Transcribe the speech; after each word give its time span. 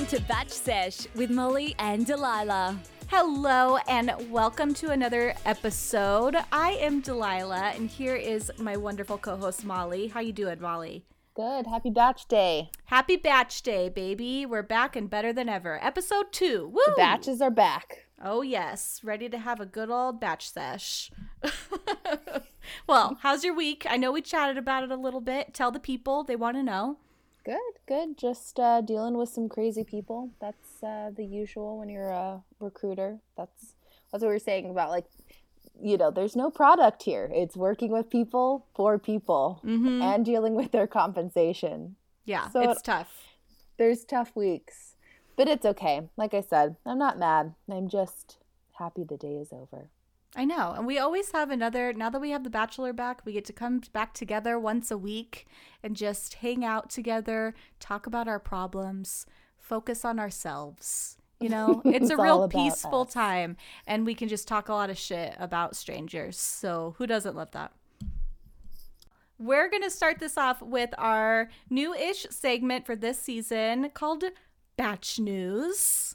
listening 0.00 0.18
to 0.18 0.28
Batch 0.28 0.50
Sesh 0.50 1.06
with 1.14 1.30
Molly 1.30 1.74
and 1.78 2.06
Delilah. 2.06 2.78
Hello 3.08 3.76
and 3.86 4.10
welcome 4.30 4.72
to 4.74 4.92
another 4.92 5.34
episode. 5.44 6.36
I 6.50 6.72
am 6.80 7.00
Delilah 7.00 7.72
and 7.74 7.90
here 7.90 8.14
is 8.14 8.50
my 8.58 8.78
wonderful 8.78 9.18
co-host 9.18 9.62
Molly. 9.62 10.08
How 10.08 10.20
you 10.20 10.32
doing, 10.32 10.58
Molly? 10.58 11.04
Good. 11.34 11.66
Happy 11.66 11.90
batch 11.90 12.26
day. 12.28 12.70
Happy 12.86 13.16
batch 13.16 13.62
day, 13.62 13.90
baby. 13.90 14.46
We're 14.46 14.62
back 14.62 14.96
and 14.96 15.10
better 15.10 15.34
than 15.34 15.50
ever. 15.50 15.78
Episode 15.84 16.32
2. 16.32 16.68
Woo! 16.68 16.80
The 16.86 16.94
batches 16.96 17.42
are 17.42 17.50
back. 17.50 18.06
Oh 18.24 18.40
yes, 18.40 19.00
ready 19.04 19.28
to 19.28 19.38
have 19.38 19.60
a 19.60 19.66
good 19.66 19.90
old 19.90 20.18
batch 20.18 20.50
sesh. 20.50 21.10
well, 22.86 23.18
how's 23.20 23.44
your 23.44 23.54
week? 23.54 23.86
I 23.88 23.98
know 23.98 24.12
we 24.12 24.22
chatted 24.22 24.56
about 24.56 24.82
it 24.82 24.90
a 24.90 24.96
little 24.96 25.20
bit. 25.20 25.52
Tell 25.52 25.70
the 25.70 25.80
people 25.80 26.24
they 26.24 26.36
want 26.36 26.56
to 26.56 26.62
know. 26.62 26.96
Good, 27.44 27.58
good. 27.86 28.18
Just 28.18 28.60
uh, 28.60 28.80
dealing 28.82 29.16
with 29.16 29.28
some 29.30 29.48
crazy 29.48 29.82
people. 29.84 30.30
That's 30.40 30.82
uh, 30.82 31.10
the 31.16 31.24
usual 31.24 31.78
when 31.78 31.88
you're 31.88 32.10
a 32.10 32.42
recruiter. 32.58 33.18
That's 33.36 33.74
that's 34.12 34.22
what 34.22 34.30
we 34.30 34.36
are 34.36 34.38
saying 34.40 34.68
about 34.70 34.90
like, 34.90 35.06
you 35.80 35.96
know, 35.96 36.10
there's 36.10 36.36
no 36.36 36.50
product 36.50 37.04
here. 37.04 37.30
It's 37.32 37.56
working 37.56 37.90
with 37.92 38.10
people 38.10 38.66
for 38.74 38.98
people 38.98 39.60
Mhm. 39.64 40.02
and 40.02 40.24
dealing 40.24 40.54
with 40.54 40.72
their 40.72 40.86
compensation. 40.86 41.96
Yeah, 42.24 42.48
So 42.50 42.60
it's 42.60 42.80
it- 42.80 42.84
tough. 42.84 43.26
There's 43.78 44.04
tough 44.04 44.36
weeks, 44.36 44.96
but 45.36 45.48
it's 45.48 45.64
okay. 45.64 46.10
Like 46.18 46.34
I 46.34 46.42
said, 46.42 46.76
I'm 46.84 46.98
not 46.98 47.18
mad. 47.18 47.54
I'm 47.70 47.88
just 47.88 48.36
happy 48.72 49.04
the 49.04 49.16
day 49.16 49.36
is 49.36 49.52
over. 49.52 49.88
I 50.36 50.44
know. 50.44 50.74
And 50.76 50.86
we 50.86 50.98
always 50.98 51.32
have 51.32 51.50
another, 51.50 51.92
now 51.92 52.08
that 52.10 52.20
we 52.20 52.30
have 52.30 52.44
The 52.44 52.50
Bachelor 52.50 52.92
back, 52.92 53.22
we 53.24 53.32
get 53.32 53.44
to 53.46 53.52
come 53.52 53.80
back 53.92 54.14
together 54.14 54.58
once 54.58 54.90
a 54.90 54.98
week 54.98 55.46
and 55.82 55.96
just 55.96 56.34
hang 56.34 56.64
out 56.64 56.88
together, 56.88 57.54
talk 57.80 58.06
about 58.06 58.28
our 58.28 58.38
problems, 58.38 59.26
focus 59.58 60.04
on 60.04 60.20
ourselves. 60.20 61.16
You 61.40 61.48
know, 61.48 61.82
it's, 61.84 62.02
It's 62.02 62.10
a 62.10 62.16
real 62.16 62.48
peaceful 62.48 63.02
us. 63.02 63.12
time 63.12 63.56
and 63.86 64.06
we 64.06 64.14
can 64.14 64.28
just 64.28 64.46
talk 64.46 64.68
a 64.68 64.72
lot 64.72 64.90
of 64.90 64.98
shit 64.98 65.34
about 65.38 65.74
strangers. 65.74 66.38
So 66.38 66.94
who 66.98 67.06
doesn't 67.06 67.34
love 67.34 67.50
that? 67.52 67.72
We're 69.38 69.70
going 69.70 69.82
to 69.82 69.90
start 69.90 70.18
this 70.20 70.36
off 70.36 70.60
with 70.60 70.90
our 70.98 71.48
new 71.70 71.94
ish 71.94 72.26
segment 72.30 72.84
for 72.84 72.94
this 72.94 73.18
season 73.18 73.90
called 73.94 74.22
Batch 74.76 75.18
News. 75.18 76.14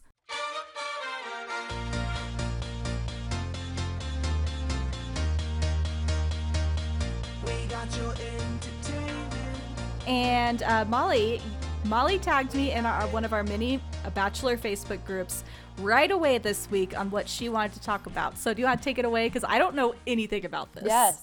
And 10.08 10.62
uh, 10.64 10.86
Molly, 10.86 11.42
Molly 11.86 12.20
tagged 12.20 12.54
me 12.56 12.72
in 12.72 12.86
our, 12.86 13.08
one 13.08 13.26
of 13.26 13.34
our 13.34 13.44
many 13.44 13.80
uh, 14.06 14.10
Bachelor 14.12 14.58
Facebook 14.58 15.04
groups 15.06 15.44
right 15.80 16.10
away 16.12 16.38
this 16.38 16.70
week 16.70 16.98
on 16.98 17.10
what 17.12 17.28
she 17.28 17.50
wanted 17.50 17.74
to 17.74 17.82
talk 17.82 18.06
about. 18.06 18.38
So 18.38 18.54
do 18.54 18.62
you 18.62 18.68
want 18.68 18.80
to 18.80 18.84
take 18.84 18.98
it 18.98 19.06
away? 19.06 19.28
Because 19.28 19.44
I 19.48 19.58
don't 19.58 19.76
know 19.76 19.96
anything 20.08 20.46
about 20.46 20.74
this. 20.74 20.86
Yes. 20.86 21.22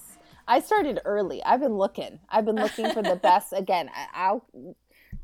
I 0.49 0.61
started 0.61 1.01
early. 1.05 1.43
I've 1.45 1.61
been 1.61 1.77
looking. 1.77 2.19
I've 2.29 2.45
been 2.45 2.57
looking 2.57 2.91
for 2.91 3.03
the 3.03 3.17
best. 3.23 3.53
Again, 3.53 3.91
I- 3.95 4.27
I'll 4.27 4.45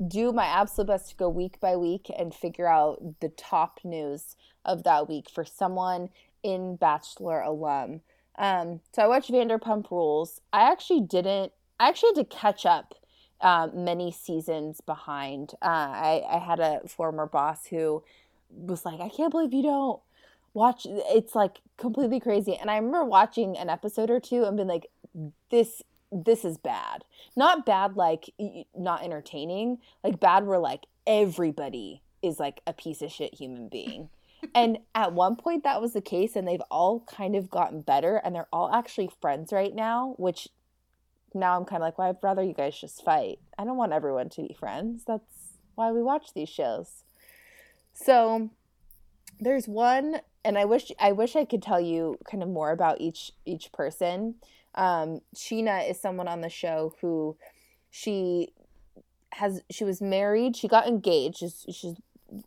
do 0.07 0.33
my 0.33 0.47
absolute 0.47 0.87
best 0.87 1.11
to 1.11 1.17
go 1.17 1.29
week 1.29 1.59
by 1.61 1.77
week 1.77 2.11
and 2.17 2.33
figure 2.35 2.69
out 2.69 3.21
the 3.21 3.29
top 3.31 3.81
news 3.85 4.37
of 4.65 4.85
that 4.85 5.09
week 5.09 5.29
for 5.29 5.45
someone 5.45 6.11
in 6.43 6.77
Bachelor 6.77 7.41
alum. 7.41 8.01
Um, 8.39 8.81
so 8.95 9.03
I 9.03 9.09
watched 9.09 9.31
Vanderpump 9.33 9.91
Rules. 9.91 10.41
I 10.53 10.71
actually 10.71 11.01
didn't. 11.01 11.53
I 11.81 11.89
actually 11.89 12.11
had 12.17 12.29
to 12.31 12.37
catch 12.37 12.65
up 12.65 12.95
um, 13.41 13.85
many 13.85 14.11
seasons 14.11 14.81
behind. 14.81 15.55
Uh, 15.63 15.67
I, 15.67 16.23
I 16.29 16.39
had 16.39 16.61
a 16.61 16.81
former 16.89 17.27
boss 17.27 17.67
who 17.67 18.03
was 18.51 18.85
like, 18.85 19.01
"I 19.01 19.09
can't 19.09 19.31
believe 19.31 19.53
you 19.53 19.63
don't 19.63 20.01
watch 20.55 20.87
it's 20.91 21.35
like 21.35 21.61
completely 21.77 22.21
crazy. 22.21 22.57
And 22.57 22.71
i 22.71 22.77
remember 22.77 23.05
watching 23.05 23.57
an 23.57 23.69
episode 23.69 24.11
or 24.11 24.21
two 24.21 24.45
and 24.45 24.57
being 24.57 24.69
like 24.69 24.89
this 25.51 25.83
this 26.11 26.45
is 26.45 26.57
bad. 26.57 27.05
Not 27.37 27.67
bad 27.67 27.97
like 27.97 28.31
not 28.77 29.03
entertaining 29.03 29.79
like 30.03 30.21
bad 30.21 30.47
where 30.47 30.59
like 30.59 30.87
everybody 31.07 32.03
is 32.23 32.39
like 32.41 32.61
a 32.67 32.73
piece 32.73 33.03
of 33.03 33.13
shit 33.13 33.35
human 33.35 33.69
being. 33.69 34.09
And 34.55 34.79
at 34.95 35.13
one 35.13 35.37
point 35.37 35.65
that 35.65 35.81
was 35.81 35.93
the 35.93 36.01
case 36.01 36.37
and 36.37 36.47
they've 36.47 36.63
all 36.71 37.01
kind 37.01 37.35
of 37.35 37.51
gotten 37.51 37.81
better 37.81 38.17
and 38.17 38.35
they're 38.35 38.49
all 38.53 38.73
actually 38.73 39.11
friends 39.21 39.53
right 39.53 39.75
now 39.75 40.15
which 40.17 40.49
now 41.35 41.57
i'm 41.57 41.65
kind 41.65 41.83
of 41.83 41.87
like 41.87 41.99
well 41.99 42.09
i'd 42.09 42.17
rather 42.23 42.43
you 42.43 42.55
guys 42.55 42.79
just 42.81 43.05
fight. 43.05 43.39
I 43.59 43.65
don't 43.65 43.77
want 43.77 43.93
everyone 43.93 44.29
to 44.31 44.43
be 44.43 44.55
friends. 44.55 45.05
That's 45.07 45.55
why 45.75 45.93
we 45.93 46.03
watch 46.03 46.35
these 46.35 46.49
shows. 46.49 47.05
So 47.93 48.51
there's 49.41 49.69
one 49.69 50.21
and 50.45 50.59
i 50.59 50.65
wish 50.65 50.91
i 50.99 51.13
wish 51.13 51.37
i 51.37 51.45
could 51.45 51.63
tell 51.63 51.81
you 51.81 52.19
kind 52.29 52.43
of 52.43 52.49
more 52.49 52.71
about 52.71 53.01
each 53.01 53.33
each 53.45 53.73
person. 53.73 54.37
Um 54.75 55.21
Scheana 55.35 55.89
is 55.89 56.01
someone 56.01 56.29
on 56.29 56.41
the 56.41 56.49
show 56.49 56.95
who 57.01 57.37
she 57.91 58.49
has 59.33 59.63
she 59.71 59.85
was 59.85 60.01
married 60.01 60.57
she 60.57 60.69
got 60.69 60.87
engaged 60.87 61.39
she's, 61.39 61.65
she's 61.71 61.95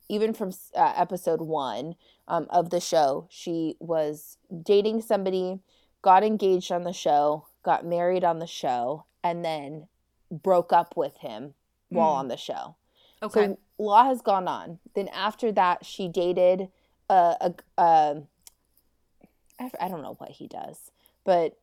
even 0.09 0.33
from 0.33 0.51
uh, 0.75 0.93
episode 0.95 1.41
one 1.41 1.95
um, 2.27 2.47
of 2.49 2.69
the 2.69 2.79
show 2.79 3.27
she 3.29 3.75
was 3.79 4.37
dating 4.63 5.01
somebody 5.01 5.59
got 6.01 6.23
engaged 6.23 6.71
on 6.71 6.83
the 6.83 6.93
show 6.93 7.45
got 7.63 7.85
married 7.85 8.23
on 8.23 8.39
the 8.39 8.47
show 8.47 9.05
and 9.23 9.43
then 9.45 9.87
broke 10.31 10.71
up 10.73 10.95
with 10.97 11.17
him 11.17 11.53
while 11.89 12.13
Mm. 12.13 12.19
on 12.19 12.27
the 12.29 12.37
show 12.37 12.75
Okay. 13.23 13.47
so 13.47 13.59
law 13.77 14.05
has 14.05 14.21
gone 14.21 14.47
on. 14.47 14.79
Then 14.95 15.07
after 15.09 15.51
that, 15.51 15.85
she 15.85 16.07
dated 16.07 16.69
a, 17.09 17.35
a, 17.41 17.53
a 17.81 18.21
I 19.79 19.89
don't 19.89 20.01
know 20.01 20.15
what 20.17 20.31
he 20.31 20.47
does, 20.47 20.91
but 21.23 21.57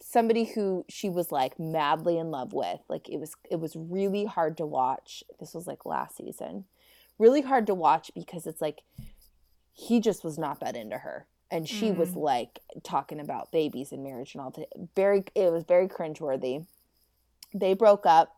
somebody 0.00 0.44
who 0.44 0.84
she 0.88 1.08
was 1.10 1.30
like 1.30 1.58
madly 1.58 2.16
in 2.18 2.30
love 2.30 2.52
with. 2.54 2.80
Like 2.88 3.08
it 3.08 3.18
was 3.18 3.34
it 3.50 3.56
was 3.60 3.76
really 3.76 4.24
hard 4.24 4.56
to 4.58 4.66
watch. 4.66 5.22
This 5.40 5.52
was 5.54 5.66
like 5.66 5.84
last 5.84 6.16
season. 6.16 6.64
Really 7.18 7.42
hard 7.42 7.66
to 7.66 7.74
watch 7.74 8.10
because 8.14 8.46
it's 8.46 8.62
like 8.62 8.82
he 9.74 10.00
just 10.00 10.24
was 10.24 10.38
not 10.38 10.60
that 10.60 10.74
into 10.76 10.98
her. 10.98 11.26
And 11.54 11.68
she 11.68 11.92
was 11.92 12.10
Mm. 12.10 12.16
like 12.16 12.58
talking 12.82 13.20
about 13.20 13.52
babies 13.52 13.92
and 13.92 14.02
marriage 14.02 14.34
and 14.34 14.42
all 14.42 14.50
that. 14.50 14.68
Very 14.96 15.24
it 15.36 15.52
was 15.52 15.62
very 15.62 15.86
cringeworthy. 15.88 16.66
They 17.54 17.74
broke 17.74 18.04
up 18.04 18.36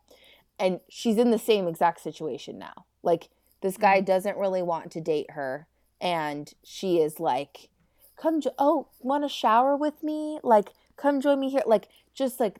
and 0.59 0.81
she's 0.91 1.17
in 1.17 1.31
the 1.31 1.39
same 1.39 1.67
exact 1.67 2.01
situation 2.03 2.59
now. 2.59 2.85
Like 3.03 3.31
this 3.63 3.79
guy 3.79 4.01
doesn't 4.03 4.37
really 4.37 4.63
want 4.63 4.91
to 4.93 5.01
date 5.01 5.31
her 5.31 5.67
and 5.99 6.53
she 6.63 6.99
is 7.01 7.19
like 7.19 7.71
come 8.17 8.41
jo- 8.43 8.55
oh 8.59 8.89
want 9.01 9.25
to 9.25 9.29
shower 9.31 9.75
with 9.77 10.03
me 10.03 10.39
like 10.43 10.75
come 10.97 11.23
join 11.23 11.41
me 11.41 11.49
here 11.49 11.63
like 11.67 11.89
just 12.15 12.39
like 12.39 12.59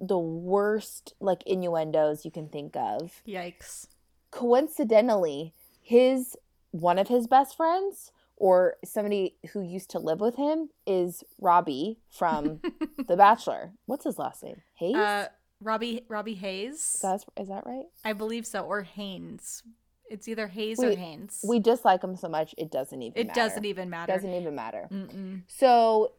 the 0.00 0.18
worst 0.18 1.12
like 1.20 1.42
innuendos 1.46 2.24
you 2.24 2.30
can 2.30 2.48
think 2.48 2.74
of 2.76 3.22
Yikes. 3.26 3.88
coincidentally 4.30 5.52
his 5.82 6.36
one 6.70 6.98
of 6.98 7.08
his 7.08 7.26
best 7.26 7.56
friends 7.56 8.10
or 8.40 8.76
somebody 8.84 9.34
who 9.52 9.60
used 9.60 9.90
to 9.90 9.98
live 9.98 10.20
with 10.20 10.36
him 10.36 10.68
is 10.86 11.22
robbie 11.40 11.98
from 12.10 12.60
the 13.08 13.16
bachelor 13.16 13.72
what's 13.86 14.04
his 14.04 14.18
last 14.18 14.42
name 14.42 14.62
hayes 14.74 14.96
Uh, 14.96 15.28
Robbie 15.60 16.04
Robbie 16.08 16.34
Hayes. 16.34 17.00
That's, 17.02 17.24
is 17.36 17.48
that 17.48 17.66
right 17.66 17.86
I 18.04 18.12
believe 18.12 18.46
so, 18.46 18.60
or 18.62 18.82
Haynes. 18.82 19.64
It's 20.08 20.28
either 20.28 20.46
Hayes 20.46 20.78
or 20.82 20.90
We- 20.90 20.94
Haynes. 20.94 21.44
we 21.46 21.58
dislike 21.58 22.02
him 22.04 22.14
so 22.16 22.28
much 22.28 22.54
it 22.56 22.70
doesn't 22.70 23.02
even 23.02 23.12
matter. 23.12 23.20
it 23.20 23.26
matter. 23.26 23.40
doesn't 23.48 23.64
even 23.64 23.90
matter. 23.90 24.12
doesn't 24.12 24.32
even 24.34 24.54
matter 24.54 24.88
Mm-mm. 24.92 25.42
so 25.48 26.12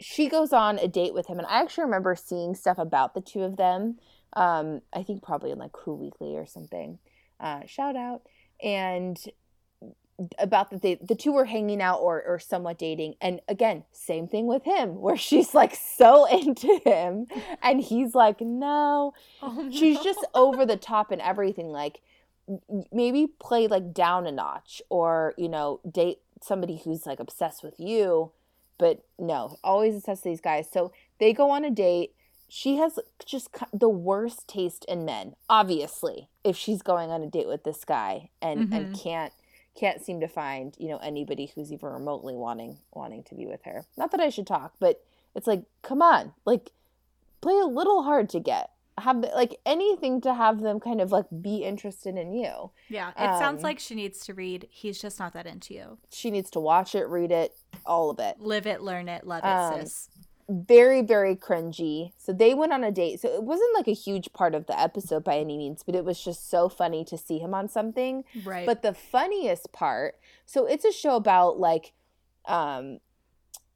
she 0.00 0.28
goes 0.28 0.52
on 0.52 0.80
a 0.80 0.88
date 0.88 1.14
with 1.14 1.28
him 1.28 1.38
and 1.38 1.46
i 1.46 1.60
actually 1.62 1.84
remember 1.84 2.16
seeing 2.16 2.56
stuff 2.56 2.76
about 2.78 3.14
the 3.14 3.20
two 3.20 3.42
of 3.42 3.56
them 3.56 3.98
um 4.32 4.80
i 4.92 5.00
think 5.04 5.22
probably 5.22 5.52
in 5.52 5.58
like 5.58 5.76
who 5.84 5.94
weekly 5.94 6.34
or 6.36 6.44
something 6.44 6.98
uh 7.38 7.60
shout 7.66 7.94
out 7.94 8.22
and 8.64 9.16
about 10.38 10.70
that 10.70 10.82
they 10.82 10.94
the 10.96 11.14
two 11.14 11.32
were 11.32 11.46
hanging 11.46 11.80
out 11.80 11.98
or 12.00 12.22
or 12.22 12.38
somewhat 12.38 12.78
dating. 12.78 13.14
And 13.20 13.40
again 13.48 13.84
same 13.92 14.28
thing 14.28 14.46
with 14.46 14.64
him 14.64 15.00
where 15.00 15.16
she's 15.16 15.54
like 15.54 15.74
so 15.74 16.24
into 16.30 16.80
him 16.84 17.26
and 17.62 17.80
he's 17.80 18.14
like 18.14 18.40
no. 18.40 19.14
Oh, 19.42 19.68
she's 19.72 20.00
just 20.00 20.24
over 20.34 20.66
the 20.66 20.76
top 20.76 21.10
and 21.10 21.20
everything 21.20 21.68
like 21.68 22.00
maybe 22.92 23.26
play 23.38 23.68
like 23.68 23.94
down 23.94 24.26
a 24.26 24.32
notch 24.32 24.82
or 24.90 25.32
you 25.38 25.48
know 25.48 25.80
date 25.90 26.18
somebody 26.42 26.80
who's 26.84 27.06
like 27.06 27.20
obsessed 27.20 27.62
with 27.62 27.78
you 27.78 28.32
but 28.78 29.04
no 29.18 29.58
always 29.62 29.94
obsessed 29.94 30.24
with 30.24 30.32
these 30.32 30.40
guys. 30.40 30.66
So 30.70 30.92
they 31.20 31.32
go 31.32 31.50
on 31.50 31.64
a 31.64 31.70
date. 31.70 32.14
She 32.48 32.76
has 32.76 32.98
just 33.24 33.48
the 33.72 33.88
worst 33.88 34.46
taste 34.48 34.84
in 34.86 35.04
men 35.04 35.36
obviously 35.48 36.28
if 36.44 36.56
she's 36.56 36.82
going 36.82 37.10
on 37.10 37.22
a 37.22 37.26
date 37.26 37.48
with 37.48 37.64
this 37.64 37.84
guy 37.84 38.28
and 38.42 38.72
and 38.72 38.86
mm-hmm. 38.86 38.94
can't 38.94 39.32
can't 39.74 40.04
seem 40.04 40.20
to 40.20 40.28
find 40.28 40.76
you 40.78 40.88
know 40.88 40.98
anybody 40.98 41.50
who's 41.54 41.72
even 41.72 41.88
remotely 41.88 42.34
wanting 42.34 42.78
wanting 42.92 43.22
to 43.22 43.34
be 43.34 43.46
with 43.46 43.62
her 43.64 43.84
not 43.96 44.10
that 44.10 44.20
i 44.20 44.28
should 44.28 44.46
talk 44.46 44.74
but 44.78 45.02
it's 45.34 45.46
like 45.46 45.62
come 45.82 46.02
on 46.02 46.32
like 46.44 46.72
play 47.40 47.58
a 47.58 47.66
little 47.66 48.02
hard 48.02 48.28
to 48.28 48.38
get 48.40 48.70
have 48.98 49.16
like 49.34 49.58
anything 49.64 50.20
to 50.20 50.34
have 50.34 50.60
them 50.60 50.78
kind 50.78 51.00
of 51.00 51.10
like 51.10 51.24
be 51.40 51.64
interested 51.64 52.14
in 52.18 52.30
you. 52.34 52.70
Yeah, 52.90 53.08
it 53.18 53.38
sounds 53.38 53.60
Um, 53.60 53.62
like 53.62 53.78
she 53.78 53.94
needs 53.94 54.20
to 54.26 54.34
read. 54.34 54.68
He's 54.70 55.00
just 55.00 55.18
not 55.18 55.32
that 55.32 55.46
into 55.46 55.72
you. 55.72 55.98
She 56.10 56.30
needs 56.30 56.50
to 56.50 56.60
watch 56.60 56.94
it, 56.94 57.08
read 57.08 57.32
it, 57.32 57.56
all 57.86 58.10
of 58.10 58.18
it. 58.18 58.38
Live 58.38 58.66
it, 58.66 58.82
learn 58.82 59.08
it, 59.08 59.26
love 59.26 59.42
it, 59.42 59.46
Um, 59.46 59.80
sis. 59.80 60.10
Very 60.52 61.02
very 61.02 61.34
cringy. 61.36 62.12
So 62.18 62.32
they 62.32 62.54
went 62.54 62.72
on 62.72 62.84
a 62.84 62.92
date. 62.92 63.20
So 63.20 63.28
it 63.28 63.42
wasn't 63.42 63.74
like 63.74 63.88
a 63.88 63.92
huge 63.94 64.32
part 64.32 64.54
of 64.54 64.66
the 64.66 64.78
episode 64.78 65.24
by 65.24 65.38
any 65.38 65.56
means 65.56 65.82
but 65.82 65.94
it 65.94 66.04
was 66.04 66.22
just 66.22 66.50
so 66.50 66.68
funny 66.68 67.04
to 67.06 67.16
see 67.18 67.38
him 67.38 67.54
on 67.54 67.68
something. 67.68 68.24
Right. 68.44 68.66
but 68.66 68.82
the 68.82 68.94
funniest 68.94 69.72
part 69.72 70.16
so 70.46 70.66
it's 70.66 70.84
a 70.84 70.92
show 70.92 71.16
about 71.16 71.58
like 71.58 71.92
um 72.46 72.98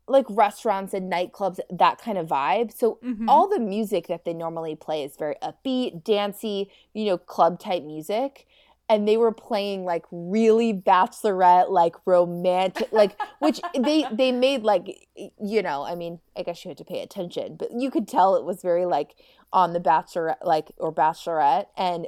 like 0.08 0.26
restaurants 0.31 0.94
and 0.94 1.11
nightclubs 1.12 1.58
that 1.69 1.99
kind 1.99 2.17
of 2.17 2.28
vibe. 2.28 2.73
So 2.73 2.99
Mhm. 3.02 3.29
all 3.29 3.49
the 3.49 3.58
music 3.58 4.06
that 4.06 4.25
they 4.25 4.34
normally 4.34 4.76
play 4.76 5.02
is 5.02 5.17
very 5.17 5.34
upbeat 5.43 6.05
dancey 6.05 6.70
you 6.94 7.06
know 7.06 7.19
club 7.19 7.58
type 7.58 7.82
music 7.82 8.46
and 8.88 9.06
they 9.06 9.16
were 9.16 9.32
playing 9.32 9.84
like 9.84 10.04
really 10.10 10.72
bachelorette 10.72 11.70
like 11.70 11.94
romantic 12.04 12.90
like 12.92 13.20
which 13.40 13.60
they 13.78 14.04
they 14.12 14.32
made 14.32 14.62
like 14.62 15.08
you 15.16 15.62
know 15.62 15.84
i 15.84 15.94
mean 15.94 16.20
i 16.36 16.42
guess 16.42 16.64
you 16.64 16.68
had 16.68 16.78
to 16.78 16.84
pay 16.84 17.00
attention 17.00 17.56
but 17.56 17.70
you 17.72 17.90
could 17.90 18.06
tell 18.06 18.36
it 18.36 18.44
was 18.44 18.62
very 18.62 18.86
like 18.86 19.14
on 19.52 19.72
the 19.72 19.80
bachelorette 19.80 20.36
like 20.42 20.70
or 20.78 20.92
bachelorette 20.92 21.66
and 21.76 22.06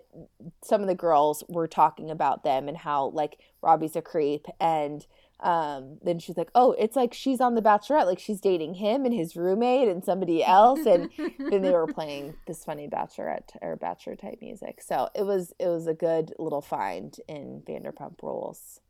some 0.62 0.80
of 0.80 0.86
the 0.86 0.94
girls 0.94 1.44
were 1.48 1.68
talking 1.68 2.10
about 2.10 2.44
them 2.44 2.68
and 2.68 2.78
how 2.78 3.06
like 3.08 3.38
robbie's 3.62 3.96
a 3.96 4.02
creep 4.02 4.46
and 4.60 5.06
um 5.40 5.98
then 6.02 6.18
she's 6.18 6.36
like 6.36 6.50
oh 6.54 6.72
it's 6.72 6.96
like 6.96 7.14
she's 7.14 7.40
on 7.40 7.54
the 7.54 7.62
bachelorette 7.62 8.06
like 8.06 8.18
she's 8.18 8.40
dating 8.40 8.74
him 8.74 9.04
and 9.04 9.14
his 9.14 9.36
roommate 9.36 9.86
and 9.86 10.04
somebody 10.04 10.44
else 10.44 10.84
and 10.84 11.10
then 11.50 11.62
they 11.62 11.70
were 11.70 11.86
playing 11.94 12.34
this 12.46 12.64
funny 12.64 12.88
bachelorette 12.88 13.50
or 13.62 13.76
bachelor 13.76 14.16
type 14.16 14.38
music 14.40 14.82
so 14.82 15.08
it 15.14 15.22
was 15.22 15.52
it 15.58 15.68
was 15.68 15.86
a 15.86 15.94
good 15.94 16.34
little 16.38 16.62
find 16.62 17.20
in 17.28 17.62
vanderpump 17.68 18.20
rules 18.22 18.80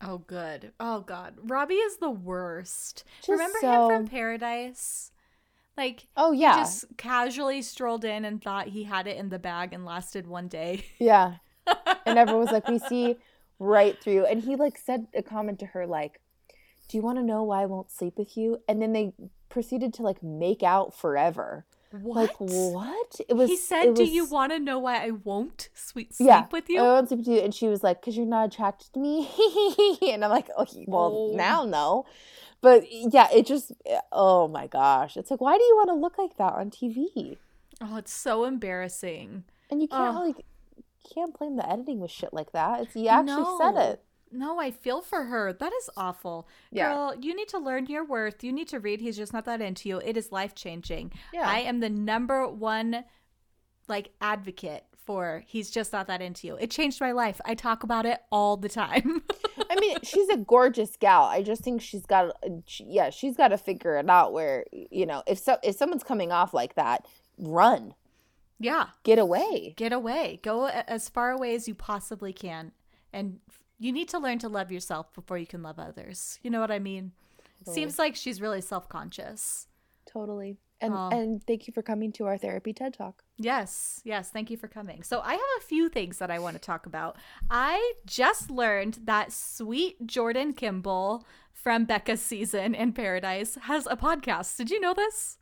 oh, 0.00 0.18
good. 0.18 0.72
Oh, 0.78 1.00
God. 1.00 1.34
Robbie 1.42 1.74
is 1.74 1.96
the 1.96 2.10
worst. 2.10 3.04
Just 3.18 3.28
Remember 3.28 3.58
so- 3.60 3.90
him 3.90 3.96
from 3.96 4.08
Paradise? 4.08 5.10
Like, 5.76 6.08
oh 6.16 6.32
he 6.32 6.40
yeah 6.40 6.56
just 6.56 6.86
casually 6.96 7.62
strolled 7.62 8.04
in 8.04 8.24
and 8.24 8.42
thought 8.42 8.66
he 8.66 8.82
had 8.82 9.06
it 9.06 9.16
in 9.16 9.28
the 9.28 9.38
bag 9.38 9.72
and 9.72 9.84
lasted 9.84 10.26
one 10.26 10.48
day. 10.48 10.84
yeah 10.98 11.34
and 12.04 12.18
everyone 12.18 12.42
was 12.42 12.50
like 12.50 12.66
we 12.66 12.80
see 12.80 13.14
right 13.58 14.00
through 14.02 14.24
and 14.26 14.42
he 14.42 14.54
like 14.56 14.78
said 14.78 15.06
a 15.14 15.22
comment 15.22 15.58
to 15.58 15.66
her 15.66 15.86
like 15.86 16.20
do 16.88 16.96
you 16.96 17.02
want 17.02 17.18
to 17.18 17.24
know 17.24 17.42
why 17.42 17.62
i 17.62 17.66
won't 17.66 17.90
sleep 17.90 18.16
with 18.16 18.36
you 18.36 18.58
and 18.68 18.80
then 18.80 18.92
they 18.92 19.12
proceeded 19.48 19.92
to 19.94 20.02
like 20.02 20.22
make 20.22 20.62
out 20.62 20.94
forever 20.94 21.64
What? 21.90 22.14
like 22.28 22.36
what 22.38 23.20
it 23.28 23.34
was 23.34 23.48
he 23.48 23.56
said, 23.56 23.94
"Do 23.94 24.02
was- 24.02 24.10
you 24.10 24.26
want 24.26 24.52
to 24.52 24.58
know 24.58 24.78
why 24.78 25.02
I 25.06 25.10
won't 25.10 25.70
sweet 25.74 26.14
sleep 26.14 26.28
yeah, 26.28 26.46
with 26.52 26.68
you?" 26.68 26.78
I 26.80 26.82
won't 26.82 27.08
sleep 27.08 27.20
with 27.20 27.28
you. 27.28 27.40
And 27.40 27.54
she 27.54 27.66
was 27.66 27.82
like, 27.82 28.00
because 28.02 28.14
you're 28.14 28.26
not 28.26 28.44
attracted 28.52 28.92
to 28.92 29.00
me. 29.00 29.26
and 30.12 30.22
I'm 30.22 30.30
like, 30.30 30.50
oh, 30.54 30.62
okay, 30.64 30.84
well, 30.86 31.30
Oh. 31.32 31.36
now 31.36 31.64
no. 31.64 32.04
But 32.60 32.84
yeah, 32.90 33.28
it 33.32 33.46
just, 33.46 33.72
eh, 33.86 34.00
oh 34.12 34.48
my 34.48 34.66
gosh. 34.66 35.16
It's 35.16 35.30
like, 35.30 35.40
why 35.40 35.56
do 35.56 35.64
you 35.64 35.76
want 35.76 35.88
to 35.88 35.94
look 35.94 36.18
like 36.18 36.36
that 36.36 36.52
on 36.52 36.70
TV? 36.70 37.38
oh, 37.80 37.96
it's 37.96 38.12
so 38.12 38.44
embarrassing. 38.44 39.44
And 39.70 39.80
you 39.80 39.88
can't, 39.88 40.14
Oh. 40.16 40.20
like, 40.26 40.44
can't 41.12 41.36
blame 41.38 41.56
the 41.56 41.68
editing 41.68 42.00
with 42.00 42.10
shit 42.10 42.32
like 42.32 42.52
that. 42.52 42.82
It's, 42.82 42.96
you 42.96 43.08
actually 43.08 43.58
said 43.58 43.76
it. 43.76 44.04
No, 44.30 44.60
I 44.60 44.70
feel 44.70 45.00
for 45.00 45.24
her. 45.24 45.52
That 45.52 45.72
is 45.72 45.90
awful. 45.96 46.48
Yeah. 46.70 46.88
Girl, 46.88 47.14
you 47.18 47.34
need 47.34 47.48
to 47.48 47.58
learn 47.58 47.86
your 47.86 48.04
worth. 48.04 48.44
You 48.44 48.52
need 48.52 48.68
to 48.68 48.80
read. 48.80 49.00
He's 49.00 49.16
just 49.16 49.32
not 49.32 49.46
that 49.46 49.62
into 49.62 49.88
you. 49.88 49.98
It 49.98 50.16
is 50.16 50.32
life 50.32 50.54
changing. 50.54 51.12
Yeah. 51.32 51.48
I 51.48 51.60
am 51.60 51.80
the 51.80 51.88
number 51.88 52.46
one 52.46 53.04
like 53.88 54.10
advocate 54.20 54.84
for 55.08 55.42
he's 55.46 55.70
just 55.70 55.90
not 55.90 56.06
that 56.06 56.20
into 56.20 56.46
you. 56.46 56.56
It 56.56 56.70
changed 56.70 57.00
my 57.00 57.12
life. 57.12 57.40
I 57.46 57.54
talk 57.54 57.82
about 57.82 58.04
it 58.04 58.20
all 58.30 58.58
the 58.58 58.68
time. 58.68 59.22
I 59.70 59.80
mean, 59.80 59.96
she's 60.02 60.28
a 60.28 60.36
gorgeous 60.36 60.96
gal. 60.96 61.22
I 61.22 61.42
just 61.42 61.62
think 61.62 61.80
she's 61.80 62.04
got, 62.04 62.36
she, 62.66 62.84
yeah, 62.84 63.08
she's 63.08 63.34
got 63.34 63.48
to 63.48 63.56
figure 63.56 63.96
it 63.96 64.10
out 64.10 64.34
where, 64.34 64.66
you 64.70 65.06
know, 65.06 65.22
if 65.26 65.38
so, 65.38 65.56
if 65.62 65.76
someone's 65.76 66.04
coming 66.04 66.30
off 66.30 66.52
like 66.52 66.74
that, 66.74 67.06
run, 67.38 67.94
yeah. 68.58 68.88
get 69.04 69.18
away. 69.18 69.74
Get 69.76 69.92
away. 69.92 70.40
Go 70.42 70.66
as 70.66 71.08
far 71.08 71.30
away 71.30 71.54
as 71.54 71.68
you 71.68 71.74
possibly 71.74 72.32
can. 72.32 72.72
And 73.12 73.40
you 73.78 73.92
need 73.92 74.08
to 74.10 74.18
learn 74.18 74.38
to 74.40 74.48
love 74.48 74.72
yourself 74.72 75.12
before 75.14 75.38
you 75.38 75.46
can 75.46 75.62
love 75.62 75.78
others. 75.78 76.38
You 76.42 76.50
know 76.50 76.60
what 76.60 76.70
I 76.70 76.78
mean? 76.78 77.12
Seems 77.64 77.98
like 77.98 78.16
she's 78.16 78.40
really 78.40 78.60
self-conscious. 78.60 79.66
Totally. 80.06 80.56
And, 80.80 80.94
Aw. 80.94 81.08
and 81.10 81.44
thank 81.44 81.66
you 81.66 81.72
for 81.72 81.82
coming 81.82 82.12
to 82.12 82.26
our 82.26 82.38
therapy 82.38 82.72
TED 82.72 82.94
Talk. 82.94 83.24
Yes, 83.36 84.00
yes, 84.04 84.30
thank 84.30 84.48
you 84.48 84.56
for 84.56 84.68
coming. 84.68 85.02
So, 85.02 85.20
I 85.20 85.32
have 85.32 85.40
a 85.58 85.64
few 85.66 85.88
things 85.88 86.18
that 86.18 86.30
I 86.30 86.38
want 86.38 86.54
to 86.54 86.60
talk 86.60 86.86
about. 86.86 87.16
I 87.50 87.94
just 88.06 88.48
learned 88.50 89.00
that 89.04 89.32
sweet 89.32 90.06
Jordan 90.06 90.52
Kimball 90.52 91.26
from 91.52 91.84
Becca's 91.84 92.22
season 92.22 92.74
in 92.76 92.92
Paradise 92.92 93.56
has 93.62 93.88
a 93.90 93.96
podcast. 93.96 94.56
Did 94.56 94.70
you 94.70 94.80
know 94.80 94.94
this? 94.94 95.38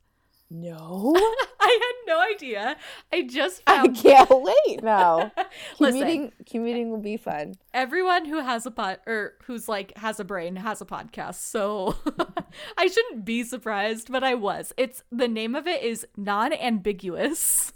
No. 0.48 1.12
I 1.60 1.78
had 1.82 2.12
no 2.14 2.20
idea. 2.20 2.76
I 3.12 3.22
just 3.22 3.62
I 3.66 3.88
can't 3.88 4.30
wait 4.30 4.82
now. 4.84 5.32
Commuting 5.76 6.32
commuting 6.48 6.90
will 6.90 7.00
be 7.00 7.16
fun. 7.16 7.54
everyone 7.74 8.24
who 8.26 8.38
has 8.40 8.64
a 8.66 8.70
pod 8.70 9.00
or 9.06 9.34
who's 9.46 9.68
like 9.68 9.96
has 9.98 10.20
a 10.20 10.24
brain 10.24 10.54
has 10.56 10.80
a 10.80 10.84
podcast. 10.86 11.36
So 11.36 11.96
I 12.78 12.86
shouldn't 12.86 13.24
be 13.24 13.42
surprised, 13.42 14.10
but 14.12 14.22
I 14.22 14.34
was. 14.34 14.72
It's 14.76 15.02
the 15.10 15.26
name 15.28 15.54
of 15.56 15.66
it 15.66 15.82
is 15.82 16.06
non-ambiguous. 16.16 17.72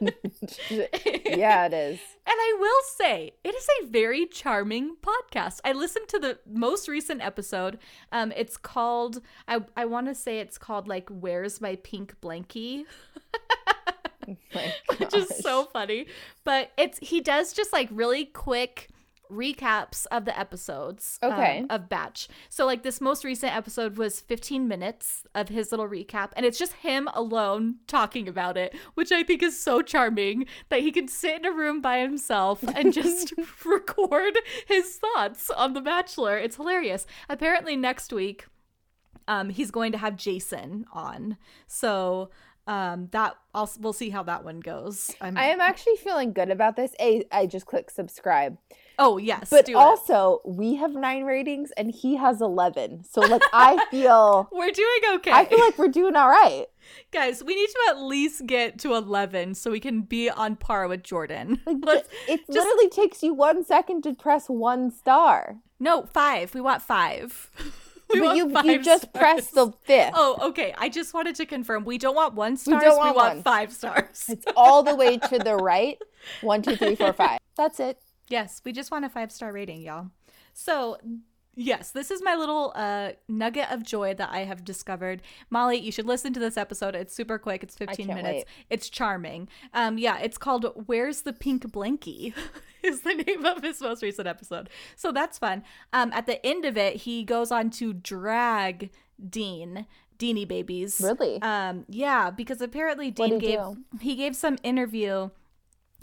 yeah, 0.70 1.66
it 1.66 1.72
is. 1.72 2.00
And 2.26 2.34
I 2.38 2.56
will 2.58 2.82
say, 2.96 3.32
it 3.44 3.54
is 3.54 3.66
a 3.82 3.86
very 3.86 4.26
charming 4.26 4.96
podcast. 4.96 5.60
I 5.64 5.72
listened 5.72 6.08
to 6.08 6.18
the 6.18 6.38
most 6.46 6.88
recent 6.88 7.22
episode. 7.22 7.78
Um, 8.12 8.32
it's 8.36 8.56
called 8.56 9.20
I 9.48 9.60
I 9.76 9.84
want 9.84 10.08
to 10.08 10.14
say 10.14 10.38
it's 10.40 10.58
called 10.58 10.88
like 10.88 11.08
"Where's 11.08 11.60
My 11.60 11.76
Pink 11.76 12.14
Blankie," 12.20 12.84
My 14.54 14.74
which 14.98 15.14
is 15.14 15.28
so 15.40 15.64
funny. 15.64 16.06
But 16.44 16.72
it's 16.76 16.98
he 16.98 17.20
does 17.20 17.52
just 17.52 17.72
like 17.72 17.88
really 17.90 18.24
quick 18.24 18.88
recaps 19.30 20.06
of 20.10 20.24
the 20.24 20.38
episodes 20.38 21.18
um, 21.22 21.32
Okay. 21.32 21.64
of 21.70 21.88
batch 21.88 22.28
so 22.48 22.64
like 22.66 22.82
this 22.82 23.00
most 23.00 23.24
recent 23.24 23.54
episode 23.54 23.96
was 23.96 24.20
15 24.20 24.66
minutes 24.68 25.24
of 25.34 25.48
his 25.48 25.70
little 25.70 25.88
recap 25.88 26.30
and 26.36 26.46
it's 26.46 26.58
just 26.58 26.72
him 26.74 27.08
alone 27.14 27.76
talking 27.86 28.28
about 28.28 28.56
it 28.56 28.74
which 28.94 29.12
i 29.12 29.22
think 29.22 29.42
is 29.42 29.58
so 29.60 29.82
charming 29.82 30.46
that 30.68 30.80
he 30.80 30.92
can 30.92 31.08
sit 31.08 31.38
in 31.38 31.44
a 31.44 31.52
room 31.52 31.80
by 31.80 31.98
himself 31.98 32.62
and 32.74 32.92
just 32.92 33.32
record 33.64 34.38
his 34.66 34.96
thoughts 34.98 35.50
on 35.50 35.72
the 35.72 35.80
bachelor 35.80 36.36
it's 36.38 36.56
hilarious 36.56 37.06
apparently 37.28 37.76
next 37.76 38.12
week 38.12 38.46
um 39.28 39.50
he's 39.50 39.70
going 39.70 39.92
to 39.92 39.98
have 39.98 40.16
jason 40.16 40.84
on 40.92 41.36
so 41.66 42.30
um 42.68 43.08
that 43.12 43.36
I'll, 43.54 43.70
we'll 43.80 43.92
see 43.92 44.10
how 44.10 44.22
that 44.24 44.44
one 44.44 44.60
goes 44.60 45.10
I'm, 45.20 45.36
I 45.36 45.44
am 45.46 45.60
actually 45.60 45.96
feeling 45.96 46.32
good 46.32 46.50
about 46.50 46.76
this. 46.76 46.94
A, 47.00 47.24
I 47.32 47.46
just 47.46 47.64
click 47.64 47.90
subscribe. 47.90 48.58
Oh 48.98 49.18
yes 49.18 49.48
But 49.50 49.66
do 49.66 49.72
it. 49.72 49.76
also, 49.76 50.40
we 50.44 50.74
have 50.76 50.92
nine 50.92 51.24
ratings 51.24 51.70
and 51.76 51.90
he 51.90 52.16
has 52.16 52.40
11. 52.40 53.04
So, 53.04 53.20
like, 53.20 53.42
I 53.52 53.84
feel. 53.90 54.48
we're 54.52 54.70
doing 54.70 55.00
okay 55.14 55.30
I 55.32 55.44
feel 55.44 55.60
like 55.60 55.78
we're 55.78 55.88
doing 55.88 56.16
all 56.16 56.28
right. 56.28 56.66
Guys, 57.12 57.42
we 57.42 57.54
need 57.54 57.68
to 57.68 57.78
at 57.90 58.00
least 58.00 58.46
get 58.46 58.78
to 58.80 58.94
11 58.94 59.54
so 59.54 59.70
we 59.70 59.80
can 59.80 60.02
be 60.02 60.30
on 60.30 60.56
par 60.56 60.86
with 60.88 61.02
Jordan. 61.02 61.60
Like, 61.66 62.06
it 62.28 62.38
just- 62.46 62.50
literally 62.50 62.88
takes 62.90 63.22
you 63.22 63.34
one 63.34 63.64
second 63.64 64.02
to 64.02 64.14
press 64.14 64.48
one 64.48 64.90
star. 64.90 65.56
no, 65.80 66.06
five. 66.12 66.54
We 66.54 66.60
want 66.60 66.82
five. 66.82 67.50
We 68.08 68.20
but 68.20 68.50
want 68.52 68.66
you 68.68 68.72
you 68.74 68.82
just 68.84 69.08
stars. 69.08 69.18
pressed 69.20 69.54
the 69.56 69.72
fifth. 69.82 70.12
Oh, 70.14 70.38
okay. 70.50 70.72
I 70.78 70.88
just 70.88 71.12
wanted 71.12 71.34
to 71.34 71.44
confirm. 71.44 71.84
We 71.84 71.98
don't 71.98 72.14
want 72.14 72.34
one 72.34 72.56
star. 72.56 72.78
We, 72.78 72.84
don't 72.84 72.96
want 72.98 73.16
want 73.16 73.34
one. 73.34 73.42
five 73.42 73.72
stars. 73.72 74.26
It's 74.28 74.44
all 74.56 74.84
the 74.84 74.94
way 74.94 75.18
to 75.18 75.38
the 75.40 75.56
right. 75.56 75.98
One, 76.40 76.62
two, 76.62 76.76
three, 76.76 76.94
four, 76.94 77.12
five. 77.12 77.40
That's 77.56 77.80
it. 77.80 77.98
Yes, 78.28 78.60
we 78.64 78.72
just 78.72 78.90
want 78.90 79.04
a 79.04 79.08
five 79.08 79.30
star 79.32 79.52
rating, 79.52 79.82
y'all. 79.82 80.08
So, 80.52 80.98
yes, 81.54 81.90
this 81.90 82.10
is 82.10 82.22
my 82.22 82.34
little 82.34 82.72
uh, 82.74 83.12
nugget 83.28 83.70
of 83.70 83.82
joy 83.82 84.14
that 84.14 84.30
I 84.32 84.40
have 84.40 84.64
discovered. 84.64 85.22
Molly, 85.50 85.78
you 85.78 85.92
should 85.92 86.06
listen 86.06 86.32
to 86.32 86.40
this 86.40 86.56
episode. 86.56 86.94
It's 86.94 87.14
super 87.14 87.38
quick. 87.38 87.62
It's 87.62 87.76
15 87.76 88.06
can't 88.06 88.16
minutes. 88.16 88.38
wait. 88.38 88.46
It's 88.70 88.88
charming. 88.88 89.48
Um, 89.74 89.98
yeah, 89.98 90.18
it's 90.18 90.38
called 90.38 90.84
"Where's 90.86 91.22
the 91.22 91.32
Pink 91.32 91.64
Blankie." 91.70 92.34
is 92.82 93.02
the 93.02 93.14
name 93.14 93.44
of 93.44 93.62
his 93.62 93.80
most 93.80 94.02
recent 94.02 94.28
episode. 94.28 94.70
So 94.94 95.12
that's 95.12 95.38
fun. 95.38 95.64
Um, 95.92 96.12
at 96.12 96.26
the 96.26 96.44
end 96.46 96.64
of 96.64 96.76
it, 96.76 96.96
he 96.96 97.24
goes 97.24 97.50
on 97.50 97.70
to 97.70 97.92
drag 97.92 98.90
Dean. 99.28 99.86
Deanie 100.18 100.48
babies. 100.48 101.00
Really? 101.02 101.40
Um, 101.42 101.84
yeah, 101.90 102.30
because 102.30 102.62
apparently 102.62 103.10
Dean 103.10 103.38
gave 103.38 103.58
do? 103.58 103.76
he 104.00 104.14
gave 104.14 104.34
some 104.34 104.56
interview 104.62 105.28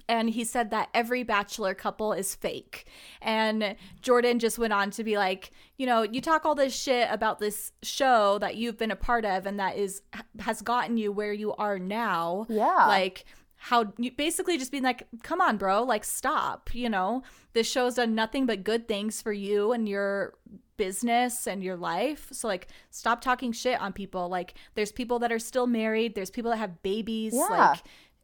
and 0.07 0.29
he 0.29 0.43
said 0.43 0.71
that 0.71 0.89
every 0.93 1.23
bachelor 1.23 1.73
couple 1.73 2.13
is 2.13 2.35
fake. 2.35 2.87
And 3.21 3.75
Jordan 4.01 4.39
just 4.39 4.59
went 4.59 4.73
on 4.73 4.91
to 4.91 5.03
be 5.03 5.17
like, 5.17 5.51
you 5.77 5.85
know, 5.85 6.03
you 6.03 6.21
talk 6.21 6.45
all 6.45 6.55
this 6.55 6.75
shit 6.75 7.07
about 7.11 7.39
this 7.39 7.71
show 7.81 8.37
that 8.39 8.55
you've 8.55 8.77
been 8.77 8.91
a 8.91 8.95
part 8.95 9.25
of 9.25 9.45
and 9.45 9.59
that 9.59 9.77
is 9.77 10.01
has 10.39 10.61
gotten 10.61 10.97
you 10.97 11.11
where 11.11 11.33
you 11.33 11.53
are 11.53 11.79
now. 11.79 12.45
Yeah. 12.49 12.87
Like 12.87 13.25
how 13.55 13.93
you 13.97 14.11
basically 14.11 14.57
just 14.57 14.71
being 14.71 14.83
like, 14.83 15.07
come 15.23 15.39
on, 15.39 15.57
bro, 15.57 15.83
like 15.83 16.03
stop. 16.03 16.75
You 16.75 16.89
know, 16.89 17.23
this 17.53 17.69
show's 17.69 17.95
done 17.95 18.13
nothing 18.13 18.45
but 18.45 18.63
good 18.63 18.87
things 18.87 19.21
for 19.21 19.31
you 19.31 19.71
and 19.71 19.87
your 19.87 20.33
business 20.75 21.47
and 21.47 21.63
your 21.63 21.77
life. 21.77 22.27
So 22.31 22.47
like 22.47 22.67
stop 22.89 23.21
talking 23.21 23.51
shit 23.51 23.79
on 23.79 23.93
people. 23.93 24.27
Like 24.27 24.55
there's 24.75 24.91
people 24.91 25.19
that 25.19 25.31
are 25.31 25.39
still 25.39 25.67
married, 25.67 26.15
there's 26.15 26.29
people 26.31 26.51
that 26.51 26.57
have 26.57 26.83
babies. 26.83 27.33
Yeah. 27.33 27.47
Like 27.49 27.83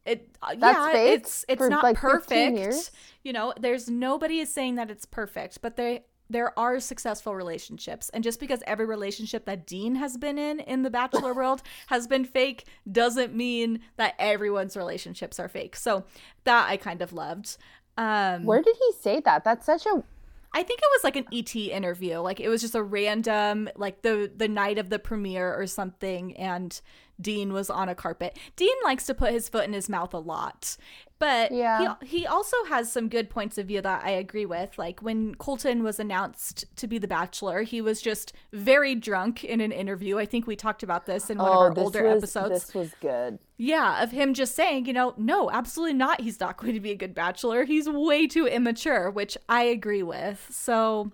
it 0.10 0.30
uh, 0.42 0.56
That's 0.58 0.78
yeah, 0.78 0.92
fake 0.92 1.20
it's 1.20 1.46
it's 1.48 1.60
for, 1.60 1.70
not 1.70 1.84
like, 1.84 1.98
15 1.98 2.10
perfect. 2.10 2.58
years. 2.58 2.92
You 3.24 3.34
know, 3.34 3.54
there's 3.60 3.89
nobody 3.89 4.39
is 4.39 4.54
saying 4.54 4.75
that 4.75 4.89
it's 4.89 5.06
perfect, 5.06 5.62
but 5.62 5.75
they 5.75 6.04
there 6.30 6.58
are 6.60 6.80
successful 6.80 7.34
relationships. 7.36 8.10
And 8.10 8.24
just 8.24 8.39
because 8.39 8.62
every 8.68 8.86
relationship 8.86 9.46
that 9.46 9.66
Dean 9.66 9.96
has 9.96 10.16
been 10.18 10.38
in 10.38 10.60
in 10.60 10.84
the 10.84 10.89
bachelor 10.89 11.34
world 11.39 11.62
has 11.88 12.08
been 12.08 12.24
fake 12.25 12.66
doesn't 12.92 13.34
mean 13.34 13.80
that 13.98 14.13
everyone's 14.20 14.78
relationships 14.78 15.39
are 15.39 15.48
fake. 15.48 15.75
So 15.75 16.06
that 16.44 16.70
I 16.70 16.78
kind 16.78 17.01
of 17.01 17.13
loved. 17.13 17.58
Um 17.98 18.46
Where 18.46 18.62
did 18.62 18.75
he 18.78 18.94
say 19.00 19.22
that? 19.22 19.44
That's 19.44 19.66
such 19.66 19.86
a 19.86 20.04
I 20.53 20.63
think 20.63 20.79
it 20.79 20.89
was 20.94 21.03
like 21.03 21.15
an 21.15 21.25
ET 21.32 21.56
interview. 21.56 22.18
Like 22.20 22.39
it 22.39 22.50
was 22.50 22.62
just 22.62 22.75
a 22.75 22.84
random 22.84 23.70
like 23.75 24.01
the 24.01 24.32
the 24.36 24.48
night 24.48 24.77
of 24.77 24.89
the 24.89 25.00
premiere 25.00 25.53
or 25.53 25.68
something 25.68 26.36
and 26.38 26.79
Dean 27.22 27.53
was 27.53 27.70
on 27.70 27.89
a 27.89 27.96
carpet. 27.96 28.38
Dean 28.56 28.75
likes 28.84 29.06
to 29.08 29.13
put 29.13 29.32
his 29.32 29.50
foot 29.50 29.65
in 29.65 29.74
his 29.74 29.89
mouth 29.89 30.13
a 30.13 30.20
lot. 30.20 30.77
But 31.19 31.51
Yeah. 31.51 31.95
he 32.01 32.19
he 32.19 32.27
also 32.27 32.55
has 32.69 32.89
some 32.91 33.09
good 33.09 33.29
points 33.29 33.57
of 33.57 33.67
view 33.67 33.81
that 33.81 34.03
I 34.05 34.11
agree 34.11 34.45
with. 34.45 34.77
Like 34.77 35.01
when 35.01 35.35
Colton 35.35 35.83
was 35.83 35.99
announced 35.99 36.63
to 36.77 36.88
be 36.88 36.97
the 36.97 37.09
bachelor, 37.09 37.63
he 37.63 37.81
was 37.81 38.01
just 38.01 38.31
very 38.53 38.95
drunk 38.95 39.43
in 39.43 39.59
an 39.59 39.73
interview. 39.73 40.17
I 40.17 40.25
think 40.25 40.47
we 40.47 40.55
talked 40.55 40.81
about 40.81 41.05
this 41.05 41.29
in 41.29 41.38
one 41.38 41.47
of 41.51 41.53
oh, 41.53 41.59
our 41.59 41.73
older 41.77 42.03
was 42.03 42.17
episodes. 42.23 42.65
this 42.65 42.73
was 42.73 42.93
good. 43.01 43.38
Yeah, 43.57 44.01
of 44.01 44.11
him 44.11 44.33
just 44.33 44.55
saying, 44.55 44.85
you 44.85 44.93
know, 44.93 45.13
no, 45.17 45.51
absolutely 45.51 45.95
not. 45.95 46.21
He's 46.21 46.39
not 46.39 46.55
going 46.55 46.73
to 46.73 46.79
be 46.79 46.91
a 46.91 46.95
good 46.95 47.13
bachelor. 47.13 47.65
He's 47.65 47.89
way 47.89 48.25
too 48.25 48.47
immature, 48.47 49.11
which 49.11 49.38
I 49.49 49.63
agree 49.63 50.03
with. 50.03 50.47
So 50.49 51.11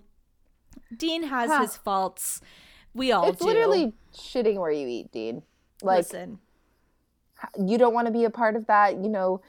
Dean 0.96 1.24
has 1.24 1.50
Huh. 1.50 1.62
his 1.62 1.76
faults. 1.76 2.40
We 2.94 3.10
all 3.10 3.24
do. 3.24 3.30
it's 3.30 3.40
do. 3.40 3.46
literally 3.46 3.92
shitting 4.14 4.56
where 4.58 4.70
you 4.70 4.86
eat, 4.86 5.10
Dean. 5.10 5.42
Like 5.82 5.98
Listen, 5.98 6.38
you 7.58 7.76
don't 7.76 7.92
want 7.92 8.06
to 8.06 8.12
be 8.12 8.24
a 8.24 8.30
part 8.30 8.54
of 8.56 8.66
that, 8.68 8.96
you 8.96 9.08
know, 9.08 9.40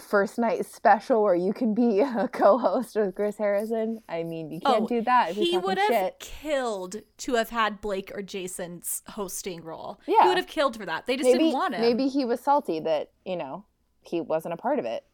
first 0.00 0.38
night 0.38 0.64
special 0.66 1.22
where 1.22 1.34
you 1.34 1.52
can 1.52 1.74
be 1.74 2.00
a 2.00 2.28
co-host 2.28 2.96
with 2.96 3.14
Chris 3.14 3.38
Harrison. 3.38 4.00
I 4.08 4.22
mean, 4.22 4.50
you 4.50 4.60
can't 4.60 4.84
Oh, 4.84 4.86
do 4.86 5.00
that 5.02 5.32
he 5.32 5.56
would 5.58 5.78
have 5.78 5.88
shit. 5.88 6.18
killed 6.20 6.96
to 7.18 7.34
have 7.34 7.50
had 7.50 7.80
Blake 7.80 8.10
or 8.14 8.22
Jason's 8.22 9.02
hosting 9.08 9.62
role. 9.62 10.00
Yeah, 10.06 10.22
He 10.22 10.28
would 10.28 10.36
have 10.38 10.46
killed 10.46 10.76
for 10.76 10.86
that. 10.86 11.06
They 11.06 11.16
just 11.16 11.26
Maybe 11.28 11.38
didn't 11.44 11.52
want 11.54 11.74
him. 11.74 11.80
maybe 11.80 12.08
he 12.08 12.24
was 12.24 12.40
salty 12.40 12.80
that 12.80 13.10
you 13.24 13.36
know 13.36 13.64
he 14.02 14.20
wasn't 14.20 14.54
a 14.54 14.56
part 14.56 14.78
of 14.78 14.84
it. 14.84 15.04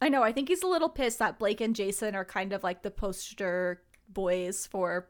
I 0.00 0.08
know. 0.08 0.22
I 0.22 0.32
think 0.32 0.48
he's 0.48 0.62
a 0.62 0.68
little 0.68 0.88
pissed 0.88 1.18
that 1.18 1.38
Blake 1.38 1.60
and 1.60 1.74
Jason 1.74 2.14
are 2.14 2.24
kind 2.24 2.52
of 2.52 2.62
like 2.62 2.82
the 2.82 2.90
poster 2.90 3.82
boys 4.08 4.66
for 4.66 5.08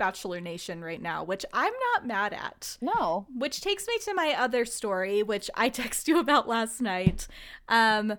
Bachelor 0.00 0.40
Nation 0.40 0.82
right 0.82 1.00
now, 1.00 1.22
which 1.22 1.44
I'm 1.52 1.74
not 1.92 2.06
mad 2.06 2.32
at. 2.32 2.78
No, 2.80 3.26
Which 3.36 3.60
takes 3.60 3.86
me 3.86 3.98
to 4.06 4.14
my 4.14 4.34
other 4.36 4.64
story, 4.64 5.22
which 5.22 5.50
I 5.54 5.68
texted 5.80 6.08
you 6.08 6.18
about 6.18 6.48
last 6.48 6.80
night. 6.80 7.28
Um, 7.68 8.16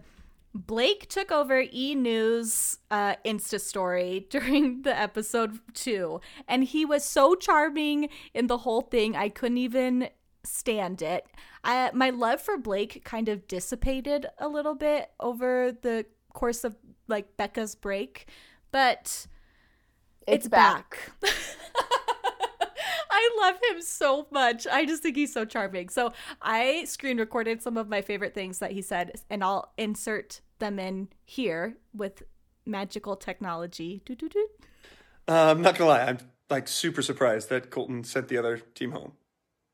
Blake 0.54 1.10
took 1.10 1.32
over 1.32 1.64
E 1.74 1.96
News 1.96 2.78
uh, 2.92 3.16
Insta 3.26 3.60
story 3.60 4.28
during 4.30 4.84
the 4.84 4.96
episode 4.98 5.58
two, 5.74 6.22
and 6.48 6.64
he 6.64 6.86
was 6.86 7.04
so 7.04 7.34
charming 7.34 8.10
in 8.36 8.46
the 8.46 8.60
whole 8.60 8.82
thing. 8.82 9.16
I 9.16 9.30
couldn't 9.30 9.58
even 9.58 10.10
stand 10.44 11.02
it. 11.02 11.26
I, 11.64 11.90
my 11.96 12.12
love 12.12 12.42
for 12.42 12.58
Blake 12.58 13.04
kind 13.04 13.28
of 13.28 13.48
dissipated 13.48 14.28
a 14.38 14.48
little 14.48 14.76
bit 14.76 15.10
over 15.20 15.72
the 15.82 16.06
course 16.34 16.64
of 16.64 16.76
like 17.08 17.38
Becca's 17.38 17.74
break, 17.74 18.28
but 18.72 19.26
it's, 20.28 20.46
it's 20.46 20.48
back. 20.48 21.12
back. 21.22 21.34
I 23.12 23.30
love 23.40 23.56
him 23.70 23.82
so 23.82 24.28
much. 24.32 24.66
I 24.68 24.86
just 24.86 25.04
think 25.04 25.16
he's 25.16 25.34
so 25.34 25.46
charming. 25.46 25.90
So 25.90 26.14
I 26.42 26.86
screen 26.86 27.18
recorded 27.18 27.62
some 27.62 27.78
of 27.78 27.88
my 27.90 28.02
favorite 28.02 28.34
things 28.34 28.60
that 28.60 28.72
he 28.72 28.82
said, 28.82 29.12
and 29.30 29.44
I'll 29.44 29.72
insert 29.78 30.42
them 30.60 30.80
in 30.80 31.10
here 31.26 31.78
with 31.94 32.24
magical 32.66 33.16
technology. 33.16 34.02
Doo, 34.06 34.16
doo, 34.16 34.30
doo. 34.30 34.48
Uh, 35.28 35.52
I'm 35.52 35.62
not 35.62 35.78
gonna 35.78 35.90
lie, 35.90 36.06
I'm 36.06 36.18
like 36.50 36.68
super 36.68 37.02
surprised 37.02 37.50
that 37.50 37.70
Colton 37.70 38.04
sent 38.04 38.28
the 38.28 38.38
other 38.38 38.58
team 38.58 38.92
home. 38.92 39.14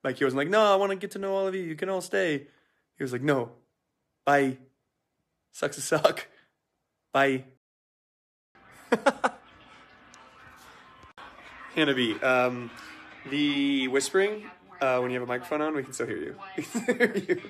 Like 0.04 0.18
he 0.18 0.24
wasn't 0.24 0.38
like, 0.38 0.50
no, 0.50 0.62
I 0.62 0.76
want 0.76 0.92
to 0.92 0.96
get 0.96 1.12
to 1.12 1.20
know 1.20 1.34
all 1.34 1.48
of 1.48 1.56
you. 1.56 1.62
You 1.62 1.76
can 1.76 1.90
all 1.90 2.02
stay. 2.02 2.48
He 2.98 3.04
was 3.04 3.12
like, 3.12 3.22
no, 3.22 3.52
bye. 4.26 4.58
Sucks 5.52 5.76
to 5.76 5.82
suck. 5.82 6.28
Bye. 7.12 7.46
Hannah 11.78 11.94
B, 11.94 12.20
um, 12.22 12.72
the 13.30 13.88
whispering 13.90 14.50
uh, 14.82 14.98
when 14.98 15.12
you 15.12 15.20
have 15.20 15.30
a 15.30 15.32
microphone 15.32 15.62
on, 15.62 15.76
we 15.76 15.84
can 15.84 15.94
still 15.94 16.08
hear 16.08 16.18
you. 16.18 16.36
We 16.58 16.64
can 16.64 16.82
still 16.82 16.96
hear 16.96 17.18
you. 17.18 17.42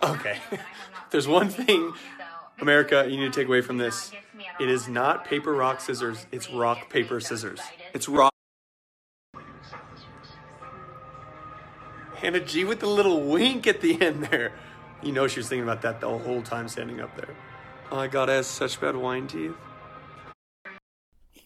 Okay. 0.00 0.38
There's 1.10 1.26
one 1.26 1.48
thing, 1.48 1.92
America, 2.60 3.04
you 3.08 3.16
need 3.16 3.32
to 3.32 3.40
take 3.40 3.48
away 3.48 3.60
from 3.60 3.78
this. 3.78 4.12
It 4.60 4.68
is 4.68 4.86
not 4.86 5.24
paper, 5.24 5.52
rock, 5.52 5.80
scissors. 5.80 6.26
It's 6.30 6.48
rock, 6.50 6.88
paper, 6.88 7.18
scissors. 7.18 7.58
It's 7.92 8.08
rock. 8.08 8.32
Hannah 12.14 12.40
G 12.40 12.64
with 12.64 12.78
the 12.78 12.86
little 12.86 13.22
wink 13.22 13.66
at 13.66 13.80
the 13.80 14.00
end 14.00 14.24
there. 14.24 14.52
You 15.02 15.12
know 15.12 15.26
she 15.28 15.40
was 15.40 15.48
thinking 15.48 15.64
about 15.64 15.82
that 15.82 16.00
the 16.00 16.18
whole 16.18 16.42
time 16.42 16.68
standing 16.68 17.00
up 17.00 17.14
there. 17.16 17.34
Oh 17.90 17.96
my 17.96 18.08
god, 18.08 18.30
I 18.30 18.34
have 18.34 18.46
such 18.46 18.80
bad 18.80 18.96
wine 18.96 19.26
teeth. 19.26 19.54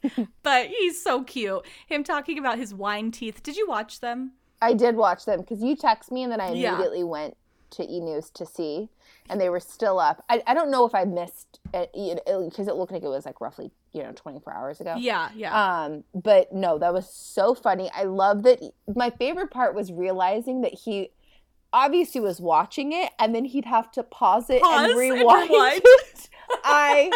But 0.42 0.69
he's 0.69 1.02
so 1.02 1.23
cute. 1.23 1.64
Him 1.87 2.04
talking 2.04 2.38
about 2.38 2.59
his 2.59 2.73
wine 2.73 3.11
teeth. 3.11 3.42
Did 3.42 3.57
you 3.57 3.69
watch 3.69 4.00
them? 4.00 4.33
I 4.62 4.73
did 4.73 4.97
watch 4.97 5.26
them 5.26 5.40
because 5.40 5.62
you 5.62 5.76
text 5.76 6.11
me 6.11 6.23
and 6.23 6.33
then 6.33 6.40
I 6.40 6.52
Yeah. 6.54 6.73
immediately 6.75 7.04
went 7.04 7.37
to 7.73 7.85
E 7.88 8.00
News 8.00 8.30
to 8.30 8.47
see, 8.47 8.88
and 9.28 9.40
they 9.40 9.49
were 9.49 9.61
still 9.61 9.99
up. 10.00 10.25
I, 10.28 10.42
I 10.47 10.54
don't 10.54 10.71
know 10.71 10.87
if 10.87 10.95
I 10.95 11.04
missed 11.04 11.61
it 11.75 11.90
because 11.92 12.66
it 12.66 12.75
looked 12.75 12.92
like 12.92 13.02
it 13.02 13.09
was 13.09 13.26
like 13.26 13.40
roughly 13.40 13.71
you 13.92 14.02
know 14.02 14.12
24 14.12 14.52
hours 14.54 14.80
ago. 14.80 14.97
Yeah, 14.99 15.28
yeah. 15.37 15.83
Um, 15.85 16.04
but 16.14 16.52
no, 16.52 16.78
that 16.78 16.92
was 16.92 17.12
so 17.12 17.54
funny. 17.54 17.90
I 17.95 18.04
love 18.04 18.42
that. 18.45 18.61
My 18.95 19.11
favorite 19.11 19.50
part 19.50 19.75
was 19.75 19.92
realizing 19.92 20.62
that 20.62 20.73
he 20.73 21.11
obviously 21.72 22.20
was 22.20 22.40
watching 22.40 22.92
it, 22.92 23.10
and 23.18 23.34
then 23.34 23.44
he'd 23.44 23.64
have 23.64 23.90
to 23.92 24.02
pause 24.02 24.50
it 24.50 24.62
Pause 24.62 24.82
and 24.82 24.90
and 24.90 24.98
rewind 24.98 25.50
rewind. 25.50 25.82
it. 25.84 26.28
I 26.64 27.10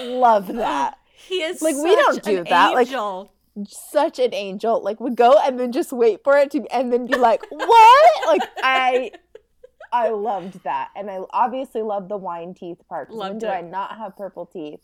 love 0.00 0.46
that. 0.54 0.98
he 1.28 1.36
is 1.42 1.62
like, 1.62 1.76
we 1.76 1.94
don't 1.96 2.22
do 2.22 2.38
an 2.38 2.44
that, 2.48 2.74
like- 2.74 2.88
angel. 2.88 3.32
Such 3.68 4.18
an 4.18 4.34
angel. 4.34 4.82
Like 4.82 5.00
would 5.00 5.16
go 5.16 5.38
and 5.42 5.58
then 5.58 5.72
just 5.72 5.90
wait 5.90 6.22
for 6.22 6.36
it 6.36 6.50
to, 6.50 6.66
and 6.70 6.92
then 6.92 7.06
be 7.06 7.16
like, 7.16 7.42
"What?" 7.50 8.26
like 8.26 8.42
I. 8.62 9.12
I 9.92 10.10
loved 10.10 10.62
that, 10.64 10.90
and 10.94 11.10
I 11.10 11.20
obviously 11.30 11.80
loved 11.80 12.10
the 12.10 12.18
wine 12.18 12.52
teeth 12.52 12.82
part. 12.86 13.08
'cause 13.08 13.16
When 13.16 13.38
do 13.38 13.46
it. 13.46 13.50
I 13.50 13.60
not 13.62 13.96
have 13.96 14.14
purple 14.14 14.44
teeth? 14.44 14.80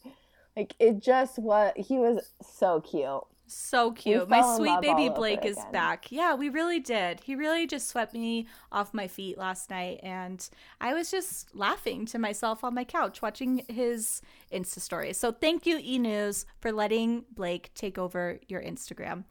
Like 0.57 0.75
it 0.79 1.01
just 1.03 1.39
was. 1.39 1.73
He 1.77 1.99
was 1.99 2.33
so 2.41 2.81
cute. 2.81 3.21
So 3.53 3.93
cute. 3.93 4.29
My 4.29 4.57
sweet 4.57 4.81
baby 4.81 5.09
Blake 5.09 5.45
is 5.45 5.57
again. 5.57 5.73
back. 5.73 6.11
Yeah, 6.11 6.35
we 6.35 6.49
really 6.49 6.81
did. 6.81 7.21
He 7.21 7.35
really 7.35 7.67
just 7.67 7.89
swept 7.89 8.15
me 8.15 8.47
off 8.71 8.93
my 8.95 9.07
feet 9.07 9.39
last 9.39 9.71
night 9.71 10.01
and 10.03 10.49
I 10.81 10.95
was 10.95 11.11
just 11.11 11.55
laughing 11.55 12.07
to 12.07 12.19
myself 12.19 12.65
on 12.65 12.75
my 12.75 12.85
couch 12.85 13.23
watching 13.23 13.65
his 13.69 14.23
Insta 14.53 14.81
story. 14.81 15.13
So 15.13 15.33
thank 15.33 15.67
you 15.67 15.79
E 15.83 15.99
News 15.99 16.47
for 16.61 16.73
letting 16.73 17.25
Blake 17.35 17.73
take 17.75 17.99
over 17.99 18.41
your 18.49 18.63
Instagram. 18.63 19.25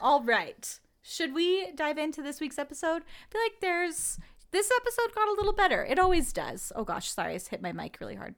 All 0.00 0.22
right. 0.22 0.78
Should 1.02 1.34
we 1.34 1.70
dive 1.72 1.98
into 1.98 2.22
this 2.22 2.40
week's 2.40 2.58
episode? 2.58 3.02
I 3.02 3.32
feel 3.32 3.40
like 3.40 3.60
there's 3.60 4.18
this 4.50 4.70
episode 4.80 5.14
got 5.14 5.28
a 5.28 5.36
little 5.36 5.52
better. 5.52 5.84
It 5.84 5.98
always 5.98 6.32
does. 6.32 6.72
Oh 6.74 6.84
gosh, 6.84 7.10
sorry, 7.10 7.34
I 7.34 7.38
hit 7.38 7.62
my 7.62 7.72
mic 7.72 7.98
really 8.00 8.16
hard. 8.16 8.34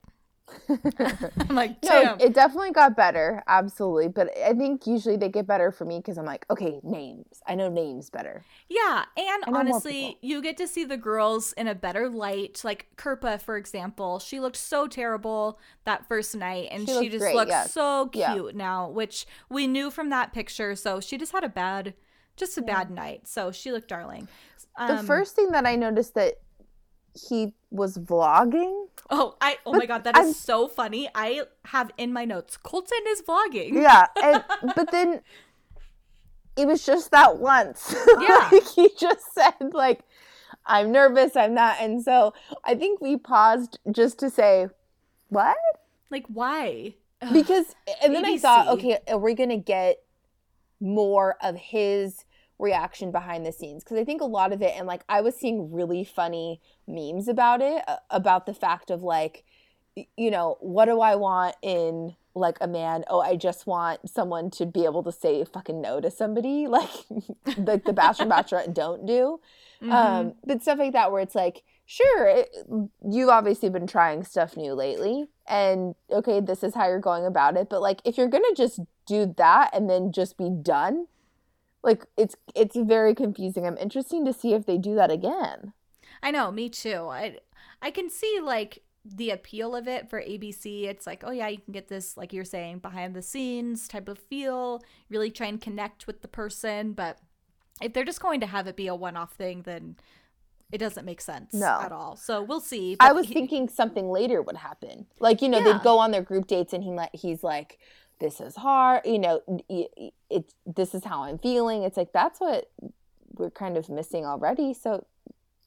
I'm 0.69 1.55
like, 1.55 1.83
No, 1.85 2.17
it 2.21 2.35
definitely 2.35 2.73
got 2.73 2.97
better, 2.97 3.43
absolutely. 3.47 4.09
But 4.09 4.37
I 4.39 4.53
think 4.53 4.87
usually 4.87 5.17
they 5.17 5.29
get 5.29 5.47
better 5.47 5.71
for 5.73 5.85
me 5.85 5.99
because 5.99 6.19
I'm 6.19 6.27
like, 6.27 6.47
okay, 6.51 6.81
names. 6.83 7.43
I 7.47 7.55
know 7.55 7.69
names 7.69 8.11
better. 8.11 8.45
Yeah, 8.69 9.05
and 9.17 9.45
honestly, 9.49 10.19
you 10.21 10.43
get 10.43 10.57
to 10.59 10.67
see 10.67 10.85
the 10.85 10.97
girls 10.97 11.53
in 11.55 11.69
a 11.69 11.75
better 11.75 12.09
light. 12.09 12.61
Like 12.65 12.87
Kirpa, 12.97 13.41
for 13.41 13.57
example, 13.57 14.19
she 14.19 14.41
looked 14.41 14.57
so 14.57 14.87
terrible 14.87 15.59
that 15.85 16.07
first 16.07 16.35
night, 16.37 16.69
and 16.71 16.83
She 16.83 16.87
she, 16.87 16.93
looked 16.95 17.11
just 17.13 17.23
great, 17.23 17.35
looks 17.37 17.51
yeah. 17.51 17.65
so 17.65 18.11
Yeah. 18.13 18.35
cute 18.35 18.55
now, 18.57 18.89
which 18.89 19.27
we 19.49 19.67
knew 19.67 19.91
from 19.91 20.11
that 20.11 20.33
picture. 20.33 20.75
So 20.77 21.01
she 21.01 21.17
just 21.19 21.33
had 21.33 21.45
a 21.45 21.49
bad, 21.49 21.95
just 22.37 22.59
a 22.59 22.63
bad 22.63 22.91
night. 22.91 23.27
So 23.27 23.51
she 23.53 23.73
looked 23.73 23.89
darling. 23.89 24.29
The 24.77 24.95
Um, 24.99 25.07
first 25.07 25.35
thing 25.35 25.51
that 25.53 25.67
I 25.67 25.75
noticed 25.77 26.15
that 26.15 26.35
he 27.29 27.55
was 27.71 27.99
vlogging. 27.99 28.87
Oh, 29.11 29.37
I 29.41 29.59
oh 29.65 29.73
but 29.73 29.79
my 29.79 29.87
god, 29.87 30.05
that 30.05 30.17
is 30.19 30.37
so 30.39 30.69
funny. 30.69 31.09
I 31.15 31.43
have 31.67 31.91
in 31.97 32.13
my 32.13 32.25
notes, 32.25 32.57
Colton 32.57 32.99
is 33.09 33.23
vlogging. 33.23 33.75
Yeah, 33.75 34.07
and 34.23 34.45
but 34.75 34.91
then 34.91 35.21
it 36.57 36.67
was 36.67 36.85
just 36.85 37.11
that 37.13 37.39
once. 37.39 37.95
Yeah. 38.21 38.49
like 38.51 38.67
he 38.69 38.91
just 38.99 39.35
said 39.35 39.73
like 39.73 40.01
I'm 40.67 40.93
nervous, 40.93 41.37
I'm 41.37 41.55
not. 41.55 41.77
And 41.81 42.03
so 42.03 42.35
I 42.65 42.75
think 42.75 43.01
we 43.01 43.17
paused 43.17 43.79
just 43.91 44.19
to 44.21 44.31
say, 44.31 44.69
"What?" 45.29 45.57
Like, 46.11 46.27
why? 46.29 46.95
Ugh. 47.23 47.33
Because 47.33 47.75
and 48.03 48.15
then 48.15 48.25
I 48.25 48.39
thought, 48.39 48.69
okay, 48.69 48.99
are 49.09 49.19
we 49.19 49.35
going 49.35 49.51
to 49.51 49.57
get 49.57 50.03
more 50.81 51.37
of 51.43 51.57
his 51.57 52.25
reaction 52.59 53.11
behind 53.13 53.47
the 53.47 53.53
scenes 53.53 53.85
because 53.85 53.99
I 53.99 54.05
think 54.05 54.21
a 54.21 54.27
lot 54.27 54.53
of 54.53 54.63
it, 54.63 54.75
and 54.77 54.87
like 54.87 55.03
I 55.09 55.21
was 55.21 55.37
seeing 55.37 55.73
really 55.73 56.05
funny 56.05 56.61
memes 56.87 57.29
about 57.29 57.61
it, 57.63 57.85
about 58.11 58.47
the 58.47 58.55
fact 58.55 58.91
of 58.91 59.03
like, 59.03 59.45
you 60.17 60.31
know, 60.31 60.57
what 60.61 60.87
do 60.87 61.01
I 61.01 61.15
want 61.17 61.57
in 61.63 62.17
like 62.35 62.59
a 62.61 62.67
man? 62.69 63.05
Oh, 63.09 63.21
I 63.21 63.37
just 63.37 63.67
want 63.67 64.09
someone 64.09 64.51
to 64.53 64.67
be 64.67 64.85
able 64.85 65.03
to 65.05 65.13
say 65.13 65.45
fucking 65.45 65.81
no 65.81 66.01
to 66.01 66.11
somebody, 66.11 66.67
like 66.69 66.91
like 67.57 67.85
the 67.85 67.93
Bachelor 67.93 68.25
and 68.25 68.33
Bachelorette 68.33 68.75
don't 68.75 69.07
do. 69.07 69.41
Mhm. 69.83 69.93
Um, 69.93 70.35
but 70.45 70.63
stuff 70.63 70.79
like 70.79 70.93
that 70.93 71.13
where 71.13 71.23
it's 71.23 71.37
like, 71.37 71.63
sure, 71.87 72.27
it, 72.27 72.51
you've 73.09 73.29
obviously 73.29 73.69
been 73.71 73.87
trying 73.87 74.25
stuff 74.25 74.57
new 74.57 74.75
lately, 74.75 75.29
and 75.47 75.95
okay, 76.11 76.41
this 76.41 76.65
is 76.65 76.75
how 76.75 76.89
you're 76.89 76.99
going 76.99 77.25
about 77.25 77.57
it. 77.57 77.69
But 77.69 77.81
like, 77.83 78.01
if 78.05 78.19
you're 78.19 78.29
gonna 78.29 78.55
just 78.57 78.81
do 79.07 79.33
that 79.37 79.71
and 79.73 79.89
then 79.89 80.11
just 80.13 80.37
be 80.37 80.51
done, 80.51 81.07
like 81.89 82.05
it's 82.17 82.37
it's 82.55 82.77
very 82.77 83.15
confusing. 83.15 83.67
I'm 83.67 83.79
interested 83.79 84.25
to 84.25 84.33
see 84.33 84.53
if 84.55 84.67
they 84.67 84.79
do 84.79 84.95
that 84.95 85.11
again. 85.11 85.73
I 86.23 86.31
know, 86.31 86.51
me 86.51 86.69
too. 86.69 87.09
I 87.11 87.39
I 87.83 87.91
can 87.91 88.11
see 88.11 88.41
like 88.43 88.83
the 89.05 89.31
appeal 89.31 89.75
of 89.75 89.89
it 89.89 90.11
for 90.11 90.21
ABC. 90.21 90.85
It's 90.85 91.07
like, 91.07 91.23
oh 91.25 91.31
yeah, 91.31 91.49
you 91.49 91.59
can 91.59 91.73
get 91.73 91.89
this 91.89 92.17
like 92.17 92.33
you're 92.33 92.45
saying 92.45 92.81
behind 92.81 93.15
the 93.17 93.23
scenes 93.23 93.89
type 93.89 94.09
of 94.09 94.19
feel, 94.19 94.83
really 95.09 95.31
try 95.31 95.47
and 95.47 95.61
connect 95.61 96.07
with 96.07 96.21
the 96.23 96.29
person, 96.29 96.93
but 96.93 97.19
if 97.81 97.93
they're 97.93 98.05
just 98.05 98.21
going 98.21 98.41
to 98.41 98.47
have 98.47 98.67
it 98.67 98.77
be 98.77 98.89
a 98.89 98.95
one-off 98.95 99.33
thing, 99.35 99.63
then 99.63 99.97
it 100.73 100.79
doesn't 100.79 101.05
make 101.07 101.21
sense 101.21 101.55
No. 101.55 101.79
at 101.81 101.93
all. 101.93 102.17
So 102.17 102.43
we'll 102.43 102.61
see. 102.61 102.97
I 103.01 103.13
was 103.13 103.27
he- 103.29 103.35
thinking 103.35 103.69
something 103.69 104.11
later 104.11 104.43
would 104.43 104.57
happen. 104.57 105.07
Like, 105.21 105.41
you 105.41 105.49
know, 105.49 105.59
Yeah. 105.59 105.73
they'd 105.75 105.83
go 105.83 105.99
on 105.99 106.11
their 106.11 106.21
group 106.23 106.47
dates 106.49 106.73
and 106.75 106.83
he 106.85 106.91
let 106.91 107.15
he's 107.15 107.43
like, 107.45 107.79
This 108.21 108.41
is 108.41 108.57
hard, 108.57 109.03
you 109.05 109.19
know, 109.19 109.41
y- 109.69 109.89
it's 110.29 110.55
this 110.67 110.95
is 110.95 111.05
how 111.05 111.23
I'm 111.25 111.39
feeling. 111.39 111.83
It's 111.85 111.97
like 111.97 112.13
that's 112.13 112.41
what 112.41 112.71
we're 113.35 113.51
kind 113.51 113.77
of 113.77 113.89
missing 113.89 114.27
already. 114.27 114.75
So 114.75 115.07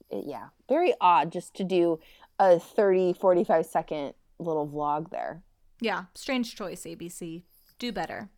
it, 0.10 0.25
yeah, 0.27 0.48
very 0.67 0.93
odd 1.00 1.31
just 1.31 1.53
to 1.55 1.63
do 1.63 2.00
a 2.39 2.60
30, 2.60 3.13
45 3.13 3.65
second 3.65 4.13
little 4.39 4.67
vlog 4.67 5.10
there. 5.12 5.41
Yeah, 5.79 6.05
strange 6.13 6.55
choice, 6.55 6.84
ABC. 6.84 7.43
Do 7.79 7.91
better. 7.91 8.29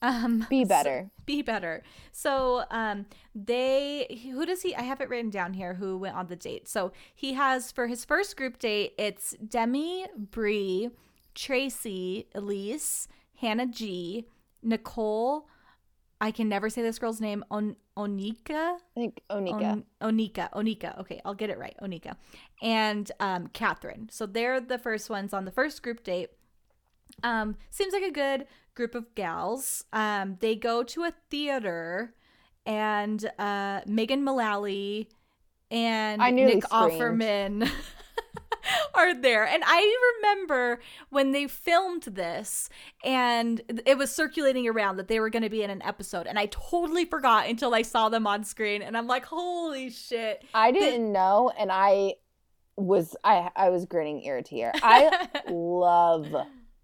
Um, 0.00 0.46
Be 0.48 0.62
so- 0.64 0.68
better. 0.68 1.10
be 1.26 1.42
better. 1.42 1.82
So, 2.12 2.62
um, 2.70 3.06
they 3.34 4.20
who 4.32 4.46
does 4.46 4.62
he? 4.62 4.74
I 4.76 4.82
have 4.82 5.00
it 5.00 5.08
written 5.08 5.30
down 5.30 5.54
here. 5.54 5.74
Who 5.74 5.98
went 5.98 6.14
on 6.14 6.28
the 6.28 6.36
date? 6.36 6.68
So 6.68 6.92
he 7.14 7.32
has 7.34 7.72
for 7.72 7.88
his 7.88 8.04
first 8.04 8.36
group 8.36 8.58
date. 8.60 8.92
It's 8.96 9.32
Demi, 9.46 10.06
Bree, 10.16 10.90
Tracy, 11.34 12.26
Elyse, 12.34 13.08
Hannah 13.40 13.66
G, 13.66 14.26
Nicole. 14.62 15.48
I 16.20 16.32
can 16.32 16.48
never 16.48 16.68
say 16.68 16.82
this 16.82 16.98
girl's 16.98 17.20
name. 17.20 17.44
On 17.50 17.76
Onika. 17.96 18.50
I 18.76 18.78
think 18.94 19.20
Onika. 19.30 19.52
On- 19.62 19.84
Onika. 20.02 20.50
Onika. 20.52 20.98
Okay, 21.00 21.20
I'll 21.24 21.34
get 21.34 21.48
it 21.50 21.58
right. 21.58 21.76
Onika. 21.80 22.16
And 22.60 23.10
um, 23.20 23.48
Catherine. 23.52 24.08
So 24.10 24.26
they're 24.26 24.60
the 24.60 24.78
first 24.78 25.08
ones 25.10 25.32
on 25.32 25.44
the 25.44 25.52
first 25.52 25.82
group 25.82 26.02
date. 26.02 26.30
Um, 27.22 27.56
seems 27.70 27.92
like 27.92 28.02
a 28.02 28.10
good 28.10 28.46
group 28.74 28.94
of 28.94 29.14
gals. 29.14 29.84
Um, 29.92 30.36
they 30.40 30.56
go 30.56 30.82
to 30.82 31.04
a 31.04 31.12
theater, 31.30 32.14
and 32.66 33.24
uh, 33.38 33.80
Megan 33.86 34.22
Mullally 34.24 35.08
and 35.70 36.20
Nick 36.30 36.64
screamed. 36.64 36.92
Offerman 37.22 37.70
are 38.98 39.14
there. 39.14 39.44
And 39.46 39.62
I 39.66 40.12
remember 40.16 40.80
when 41.10 41.32
they 41.32 41.46
filmed 41.46 42.02
this, 42.02 42.68
and 43.04 43.62
it 43.86 43.96
was 43.96 44.10
circulating 44.14 44.68
around 44.68 44.96
that 44.96 45.08
they 45.08 45.20
were 45.20 45.30
going 45.30 45.42
to 45.44 45.50
be 45.50 45.62
in 45.62 45.70
an 45.70 45.82
episode, 45.82 46.26
and 46.26 46.38
I 46.38 46.46
totally 46.46 47.04
forgot 47.04 47.48
until 47.48 47.74
I 47.74 47.82
saw 47.82 48.08
them 48.08 48.26
on 48.26 48.44
screen, 48.44 48.82
and 48.82 48.96
I'm 48.96 49.06
like, 49.06 49.24
holy 49.24 49.90
shit! 49.90 50.44
I 50.52 50.72
didn't 50.72 51.12
know 51.12 51.50
and 51.58 51.70
I 51.72 52.14
was 52.76 53.16
I 53.24 53.50
I 53.56 53.70
was 53.70 53.84
grinning 53.86 54.22
ear 54.22 54.42
to 54.42 54.56
ear. 54.56 54.72
I 54.82 55.28
love 55.48 56.26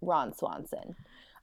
Ron 0.01 0.33
Swanson. 0.35 0.95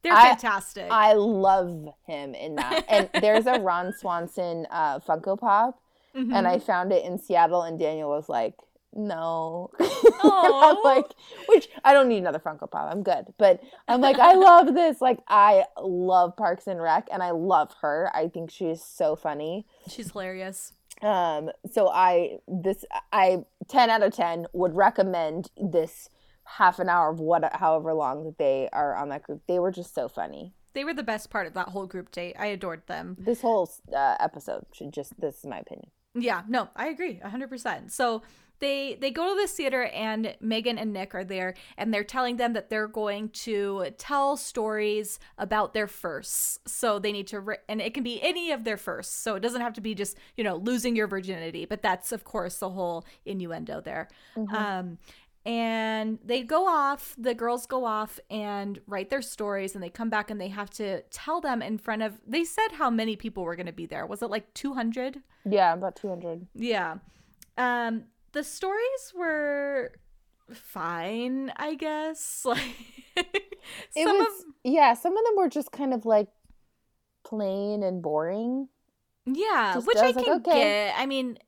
They're 0.03 0.13
I- 0.13 0.31
fantastic. 0.31 0.89
I 0.91 1.13
love 1.15 1.89
him 2.07 2.35
in 2.35 2.57
that. 2.57 2.85
And 2.89 3.09
there's 3.23 3.47
a 3.47 3.61
Ron 3.61 3.93
Swanson 3.99 4.67
uh, 4.71 4.99
Funko 4.99 5.39
Pop, 5.39 5.81
Mhm. 6.17 6.35
and 6.35 6.47
I 6.47 6.59
found 6.59 6.93
it 6.93 7.05
in 7.05 7.19
Seattle, 7.19 7.63
and 7.63 7.79
Daniel 7.79 8.11
was 8.11 8.29
like, 8.29 8.55
"No," 8.95 9.71
I'm 10.23 10.77
like, 10.85 11.07
which 11.49 11.69
I 11.85 11.93
don't 11.93 12.09
need 12.09 12.19
another 12.19 12.39
Funko 12.39 12.71
Pop. 12.71 12.91
I'm 12.91 13.03
good, 13.03 13.27
but 13.39 13.63
I'm 13.89 14.01
like, 14.01 14.19
I 14.19 14.35
love 14.35 14.75
this. 14.75 15.01
Like, 15.01 15.21
I 15.29 15.65
love 15.81 16.37
Parks 16.37 16.67
and 16.67 16.81
Rec, 16.81 17.09
and 17.13 17.23
I 17.23 17.31
love 17.31 17.75
her. 17.81 18.11
I 18.15 18.29
think 18.29 18.51
she 18.51 18.67
is 18.67 18.83
so 18.83 19.17
funny. 19.17 19.67
She's 19.89 20.13
hilarious. 20.13 20.73
Um, 21.01 21.51
so 21.71 21.89
I 21.89 22.39
this 22.47 22.85
I 23.13 23.45
ten 23.69 23.91
out 23.91 24.03
of 24.03 24.15
ten 24.15 24.47
would 24.53 24.75
recommend 24.75 25.51
this 25.57 26.09
half 26.45 26.79
an 26.79 26.89
hour 26.89 27.11
of 27.11 27.19
what 27.21 27.51
however 27.57 27.95
long 27.95 28.25
that 28.25 28.39
they 28.39 28.69
are 28.73 28.95
on 28.95 29.09
that 29.09 29.23
group. 29.23 29.43
They 29.47 29.59
were 29.59 29.73
just 29.73 29.95
so 29.95 30.09
funny. 30.09 30.53
They 30.75 30.85
were 30.85 30.95
the 30.95 31.03
best 31.03 31.29
part 31.29 31.47
of 31.47 31.55
that 31.55 31.69
whole 31.69 31.87
group 31.87 32.11
date. 32.11 32.35
I 32.39 32.47
adored 32.47 32.87
them. 32.87 33.17
This 33.19 33.43
whole 33.43 33.71
uh, 33.95 34.17
episode 34.21 34.65
should 34.73 34.93
just 34.93 35.21
this 35.21 35.39
is 35.39 35.47
my 35.47 35.59
opinion. 35.59 35.91
Yeah, 36.15 36.43
no, 36.47 36.69
I 36.77 36.89
agree 36.89 37.21
100%. 37.25 37.91
So 37.91 38.23
they 38.63 38.97
they 39.01 39.11
go 39.11 39.29
to 39.29 39.35
this 39.35 39.53
theater 39.53 39.85
and 39.87 40.37
Megan 40.41 40.79
and 40.79 40.93
Nick 40.93 41.15
are 41.15 41.25
there 41.25 41.55
and 41.77 41.93
they're 41.93 42.05
telling 42.05 42.37
them 42.37 42.55
that 42.55 42.71
they're 42.71 42.89
going 42.89 43.29
to 43.31 43.89
tell 43.99 44.37
stories 44.37 45.19
about 45.37 45.75
their 45.75 45.89
firsts. 45.89 46.61
So 46.67 46.99
they 46.99 47.13
need 47.13 47.27
to 47.29 47.57
and 47.69 47.83
it 47.83 47.93
can 47.93 48.05
be 48.05 48.23
any 48.23 48.53
of 48.53 48.65
their 48.65 48.79
firsts. 48.79 49.15
So 49.15 49.35
it 49.35 49.41
doesn't 49.41 49.61
have 49.61 49.75
to 49.75 49.81
be 49.81 49.95
just, 49.95 50.17
you 50.37 50.45
know, 50.45 50.57
losing 50.57 50.97
your 50.97 51.09
virginity, 51.09 51.67
but 51.67 51.83
that's 51.83 52.13
of 52.13 52.25
course 52.25 52.59
the 52.59 52.71
whole 52.71 53.05
innuendo 53.27 53.81
there. 53.83 54.09
Um 54.57 54.99
and 55.45 56.21
they 56.25 56.45
go 56.45 56.69
off, 56.69 57.17
the 57.19 57.35
girls 57.35 57.67
go 57.67 57.85
off 57.85 58.21
and 58.31 58.81
write 58.87 59.11
their 59.11 59.23
stories 59.23 59.75
and 59.75 59.83
they 59.83 59.91
come 59.91 60.09
back 60.09 60.31
and 60.31 60.41
they 60.41 60.49
have 60.49 60.71
to 60.71 61.03
tell 61.11 61.41
them 61.41 61.61
in 61.63 61.79
front 61.79 62.03
of 62.03 62.21
they 62.25 62.45
said 62.45 62.69
how 62.75 62.91
many 62.91 63.17
people 63.17 63.43
were 63.43 63.57
going 63.57 63.67
to 63.67 63.73
be 63.73 63.87
there. 63.87 64.07
Was 64.07 64.23
it 64.23 64.31
like 64.31 64.55
200? 64.55 65.21
Yeah, 65.45 65.75
about 65.75 65.97
two 65.97 66.09
hundred. 66.09 66.47
Yeah. 66.55 66.99
Um 67.59 68.05
the 68.33 68.43
stories 68.45 69.13
were 69.15 69.93
fine, 70.53 71.53
I 71.57 71.75
guess. 71.75 72.45
Like 73.15 73.53
It 73.95 74.05
some 74.05 74.17
was 74.19 74.41
of 74.41 74.47
yeah. 74.65 74.95
Some 74.95 75.17
of 75.17 75.25
them 75.25 75.37
were 75.37 75.49
just 75.49 75.71
kind 75.71 75.93
of 75.93 76.07
like 76.07 76.29
plain 77.25 77.83
and 77.83 78.03
boring. 78.03 78.69
yeah, 79.27 79.75
just- 79.75 79.87
which 79.87 79.99
I 79.99 80.07
I, 80.09 80.11
like, 80.13 80.25
can 80.25 80.37
okay. 80.41 80.61
get. 80.89 80.95
I 80.99 81.07
mean, 81.07 81.39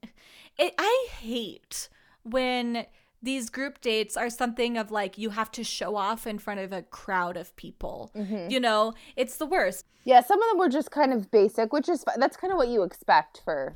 it 0.58 0.74
I 0.78 1.08
hate 1.20 1.88
when 2.22 2.86
these 3.22 3.48
group 3.48 3.80
dates 3.80 4.16
are 4.16 4.28
something 4.28 4.76
of 4.76 4.90
like 4.90 5.16
you 5.16 5.30
have 5.30 5.50
to 5.52 5.64
show 5.64 5.96
off 5.96 6.26
in 6.26 6.38
front 6.38 6.60
of 6.60 6.72
a 6.72 6.82
crowd 6.82 7.36
of 7.38 7.56
people. 7.56 8.10
Mm-hmm. 8.14 8.50
You 8.50 8.60
know, 8.60 8.92
it's 9.16 9.36
the 9.38 9.46
worst. 9.46 9.86
Yeah, 10.04 10.20
some 10.20 10.40
of 10.42 10.48
them 10.50 10.58
were 10.58 10.68
just 10.68 10.90
kind 10.90 11.12
of 11.14 11.30
basic, 11.30 11.72
which 11.72 11.88
is 11.88 12.04
that's 12.18 12.36
kind 12.36 12.52
of 12.52 12.58
what 12.58 12.68
you 12.68 12.82
expect 12.82 13.40
for 13.42 13.74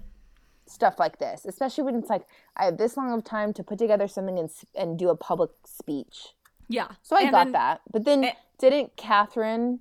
stuff 0.68 0.98
like 0.98 1.18
this, 1.18 1.44
especially 1.44 1.85
when 1.85 1.94
it's 1.96 2.11
like 2.11 2.26
I 2.57 2.64
have 2.66 2.76
this 2.76 2.96
long 2.96 3.12
of 3.12 3.24
time 3.24 3.52
to 3.54 3.62
put 3.62 3.78
together 3.78 4.07
something 4.09 4.38
and 4.38 4.50
and 4.76 4.98
do 4.98 5.09
a 5.09 5.16
public 5.16 5.50
speech. 5.64 6.35
Yeah. 6.68 6.88
So 7.02 7.16
I 7.16 7.22
And 7.22 7.31
got 7.31 7.44
then- 7.44 7.52
that, 7.52 7.81
but 7.92 8.04
then 8.04 8.24
eh. 8.24 8.33
didn't 8.59 8.96
Catherine 8.96 9.81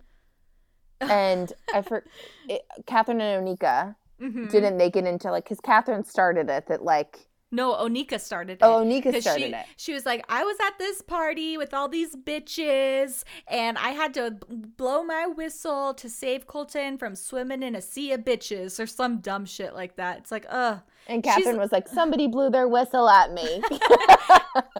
and 1.01 1.53
I 1.73 1.81
for 1.81 2.03
it, 2.49 2.61
Catherine 2.85 3.21
and 3.21 3.45
Onika 3.47 3.95
Mhm. 4.19 4.49
didn't 4.49 4.77
make 4.77 4.95
it 4.95 5.05
into 5.05 5.29
like 5.29 5.43
because 5.43 5.59
Catherine 5.59 6.03
started 6.03 6.49
it 6.49 6.65
that 6.67 6.83
like 6.83 7.27
No, 7.49 7.73
Onika 7.75 8.19
started 8.19 8.53
it. 8.53 8.59
Oh, 8.61 8.83
Onika 8.83 9.21
started 9.21 9.43
she, 9.47 9.53
it. 9.53 9.65
She 9.77 9.93
was 9.93 10.05
like, 10.05 10.25
I 10.27 10.43
was 10.43 10.57
at 10.67 10.77
this 10.77 11.01
party 11.01 11.57
with 11.57 11.73
all 11.73 11.87
these 11.87 12.13
bitches, 12.13 13.23
and 13.47 13.77
I 13.77 13.91
had 13.91 14.13
to 14.15 14.31
blow 14.75 15.03
my 15.03 15.27
whistle 15.27 15.93
to 15.93 16.09
save 16.09 16.45
Colton 16.45 16.97
from 16.97 17.15
swimming 17.15 17.63
in 17.63 17.73
a 17.73 17.81
sea 17.81 18.11
of 18.11 18.21
bitches 18.21 18.79
or 18.81 18.85
some 18.85 19.19
dumb 19.19 19.45
shit 19.45 19.73
like 19.73 19.95
that. 19.95 20.17
It's 20.17 20.31
like, 20.31 20.45
ugh. 20.49 20.81
and 21.07 21.23
She's- 21.23 21.35
Catherine 21.37 21.57
was 21.57 21.71
like 21.71 21.87
somebody 21.87 22.27
blew 22.27 22.49
their 22.49 22.67
whistle 22.67 23.09
at 23.09 23.31
me. 23.31 23.61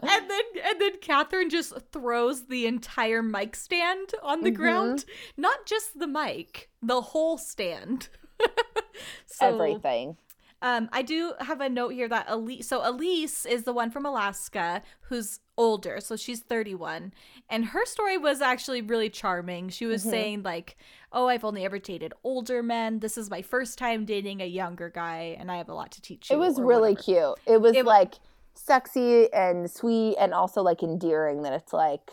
And 0.02 0.28
then 0.30 0.40
and 0.64 0.80
then 0.80 0.92
Catherine 1.00 1.50
just 1.50 1.72
throws 1.92 2.46
the 2.46 2.66
entire 2.66 3.22
mic 3.22 3.54
stand 3.54 4.12
on 4.22 4.38
Mm-hmm. 4.38 4.44
the 4.44 4.50
ground. 4.50 5.04
Not 5.36 5.66
just 5.66 5.98
the 5.98 6.06
mic, 6.08 6.68
the 6.82 7.00
whole 7.00 7.38
stand. 7.38 8.08
so, 9.26 9.46
Everything. 9.46 10.16
Um, 10.60 10.88
I 10.92 11.02
do 11.02 11.34
have 11.40 11.60
a 11.60 11.68
note 11.68 11.90
here 11.90 12.08
that 12.08 12.26
Elyse. 12.28 12.64
So 12.64 12.80
Elyse 12.80 13.46
is 13.46 13.62
the 13.64 13.72
one 13.72 13.90
from 13.90 14.04
Alaska 14.04 14.82
who's 15.02 15.38
older, 15.56 16.00
so 16.00 16.16
she's 16.16 16.40
31. 16.40 17.12
And 17.48 17.66
her 17.66 17.84
story 17.86 18.18
was 18.18 18.40
actually 18.40 18.82
really 18.82 19.08
charming. 19.10 19.68
She 19.68 19.84
Mm-hmm. 19.84 19.92
was 19.92 20.02
saying, 20.02 20.42
like, 20.42 20.76
oh, 21.12 21.28
I've 21.28 21.44
only 21.44 21.64
ever 21.64 21.78
dated 21.78 22.12
older 22.24 22.62
men. 22.62 22.98
This 22.98 23.16
is 23.16 23.30
my 23.30 23.40
first 23.42 23.78
time 23.78 24.04
dating 24.04 24.40
a 24.40 24.46
younger 24.46 24.90
guy, 24.90 25.36
and 25.38 25.50
I 25.50 25.56
have 25.58 25.68
a 25.68 25.74
lot 25.74 25.92
to 25.92 26.02
teach 26.02 26.28
you. 26.30 26.36
It 26.36 26.38
was 26.40 26.58
really 26.60 26.94
whatever. 26.94 27.34
cute. 27.36 27.54
It 27.54 27.60
was 27.60 27.76
It- 27.76 27.86
like 27.86 28.14
sexy 28.54 29.32
and 29.32 29.70
sweet 29.70 30.16
and 30.18 30.34
also 30.34 30.62
like 30.62 30.82
endearing 30.82 31.42
that 31.42 31.52
it's 31.52 31.72
like, 31.72 32.10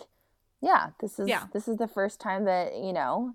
yeah, 0.62 0.92
this 1.00 1.20
is 1.20 1.28
Yeah. 1.28 1.48
this 1.54 1.68
is 1.68 1.78
the 1.78 1.88
first 1.88 2.20
time 2.20 2.46
that, 2.46 2.76
you 2.76 2.94
know, 2.94 3.34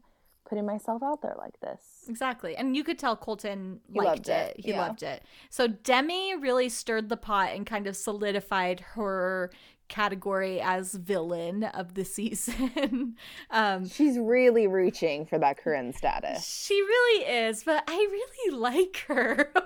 putting 0.49 0.65
myself 0.65 1.03
out 1.03 1.21
there 1.21 1.35
like 1.37 1.59
this. 1.61 1.90
Exactly. 2.09 2.57
And 2.57 2.77
you 2.77 2.83
could 2.85 2.99
tell 2.99 3.17
Colton 3.17 3.81
He 3.93 3.99
liked 3.99 4.09
loved 4.09 4.29
it. 4.29 4.57
it, 4.59 4.65
He 4.65 4.71
yeah. 4.71 4.81
loved 4.81 5.03
it. 5.03 5.23
So 5.51 5.67
Demi 5.69 6.35
really 6.37 6.69
stirred 6.69 7.09
the 7.09 7.17
pot 7.17 7.51
and 7.55 7.67
kind 7.67 7.87
of 7.87 7.97
solidified 7.97 8.81
her 8.95 9.51
category 9.89 10.61
as 10.61 10.95
villain 10.95 11.65
of 11.65 11.95
the 11.95 12.05
season. 12.17 13.17
um 13.51 13.89
She's 13.89 14.19
really 14.19 14.67
reaching 14.69 15.27
for 15.27 15.39
that 15.41 15.59
Corinne 15.59 15.93
status. 15.93 16.47
she 16.47 16.81
really 16.81 17.25
is, 17.27 17.65
but 17.65 17.83
I 17.89 17.97
really 18.11 18.57
like 18.57 19.05
her. 19.09 19.53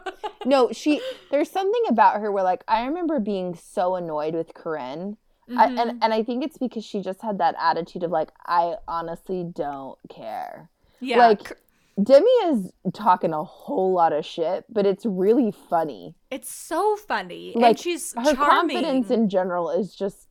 No, 0.46 0.70
she 0.72 1.00
there's 1.30 1.50
something 1.50 1.82
about 1.88 2.20
her 2.20 2.30
where 2.30 2.44
like 2.44 2.64
I 2.68 2.84
remember 2.84 3.18
being 3.18 3.54
so 3.54 3.94
annoyed 3.94 4.34
with 4.34 4.52
Corinne. 4.52 5.16
I, 5.48 5.68
Mhm. 5.68 5.78
and 5.80 6.04
and 6.04 6.12
I 6.12 6.22
think 6.22 6.44
it's 6.44 6.58
because 6.58 6.84
she 6.84 7.00
just 7.00 7.22
had 7.22 7.38
that 7.38 7.54
attitude 7.58 8.02
of 8.02 8.10
like 8.10 8.30
I 8.44 8.74
honestly 8.86 9.42
don't 9.50 9.98
care. 10.10 10.68
yeah. 11.00 11.16
like 11.28 11.56
Demi 12.02 12.26
is 12.46 12.72
talking 12.92 13.32
a 13.32 13.44
whole 13.44 13.92
lot 13.92 14.12
of 14.12 14.24
shit, 14.26 14.64
but 14.68 14.84
it's 14.86 15.06
really 15.06 15.52
funny. 15.70 16.14
it's 16.30 16.50
so 16.52 16.96
funny. 16.96 17.52
Like 17.54 17.64
and 17.70 17.78
she's 17.78 18.12
her 18.16 18.34
charming. 18.34 18.76
confidence 18.76 19.10
in 19.10 19.28
general 19.28 19.70
is 19.70 19.94
just 19.94 20.28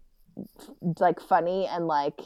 like 0.99 1.19
funny 1.21 1.65
and 1.67 1.87
like 1.87 2.19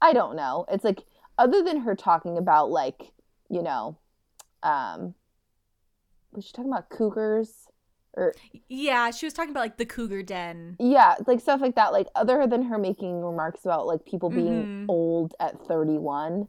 I 0.00 0.12
don't 0.12 0.36
know. 0.36 0.64
It's 0.70 0.84
like 0.84 1.02
other 1.36 1.62
than 1.62 1.80
her 1.80 1.94
talking 1.94 2.38
about 2.38 2.70
like, 2.70 3.12
you 3.50 3.62
know, 3.62 3.98
um 4.62 5.14
was 6.32 6.44
she 6.46 6.52
talking 6.52 6.70
about 6.72 6.88
cougars 6.88 7.66
or 8.14 8.34
yeah, 8.68 9.10
she 9.10 9.26
was 9.26 9.32
talking 9.34 9.50
about 9.50 9.60
like 9.60 9.76
the 9.76 9.86
cougar 9.86 10.22
den. 10.22 10.76
yeah, 10.80 11.16
like 11.26 11.40
stuff 11.40 11.60
like 11.60 11.74
that 11.76 11.92
like 11.92 12.06
other 12.14 12.46
than 12.46 12.62
her 12.64 12.78
making 12.78 13.22
remarks 13.22 13.64
about 13.64 13.86
like 13.86 14.04
people 14.06 14.30
being 14.30 14.64
Mhm. 14.66 14.84
old 14.88 15.34
at 15.40 15.60
31. 15.66 16.48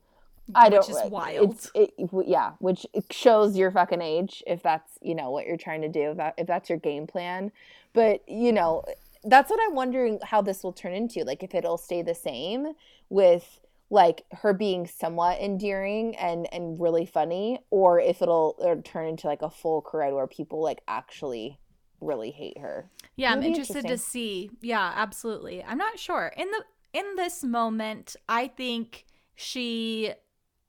I 0.55 0.69
don't 0.69 0.87
Which 0.87 0.89
is 0.89 1.11
wild. 1.11 1.51
It's 1.51 1.71
it, 1.75 1.93
yeah, 2.25 2.53
which 2.59 2.85
shows 3.11 3.57
your 3.57 3.71
fucking 3.71 4.01
age 4.01 4.43
if 4.47 4.63
that's, 4.63 4.97
you 5.01 5.15
know, 5.15 5.31
what 5.31 5.45
you're 5.45 5.57
trying 5.57 5.81
to 5.81 5.89
do, 5.89 6.11
if, 6.11 6.17
that, 6.17 6.33
if 6.37 6.47
that's 6.47 6.69
your 6.69 6.79
game 6.79 7.07
plan. 7.07 7.51
But, 7.93 8.27
you 8.27 8.51
know, 8.51 8.83
that's 9.23 9.49
what 9.49 9.59
I'm 9.67 9.75
wondering 9.75 10.19
how 10.23 10.41
this 10.41 10.63
will 10.63 10.73
turn 10.73 10.93
into. 10.93 11.23
Like 11.23 11.43
if 11.43 11.53
it'll 11.53 11.77
stay 11.77 12.01
the 12.01 12.15
same 12.15 12.73
with 13.09 13.59
like 13.89 14.23
her 14.31 14.53
being 14.53 14.85
somewhat 14.85 15.39
endearing 15.39 16.15
and 16.17 16.47
and 16.53 16.79
really 16.79 17.07
funny 17.07 17.59
or 17.71 17.99
if 17.99 18.21
it'll 18.21 18.55
or 18.59 18.79
turn 18.81 19.07
into 19.07 19.25
like 19.27 19.41
a 19.41 19.49
full 19.49 19.81
Corinne 19.81 20.13
where 20.13 20.27
people 20.27 20.61
like 20.61 20.81
actually 20.87 21.59
really 21.99 22.31
hate 22.31 22.57
her. 22.59 22.89
Yeah, 23.15 23.31
I'm 23.31 23.39
It'll 23.39 23.49
interested 23.49 23.87
to 23.87 23.97
see. 23.97 24.51
Yeah, 24.61 24.93
absolutely. 24.95 25.63
I'm 25.63 25.77
not 25.77 25.99
sure. 25.99 26.31
In 26.37 26.49
the 26.51 26.63
in 26.93 27.15
this 27.15 27.43
moment, 27.43 28.15
I 28.27 28.47
think 28.47 29.05
she 29.35 30.13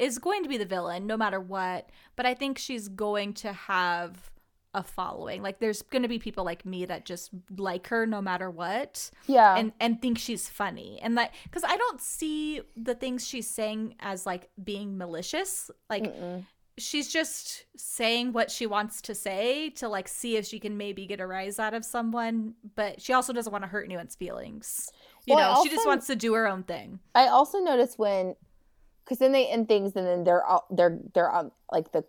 is 0.00 0.18
going 0.18 0.42
to 0.42 0.48
be 0.48 0.56
the 0.56 0.64
villain 0.64 1.06
no 1.06 1.16
matter 1.16 1.38
what, 1.40 1.90
but 2.16 2.26
I 2.26 2.34
think 2.34 2.58
she's 2.58 2.88
going 2.88 3.34
to 3.34 3.52
have 3.52 4.30
a 4.72 4.82
following. 4.84 5.42
Like 5.42 5.58
there's 5.58 5.82
going 5.82 6.02
to 6.02 6.08
be 6.08 6.18
people 6.20 6.44
like 6.44 6.64
me 6.64 6.84
that 6.86 7.04
just 7.04 7.30
like 7.56 7.88
her 7.88 8.06
no 8.06 8.22
matter 8.22 8.48
what 8.50 9.10
Yeah. 9.26 9.56
and 9.56 9.72
and 9.80 10.00
think 10.00 10.16
she's 10.18 10.48
funny. 10.48 10.98
And 11.02 11.18
that 11.18 11.34
cuz 11.50 11.62
I 11.66 11.76
don't 11.76 12.00
see 12.00 12.62
the 12.76 12.94
things 12.94 13.26
she's 13.26 13.48
saying 13.48 13.96
as 14.00 14.26
like 14.26 14.48
being 14.62 14.96
malicious. 14.96 15.72
Like 15.88 16.04
Mm-mm. 16.04 16.44
she's 16.78 17.12
just 17.12 17.64
saying 17.76 18.32
what 18.32 18.48
she 18.48 18.64
wants 18.64 19.02
to 19.02 19.14
say 19.14 19.70
to 19.70 19.88
like 19.88 20.06
see 20.06 20.36
if 20.36 20.46
she 20.46 20.60
can 20.60 20.76
maybe 20.76 21.04
get 21.04 21.20
a 21.20 21.26
rise 21.26 21.58
out 21.58 21.74
of 21.74 21.84
someone 21.84 22.54
but 22.76 23.00
she 23.02 23.12
also 23.12 23.32
doesn't 23.32 23.52
want 23.52 23.64
to 23.64 23.68
hurt 23.68 23.84
anyone's 23.84 24.14
feelings 24.14 24.88
you 25.26 25.34
Well, 25.34 25.56
know 25.56 25.62
she 25.64 25.68
just 25.68 25.86
wants 25.86 26.06
to 26.06 26.16
do 26.16 26.32
her 26.34 26.46
own 26.48 26.62
thing 26.62 27.00
I 27.14 27.26
also 27.26 27.58
notice 27.58 27.98
when, 27.98 28.34
because 29.10 29.18
then 29.18 29.32
they 29.32 29.48
end 29.48 29.66
things, 29.66 29.96
and 29.96 30.06
then 30.06 30.22
they're 30.22 30.44
all 30.44 30.66
they're 30.70 31.00
they're 31.14 31.28
on 31.28 31.50
like 31.72 31.90
the, 31.90 32.04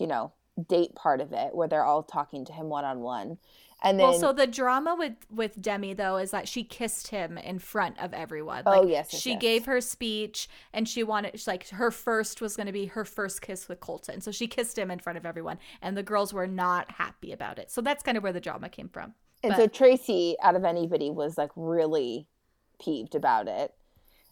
you 0.00 0.08
know, 0.08 0.32
date 0.68 0.96
part 0.96 1.20
of 1.20 1.32
it 1.32 1.54
where 1.54 1.68
they're 1.68 1.84
all 1.84 2.02
talking 2.02 2.44
to 2.44 2.52
him 2.52 2.68
one 2.68 2.84
on 2.84 2.98
one, 2.98 3.38
and 3.84 4.00
then 4.00 4.08
well 4.08 4.18
so 4.18 4.32
the 4.32 4.48
drama 4.48 4.96
with 4.98 5.12
with 5.30 5.62
demi 5.62 5.94
though 5.94 6.16
is 6.16 6.32
that 6.32 6.48
she 6.48 6.64
kissed 6.64 7.06
him 7.06 7.38
in 7.38 7.60
front 7.60 8.00
of 8.00 8.12
everyone. 8.12 8.64
Oh, 8.66 8.84
yes, 8.84 9.10
yes, 9.12 9.22
she 9.22 9.30
yes. 9.30 9.40
gave 9.40 9.66
her 9.66 9.80
speech 9.80 10.48
and 10.72 10.88
she 10.88 11.04
wanted 11.04 11.40
like 11.46 11.68
her 11.68 11.92
first 11.92 12.40
was 12.40 12.56
going 12.56 12.66
to 12.66 12.72
be 12.72 12.86
her 12.86 13.04
first 13.04 13.42
kiss 13.42 13.68
with 13.68 13.78
colton. 13.78 14.20
So 14.20 14.32
she 14.32 14.48
kissed 14.48 14.76
him 14.76 14.90
in 14.90 14.98
front 14.98 15.18
of 15.18 15.24
everyone 15.24 15.58
and 15.80 15.96
the 15.96 16.02
girls 16.02 16.34
were 16.34 16.48
not 16.48 16.90
happy 16.90 17.30
about 17.30 17.60
it. 17.60 17.70
So 17.70 17.80
that's 17.80 18.02
kind 18.02 18.16
of 18.16 18.24
where 18.24 18.32
the 18.32 18.40
drama 18.40 18.68
came 18.68 18.88
from. 18.88 19.14
And 19.44 19.52
but- 19.52 19.56
so 19.56 19.66
Tracy 19.68 20.36
out 20.42 20.56
of 20.56 20.64
anybody 20.64 21.10
was 21.10 21.38
like 21.38 21.50
really 21.54 22.26
peeved 22.80 23.14
about 23.14 23.46
it 23.46 23.72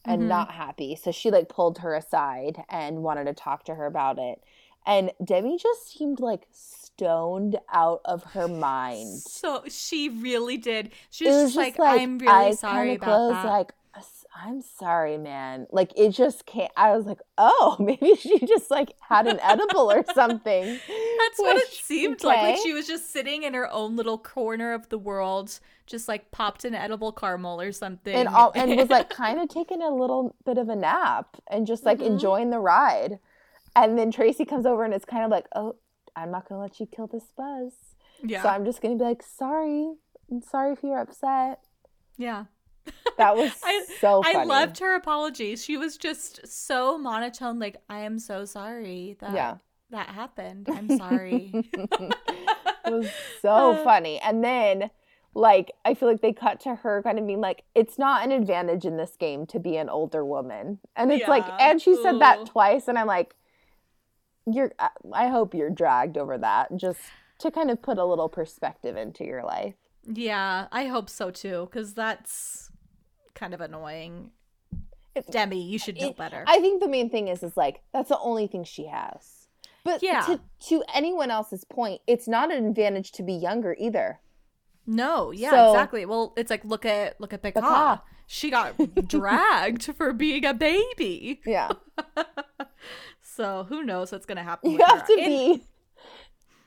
and 0.05 0.23
Mhm. 0.23 0.29
not 0.29 0.53
happy, 0.53 0.97
so 0.97 1.11
she 1.13 1.31
like 1.31 1.49
pulled 1.49 1.79
her 1.79 1.95
aside 1.95 2.65
and 2.69 3.03
wanted 3.03 3.25
to 3.27 3.35
talk 3.35 3.65
to 3.65 3.75
her 3.75 3.87
about 3.87 4.19
it, 4.19 4.43
and 4.87 5.13
Demi 5.23 5.59
just 5.59 5.89
seemed 5.89 6.21
like 6.21 6.47
stoned 6.51 7.59
out 7.73 8.01
of 8.05 8.25
her 8.25 8.49
mind. 8.49 9.23
So 9.23 9.65
she 9.69 10.09
really 10.09 10.57
did. 10.57 10.93
She 11.11 11.27
was, 11.27 11.35
was 11.35 11.55
just 11.55 11.79
like, 11.79 11.81
I'm 11.81 12.19
really 12.19 12.53
sorry 12.53 12.95
about 12.95 13.05
closed, 13.05 13.45
that. 13.45 13.45
Like, 13.47 13.73
I'm 14.37 14.61
sorry, 14.63 15.19
man. 15.19 15.67
Like, 15.71 15.93
it 15.97 16.11
just 16.11 16.47
can't. 16.47 16.71
I 16.77 16.97
was 16.97 17.07
like, 17.07 17.21
oh, 17.37 17.77
maybe 17.81 18.15
she 18.17 18.39
just 18.47 18.71
like 18.71 18.95
had 19.01 19.27
an 19.27 19.41
edible 19.41 19.91
or 19.91 20.05
something. 20.15 20.81
That's 21.19 21.39
what 21.41 21.57
it 21.57 21.65
Which, 21.69 21.83
seemed 21.83 22.23
like. 22.23 22.41
Like 22.43 22.57
she 22.63 22.73
was 22.73 22.87
just 22.87 23.11
sitting 23.13 23.43
in 23.43 23.55
her 23.55 23.71
own 23.73 23.97
little 23.97 24.19
corner 24.19 24.73
of 24.73 24.89
the 24.89 24.99
world, 24.99 25.59
just 25.89 26.07
like 26.07 26.31
popped 26.31 26.65
an 26.65 26.75
edible 26.75 27.11
caramel 27.13 27.61
or 27.61 27.73
something. 27.73 28.15
and 28.15 28.29
all 28.29 28.53
and 28.55 28.77
was 28.77 28.91
like 28.91 29.09
kind 29.25 29.41
of 29.41 29.49
taking 29.49 29.83
a 29.83 29.91
little 29.91 30.37
bit 30.45 30.59
of 30.59 30.69
a 30.69 30.77
nap 30.77 31.37
and 31.51 31.67
just 31.67 31.85
like 31.85 31.99
Mhm. 31.99 32.07
enjoying 32.07 32.51
the 32.51 32.61
ride. 32.61 33.19
And 33.75 33.99
then 33.99 34.11
Tracy 34.11 34.45
comes 34.45 34.67
over 34.67 34.85
and 34.85 34.93
it's 34.95 35.05
kind 35.05 35.25
of 35.25 35.31
like, 35.31 35.47
oh, 35.57 35.77
I'm 36.15 36.31
not 36.31 36.49
gonna 36.49 36.61
let 36.61 36.79
you 36.81 36.87
kill 36.87 37.07
this 37.07 37.25
buzz. 37.37 37.73
yeah, 38.23 38.43
So 38.43 38.49
I'm 38.49 38.65
just 38.65 38.81
gonna 38.81 38.97
be 38.97 39.05
like, 39.05 39.23
sorry. 39.23 39.93
I'm 40.31 40.43
sorry 40.43 40.73
if 40.75 40.83
you're 40.83 40.99
upset. 41.01 41.61
yeah. 42.17 42.45
That 43.19 43.37
was 43.37 43.53
I- 43.65 43.85
so 44.01 44.23
I 44.25 44.45
loved 44.45 44.79
her 44.79 44.95
apology. 44.95 45.57
She 45.57 45.77
was 45.77 45.97
just 45.97 46.47
so 46.47 46.97
monotone. 46.99 47.59
Like, 47.59 47.77
I 47.89 48.01
am 48.01 48.19
so 48.19 48.45
sorry 48.45 49.17
that 49.21 49.33
Yeah. 49.35 49.57
that 49.91 50.09
happened. 50.09 50.69
I'm 50.71 50.97
sorry. 50.99 51.51
it 51.75 52.93
was 52.93 53.11
so 53.43 53.73
Uh. 53.73 53.85
funny. 53.85 54.19
And 54.21 54.43
then, 54.43 54.91
like, 55.35 55.73
I 55.85 55.95
feel 55.95 56.09
like 56.09 56.21
they 56.21 56.33
cut 56.33 56.61
to 56.61 56.75
her 56.77 57.03
kind 57.03 57.19
of 57.19 57.27
being 57.27 57.41
like, 57.41 57.65
it's 57.75 57.99
not 57.99 58.25
an 58.25 58.33
advantage 58.33 58.85
in 58.85 58.97
this 58.97 59.15
game 59.19 59.47
to 59.47 59.59
be 59.61 59.77
an 59.77 59.89
older 59.89 60.25
woman. 60.25 60.79
And 60.97 61.13
it's 61.13 61.29
like, 61.29 61.45
and 61.61 61.81
she 61.81 61.95
said 62.03 62.17
Ooh. 62.17 62.19
that 62.21 62.47
twice. 62.47 62.89
And 62.89 62.99
I'm 62.99 63.07
like, 63.07 63.35
you're, 64.47 64.73
I- 64.79 64.91
I 65.13 65.29
hope 65.29 65.55
you're 65.55 65.71
dragged 65.71 66.17
over 66.19 66.39
that 66.39 66.77
just 66.77 66.99
to 67.41 67.51
kind 67.51 67.71
of 67.71 67.81
put 67.83 67.99
a 67.99 68.05
little 68.05 68.29
perspective 68.29 68.97
into 68.97 69.25
your 69.25 69.45
life. 69.45 69.75
yeah, 70.11 70.67
I 70.73 70.87
hope 70.87 71.09
so 71.11 71.31
too, 71.31 71.69
because 71.71 71.95
that's 71.95 72.71
kind 73.35 73.55
of 73.55 73.61
annoying. 73.61 74.31
It- 75.15 75.31
Demi, 75.31 75.63
you 75.63 75.79
should 75.79 76.01
know 76.01 76.09
it- 76.09 76.17
better. 76.17 76.43
I 76.47 76.59
think 76.61 76.81
the 76.83 76.89
main 76.89 77.11
thing 77.11 77.29
is, 77.29 77.43
is 77.43 77.57
like, 77.57 77.83
that's 77.93 78.09
the 78.09 78.19
only 78.19 78.47
thing 78.49 78.65
she 78.65 78.87
has. 78.87 79.47
But 79.85 80.03
Yeah. 80.03 80.23
to, 80.23 80.41
to 80.69 80.83
anyone 80.93 81.31
else's 81.31 81.63
point, 81.65 82.01
it's 82.07 82.27
not 82.27 82.51
an 82.53 82.67
advantage 82.67 83.13
to 83.13 83.23
be 83.23 83.35
younger 83.35 83.77
either. 83.79 84.19
No, 84.91 85.31
yeah, 85.31 85.51
So- 85.51 85.71
exactly. 85.73 86.07
Well, 86.07 86.33
it's 86.37 86.51
like 86.51 86.65
look 86.65 86.85
at 86.87 87.21
look 87.21 87.33
at 87.35 87.43
Becca. 87.43 87.61
Becca. 87.61 88.03
She 88.27 88.51
got 88.51 88.75
dragged 89.07 89.85
for 89.97 90.13
being 90.13 90.45
a 90.45 90.55
baby. 90.55 91.41
Yeah. 91.47 91.71
So 93.23 93.65
who 93.69 93.85
knows 93.85 94.11
what's 94.11 94.27
gonna 94.27 94.43
happen? 94.43 94.73
You 94.73 94.79
have 94.85 95.03
her. 95.03 95.07
to 95.07 95.13
And- 95.21 95.27
be 95.61 95.65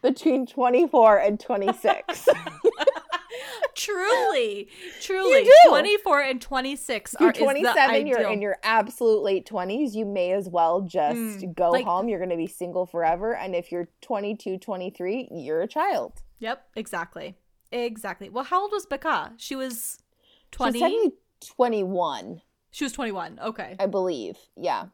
between 0.01 0.45
24 0.45 1.17
and 1.19 1.37
26. 1.39 2.29
truly, 3.75 4.69
truly, 5.01 5.49
twenty 5.67 5.97
four 5.97 6.21
and 6.21 6.41
twenty 6.41 6.75
six 6.75 7.13
are 7.15 7.23
you're 7.25 7.33
27, 7.33 8.07
you're 8.07 8.21
in 8.31 8.41
your 8.41 8.57
absolute 8.63 9.21
late 9.21 9.45
20s, 9.47 9.93
you 9.93 10.05
may 10.05 10.31
as 10.31 10.47
well 10.49 10.81
just 10.81 11.17
Mm, 11.17 11.55
go 11.55 11.69
like- 11.71 11.85
home. 11.85 12.07
You're 12.09 12.19
going 12.19 12.29
to 12.29 12.37
be 12.37 12.47
single 12.47 12.85
forever. 12.85 13.35
And 13.35 13.55
if 13.55 13.71
you're 13.71 13.89
22, 14.01 14.57
23, 14.57 15.29
you're 15.31 15.61
a 15.61 15.67
child. 15.67 16.21
Yep, 16.39 16.65
exactly, 16.75 17.35
exactly. 17.71 18.29
Well, 18.29 18.43
how 18.43 18.61
old 18.63 18.71
was 18.71 18.85
Becca? 18.85 19.33
She 19.37 19.55
was 19.55 19.97
She's 20.03 20.51
twenty. 20.51 20.79
technically 20.79 21.13
21, 21.55 22.41
She 22.71 22.83
was 22.85 22.93
twenty 22.93 23.11
one. 23.11 23.39
Okay, 23.41 23.75
I 23.79 23.85
believe. 23.87 24.37
Yeah. 24.55 24.85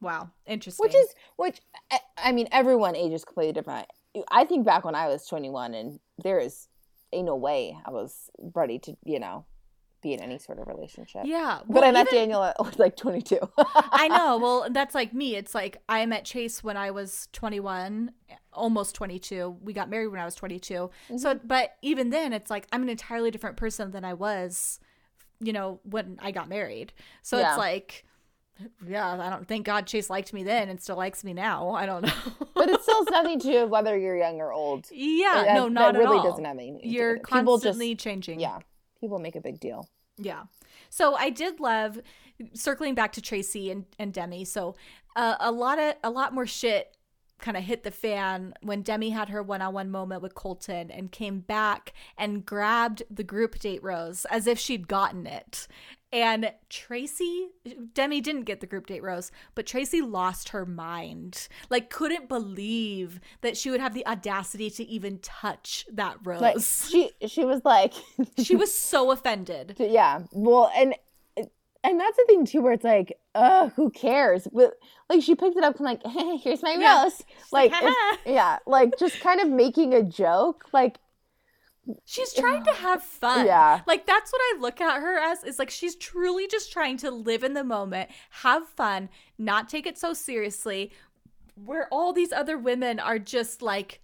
wow, 0.00 0.30
interesting. 0.46 0.84
Which 0.84 0.94
is, 0.94 1.14
which, 1.36 1.60
I- 1.90 2.00
I 2.18 2.32
mean, 2.32 2.48
everyone 2.52 2.96
ages 2.96 3.24
completely 3.24 3.52
different. 3.52 3.86
I 4.30 4.44
think 4.44 4.64
back 4.66 4.84
when 4.84 4.94
I 4.94 5.08
was 5.08 5.26
21 5.26 5.74
and 5.74 6.00
there 6.22 6.38
is, 6.38 6.68
ain't 7.12 7.26
no 7.26 7.36
way 7.36 7.76
I 7.84 7.90
was 7.90 8.30
ready 8.54 8.78
to, 8.80 8.96
you 9.04 9.20
know, 9.20 9.44
be 10.02 10.12
in 10.12 10.20
any 10.20 10.38
sort 10.38 10.58
of 10.58 10.66
relationship. 10.68 11.22
Yeah. 11.24 11.60
But 11.68 11.82
I 11.84 11.90
met 11.90 12.06
even- 12.08 12.20
Daniel 12.20 12.42
at 12.44 12.56
like 12.78 12.96
22. 12.96 13.38
I 13.58 14.08
know. 14.10 14.38
Well, 14.38 14.66
that's 14.70 14.94
like 14.94 15.12
me. 15.14 15.36
It's 15.36 15.54
like 15.54 15.78
I 15.88 16.04
met 16.06 16.24
Chase 16.24 16.62
when 16.62 16.76
I 16.76 16.90
was 16.90 17.28
21, 17.32 18.12
almost 18.52 18.94
22. 18.94 19.56
We 19.62 19.72
got 19.72 19.88
married 19.90 20.08
when 20.08 20.20
I 20.20 20.24
was 20.24 20.34
22. 20.34 20.74
Mm-hmm. 20.74 21.16
So, 21.18 21.40
but 21.42 21.76
even 21.82 22.10
then, 22.10 22.32
it's 22.32 22.50
like 22.50 22.66
I'm 22.72 22.82
an 22.82 22.88
entirely 22.88 23.30
different 23.30 23.56
person 23.56 23.90
than 23.90 24.04
I 24.04 24.14
was, 24.14 24.80
you 25.40 25.52
know, 25.52 25.80
when 25.84 26.18
I 26.22 26.30
got 26.30 26.48
married. 26.48 26.92
So 27.22 27.38
Yeah. 27.38 27.50
it's 27.50 27.58
like, 27.58 28.04
yeah, 28.86 29.20
I 29.20 29.28
don't 29.30 29.46
thank 29.46 29.66
God 29.66 29.86
Chase 29.86 30.08
liked 30.08 30.32
me 30.32 30.42
then 30.42 30.68
and 30.68 30.80
still 30.80 30.96
likes 30.96 31.22
me 31.24 31.32
now. 31.34 31.70
I 31.70 31.84
don't 31.86 32.02
know. 32.02 32.12
but 32.54 32.70
it 32.70 32.80
still 32.82 33.04
has 33.04 33.10
nothing 33.10 33.38
to 33.40 33.46
do 33.50 33.60
with 33.62 33.70
whether 33.70 33.98
you're 33.98 34.16
young 34.16 34.40
or 34.40 34.52
old. 34.52 34.86
yeah, 34.90 35.42
That- 35.46 35.54
no, 35.56 35.68
not 35.68 35.80
at 35.80 35.86
all. 35.86 35.92
that 35.92 35.98
really 35.98 36.18
all. 36.18 36.24
doesn't 36.30 36.44
have 36.44 36.56
anything 36.58 36.80
You're 36.84 37.16
it. 37.16 37.22
People 37.24 37.56
just- 37.56 37.64
constantly 37.64 37.94
changing. 37.96 38.40
Yeah. 38.40 38.60
People 39.00 39.18
make 39.18 39.36
a 39.36 39.40
big 39.40 39.60
deal. 39.60 39.88
Yeah. 40.18 40.44
So 40.88 41.14
I 41.14 41.30
did 41.30 41.60
love 41.60 42.00
circling 42.54 42.94
back 42.94 43.12
to 43.12 43.20
Tracy 43.20 43.70
and, 43.70 43.84
and 43.98 44.12
Demi. 44.12 44.44
So 44.44 44.76
uh, 45.14 45.36
a 45.40 45.50
lot 45.50 45.78
of 45.78 45.94
a 46.02 46.10
lot 46.10 46.34
more 46.34 46.46
shit 46.46 46.96
kind 47.38 47.56
of 47.56 47.64
hit 47.64 47.82
the 47.82 47.90
fan 47.90 48.54
when 48.62 48.80
Demi 48.80 49.10
had 49.10 49.28
her 49.28 49.42
one-on-one 49.42 49.90
moment 49.90 50.22
with 50.22 50.34
Colton 50.34 50.90
and 50.90 51.12
came 51.12 51.40
back 51.40 51.92
and 52.16 52.46
grabbed 52.46 53.02
the 53.10 53.24
group 53.24 53.58
date 53.58 53.82
rose 53.82 54.24
as 54.30 54.46
if 54.46 54.58
she'd 54.58 54.88
gotten 54.88 55.26
it. 55.26 55.68
And 56.16 56.50
Tracy, 56.70 57.48
Demi 57.92 58.22
didn't 58.22 58.44
get 58.44 58.60
the 58.60 58.66
group 58.66 58.86
date 58.86 59.02
rose, 59.02 59.30
but 59.54 59.66
Tracy 59.66 60.00
lost 60.00 60.48
her 60.48 60.64
mind. 60.64 61.46
Like, 61.68 61.90
couldn't 61.90 62.26
believe 62.26 63.20
that 63.42 63.54
she 63.54 63.70
would 63.70 63.80
have 63.80 63.92
the 63.92 64.06
audacity 64.06 64.70
to 64.70 64.84
even 64.84 65.18
touch 65.18 65.84
that 65.92 66.16
rose. 66.24 66.40
Like 66.40 66.56
she 66.58 67.10
she 67.26 67.44
was 67.44 67.60
like 67.66 67.92
she 68.42 68.56
was 68.56 68.74
so 68.74 69.10
offended. 69.10 69.76
yeah. 69.78 70.22
Well, 70.32 70.70
and 70.74 70.94
and 71.84 72.00
that's 72.00 72.16
the 72.16 72.24
thing 72.26 72.46
too 72.46 72.62
where 72.62 72.72
it's 72.72 72.82
like, 72.82 73.18
uh, 73.34 73.68
who 73.76 73.90
cares? 73.90 74.48
But 74.50 74.72
like 75.10 75.22
she 75.22 75.34
picked 75.34 75.58
it 75.58 75.64
up 75.64 75.76
and 75.76 75.84
like, 75.84 76.02
hey, 76.06 76.36
here's 76.42 76.62
my 76.62 76.76
Yeah. 76.80 77.02
rose. 77.02 77.22
Like 77.52 77.72
like, 77.72 77.94
yeah, 78.24 78.56
like 78.66 78.98
just 78.98 79.20
kind 79.20 79.40
of 79.40 79.48
making 79.50 79.92
a 79.92 80.02
joke. 80.02 80.64
Like 80.72 80.96
She's 82.04 82.32
trying 82.32 82.64
to 82.64 82.72
have 82.72 83.02
fun. 83.02 83.46
Yeah. 83.46 83.80
Like 83.86 84.06
that's 84.06 84.32
what 84.32 84.40
I 84.42 84.58
look 84.60 84.80
at 84.80 85.00
her 85.00 85.18
as 85.18 85.44
is 85.44 85.58
like 85.58 85.70
she's 85.70 85.94
truly 85.94 86.46
just 86.46 86.72
trying 86.72 86.96
to 86.98 87.10
live 87.10 87.44
in 87.44 87.54
the 87.54 87.64
moment, 87.64 88.10
have 88.42 88.68
fun, 88.68 89.08
not 89.38 89.68
take 89.68 89.86
it 89.86 89.98
so 89.98 90.12
seriously. 90.12 90.92
Where 91.54 91.88
all 91.90 92.12
these 92.12 92.32
other 92.32 92.58
women 92.58 93.00
are 93.00 93.18
just 93.18 93.62
like 93.62 94.00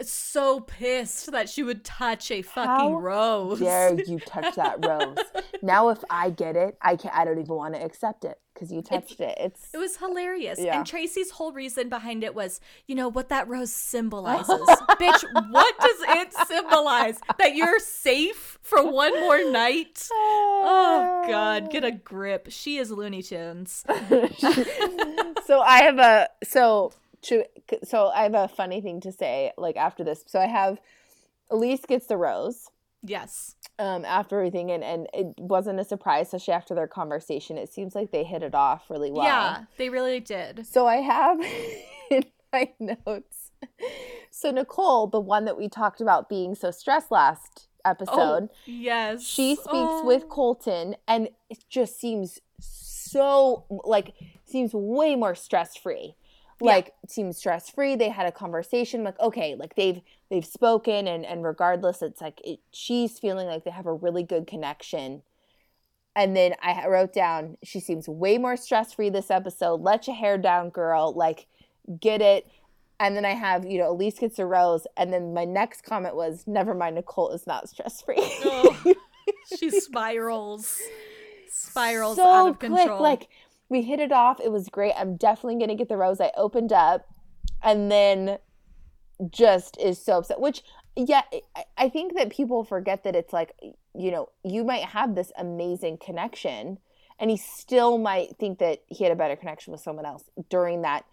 so 0.00 0.60
pissed 0.60 1.30
that 1.32 1.48
she 1.48 1.62
would 1.62 1.84
touch 1.84 2.30
a 2.30 2.42
fucking 2.42 2.68
How 2.68 2.98
rose. 2.98 3.60
dare 3.60 3.94
you 4.06 4.18
touch 4.20 4.54
that 4.56 4.84
rose? 4.84 5.18
now 5.62 5.90
if 5.90 6.02
I 6.10 6.30
get 6.30 6.56
it, 6.56 6.76
I 6.80 6.96
can't. 6.96 7.14
I 7.14 7.24
don't 7.24 7.38
even 7.38 7.54
want 7.54 7.74
to 7.74 7.84
accept 7.84 8.24
it 8.24 8.38
because 8.54 8.72
you 8.72 8.82
touched 8.82 9.20
it. 9.20 9.36
It's 9.40 9.68
It 9.72 9.78
was 9.78 9.96
hilarious. 9.96 10.58
Yeah. 10.58 10.76
And 10.76 10.86
Tracy's 10.86 11.30
whole 11.30 11.52
reason 11.52 11.88
behind 11.88 12.22
it 12.24 12.34
was, 12.34 12.60
you 12.86 12.94
know, 12.94 13.08
what 13.08 13.28
that 13.30 13.48
rose 13.48 13.72
symbolizes. 13.72 14.48
Bitch, 15.00 15.50
what 15.50 15.74
does 15.80 15.98
it 16.16 16.32
symbolize? 16.48 17.18
That 17.38 17.54
you're 17.54 17.78
safe 17.78 18.58
for 18.62 18.88
one 18.90 19.18
more 19.20 19.50
night? 19.50 20.06
Oh 20.12 21.24
God, 21.28 21.70
get 21.70 21.84
a 21.84 21.90
grip. 22.04 22.48
She 22.50 22.78
is 22.78 22.90
Looney 22.90 23.22
Tunes. 23.22 23.84
so 25.46 25.60
I 25.60 25.82
have 25.84 25.98
a 25.98 26.28
so 26.44 26.92
to, 27.22 27.44
so 27.84 28.08
I 28.08 28.22
have 28.24 28.34
a 28.34 28.48
funny 28.48 28.80
thing 28.80 29.00
to 29.02 29.12
say 29.12 29.52
like 29.56 29.76
after 29.76 30.02
this. 30.04 30.24
So 30.26 30.38
I 30.40 30.46
have 30.46 30.80
Elyse 31.50 31.86
gets 31.86 32.06
the 32.06 32.16
rose 32.16 32.68
Yes. 33.04 33.56
um 33.78 34.04
after 34.04 34.38
everything 34.38 34.70
and 34.70 34.82
and 34.84 35.06
it 35.12 35.26
wasn't 35.38 35.80
a 35.80 35.84
surprise 35.84 36.26
especially 36.28 36.54
after 36.54 36.74
their 36.74 36.86
conversation. 36.86 37.58
It 37.58 37.72
seems 37.72 37.94
like 37.94 38.10
they 38.12 38.24
hit 38.24 38.42
it 38.42 38.54
off 38.54 38.88
really 38.90 39.10
well. 39.10 39.24
Yeah, 39.24 39.64
they 39.76 39.88
really 39.88 40.20
did. 40.20 40.66
So 40.66 40.86
I 40.86 40.96
have 40.96 41.38
in 42.10 42.24
my 42.52 42.70
notes. 42.80 43.50
So 44.30 44.50
Nicole, 44.50 45.06
the 45.08 45.20
one 45.20 45.44
that 45.44 45.58
we 45.58 45.68
talked 45.68 46.00
about 46.00 46.28
being 46.28 46.54
so 46.54 46.70
stressed 46.70 47.10
last 47.10 47.68
episode, 47.84 48.48
Oh, 48.50 48.56
yes. 48.66 49.22
she 49.24 49.56
speaks 49.56 49.68
Oh. 49.68 50.06
with 50.06 50.28
Colton 50.28 50.94
and 51.08 51.28
it 51.50 51.64
just 51.68 51.98
seems 52.00 52.40
so 52.60 53.64
like 53.84 54.14
seems 54.44 54.72
way 54.74 55.16
more 55.16 55.34
stress 55.34 55.76
free. 55.76 56.14
Like 56.66 56.94
seems 57.08 57.38
stress 57.38 57.68
free. 57.70 57.96
They 57.96 58.08
had 58.08 58.26
a 58.26 58.32
conversation 58.32 59.04
like 59.04 59.18
okay, 59.20 59.54
like 59.54 59.74
they've 59.74 60.00
they've 60.30 60.44
spoken 60.44 61.06
and 61.08 61.24
and 61.24 61.44
regardless 61.44 62.02
it's 62.02 62.20
like 62.20 62.40
it, 62.44 62.60
she's 62.70 63.18
feeling 63.18 63.46
like 63.46 63.64
they 63.64 63.70
have 63.70 63.86
a 63.86 63.94
really 63.94 64.22
good 64.22 64.46
connection. 64.46 65.22
And 66.14 66.36
then 66.36 66.54
I 66.62 66.86
wrote 66.88 67.12
down 67.12 67.56
she 67.62 67.80
seems 67.80 68.08
way 68.08 68.38
more 68.38 68.56
stress 68.56 68.92
free 68.92 69.10
this 69.10 69.30
episode. 69.30 69.80
Let 69.80 70.06
your 70.06 70.16
hair 70.16 70.38
down, 70.38 70.70
girl. 70.70 71.12
Like 71.14 71.46
get 72.00 72.20
it. 72.20 72.46
And 73.00 73.16
then 73.16 73.24
I 73.24 73.30
have, 73.30 73.64
you 73.66 73.78
know, 73.78 73.92
Elyse 73.96 74.20
gets 74.20 74.38
a 74.38 74.46
rose. 74.46 74.86
And 74.96 75.12
then 75.12 75.34
my 75.34 75.44
next 75.44 75.82
comment 75.82 76.14
was, 76.14 76.44
never 76.46 76.72
mind, 76.72 76.94
Nicole 76.94 77.30
is 77.32 77.48
not 77.48 77.68
stress 77.68 78.00
free. 78.00 78.14
Oh, 78.18 78.94
she 79.58 79.70
spirals. 79.70 80.78
Spirals 81.48 82.16
so 82.16 82.24
out 82.24 82.48
of 82.50 82.58
quick. 82.60 82.70
control. 82.72 83.02
Like 83.02 83.28
we 83.72 83.82
hit 83.82 83.98
it 83.98 84.12
off. 84.12 84.38
It 84.40 84.52
was 84.52 84.68
great. 84.68 84.92
I'm 84.96 85.16
definitely 85.16 85.58
gonna 85.58 85.74
get 85.74 85.88
the 85.88 85.96
rose. 85.96 86.20
I 86.20 86.30
opened 86.36 86.72
up, 86.72 87.08
and 87.62 87.90
then 87.90 88.38
just 89.30 89.76
is 89.80 90.00
so 90.00 90.18
upset. 90.18 90.40
Which 90.40 90.62
yeah, 90.94 91.22
I- 91.78 91.88
think 91.88 92.14
that 92.16 92.28
people 92.30 92.64
forget 92.64 93.02
that 93.04 93.16
it's 93.16 93.32
like 93.32 93.52
you 93.94 94.10
know 94.10 94.28
you 94.44 94.62
might 94.62 94.84
have 94.84 95.14
this 95.14 95.32
amazing 95.36 95.98
connection, 95.98 96.78
and 97.18 97.30
he 97.30 97.36
still 97.36 97.98
might 97.98 98.36
think 98.38 98.58
that 98.58 98.82
he 98.88 99.04
had 99.04 99.12
a 99.12 99.16
better 99.16 99.36
connection 99.36 99.72
with 99.72 99.80
someone 99.80 100.06
else 100.06 100.24
during 100.48 100.82
that 100.82 101.04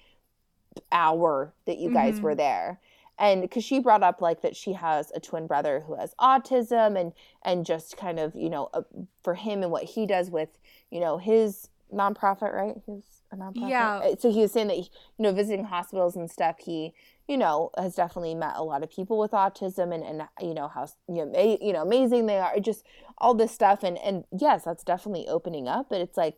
hour 0.92 1.54
that 1.66 1.78
you 1.78 1.92
guys 1.92 2.20
Mhm. 2.20 2.24
were 2.24 2.36
there 2.36 2.80
and 3.18 3.42
because 3.42 3.64
she 3.66 3.80
brought 3.80 4.04
up 4.04 4.22
like 4.22 4.42
that 4.42 4.56
she 4.56 4.74
has 4.74 5.12
a 5.14 5.20
twin 5.20 5.48
brother 5.48 5.82
who 5.82 5.96
has 5.96 6.14
autism 6.22 6.98
and 6.98 7.12
and 7.44 7.66
just 7.66 7.98
kind 7.98 8.20
of 8.20 8.34
you 8.36 8.50
know 8.50 8.70
uh, 8.74 8.84
for 9.24 9.34
him 9.34 9.62
and 9.64 9.72
what 9.72 9.84
he 9.84 10.06
does 10.06 10.30
with 10.30 10.58
you 10.90 11.00
know 11.00 11.18
his 11.18 11.70
nonprofit 11.94 12.54
right? 12.54 12.76
He's 12.86 13.22
a 13.32 13.36
nonprofit. 13.36 13.70
Yeah. 13.70 13.98
Uh, 13.98 14.16
so 14.18 14.32
he 14.32 14.42
was 14.42 14.52
saying 14.52 14.68
that 14.68 14.78
you 14.78 14.86
know 15.18 15.32
visiting 15.32 15.66
hospitals 15.66 16.16
and 16.16 16.30
stuff 16.30 16.58
he 16.60 16.94
you 17.28 17.38
know 17.38 17.70
has 17.78 17.96
definitely 17.96 18.36
met 18.36 18.54
a 18.56 18.64
lot 18.64 18.84
of 18.84 18.90
people 18.90 19.18
with 19.20 19.32
autism 19.32 19.94
and 19.94 20.04
and 20.04 20.24
you 20.42 20.54
know 20.54 20.68
how 20.68 20.88
you 21.08 21.26
know, 21.26 21.32
ma- 21.32 21.58
you 21.66 21.74
know 21.74 21.82
amazing 21.82 22.26
they 22.26 22.38
are 22.38 22.60
just 22.60 22.86
all 23.18 23.34
this 23.34 23.52
stuff. 23.52 23.84
And 23.84 23.98
and 24.00 24.26
yes 24.38 24.64
that's 24.64 24.84
definitely 24.84 25.28
opening 25.28 25.68
up 25.68 25.88
but 25.90 26.02
it's 26.02 26.18
like 26.18 26.38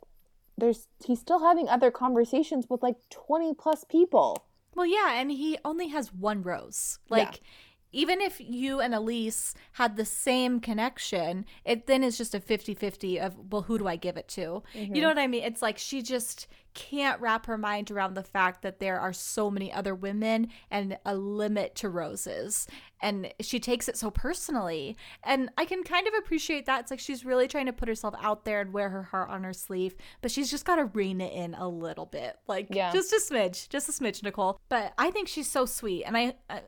there's 0.57 0.87
he's 1.05 1.19
still 1.19 1.39
having 1.39 1.67
other 1.67 1.91
conversations 1.91 2.67
with 2.69 2.83
like 2.83 2.95
20 3.09 3.53
plus 3.55 3.83
people. 3.83 4.45
Well, 4.73 4.85
yeah, 4.85 5.19
and 5.19 5.31
he 5.31 5.57
only 5.65 5.87
has 5.89 6.13
one 6.13 6.43
rose. 6.43 6.99
Like, 7.09 7.41
even 7.91 8.21
if 8.21 8.39
you 8.39 8.79
and 8.79 8.93
Elyse 8.93 9.53
had 9.73 9.95
the 9.95 10.05
same 10.05 10.59
connection, 10.59 11.45
it 11.65 11.87
then 11.87 12.03
is 12.03 12.17
just 12.17 12.35
a 12.35 12.39
50 12.39 12.73
50 12.73 13.19
of, 13.19 13.51
well, 13.51 13.63
who 13.63 13.77
do 13.77 13.87
I 13.87 13.95
give 13.95 14.17
it 14.17 14.27
to? 14.29 14.41
You 14.41 14.61
mm-hmm. 14.73 14.93
know 14.93 15.07
what 15.07 15.17
I 15.17 15.27
mean? 15.27 15.43
It's 15.43 15.61
like 15.61 15.77
she 15.77 16.01
just 16.01 16.47
can't 16.73 17.19
wrap 17.19 17.45
her 17.47 17.57
mind 17.57 17.91
around 17.91 18.13
the 18.13 18.23
fact 18.23 18.61
that 18.61 18.79
there 18.79 18.99
are 18.99 19.13
so 19.13 19.51
many 19.51 19.71
other 19.71 19.93
women 19.93 20.47
and 20.69 20.97
a 21.05 21.15
limit 21.15 21.75
to 21.75 21.89
roses. 21.89 22.67
And 23.01 23.33
she 23.41 23.59
takes 23.59 23.89
it 23.89 23.97
so 23.97 24.09
personally. 24.11 24.95
And 25.23 25.49
I 25.57 25.65
can 25.65 25.83
kind 25.83 26.07
of 26.07 26.13
appreciate 26.13 26.65
that. 26.67 26.81
It's 26.81 26.91
like 26.91 26.99
she's 26.99 27.25
really 27.25 27.47
trying 27.47 27.65
to 27.65 27.73
put 27.73 27.89
herself 27.89 28.13
out 28.21 28.45
there 28.45 28.61
and 28.61 28.71
wear 28.71 28.89
her 28.89 29.03
heart 29.03 29.29
on 29.29 29.43
her 29.43 29.53
sleeve, 29.53 29.95
but 30.21 30.31
she's 30.31 30.49
just 30.51 30.65
got 30.65 30.75
to 30.77 30.85
rein 30.85 31.19
it 31.19 31.33
in 31.33 31.55
a 31.55 31.67
little 31.67 32.05
bit. 32.05 32.37
Like, 32.47 32.67
Yeah. 32.71 32.91
just 32.91 33.11
a 33.11 33.19
smidge, 33.19 33.69
just 33.69 33.89
a 33.89 33.91
smidge, 33.91 34.23
Nicole. 34.23 34.59
But 34.69 34.93
I 34.97 35.11
think 35.11 35.27
she's 35.27 35.51
so 35.51 35.65
sweet. 35.65 36.03
And 36.03 36.15
I, 36.15 36.35
I, 36.49 36.61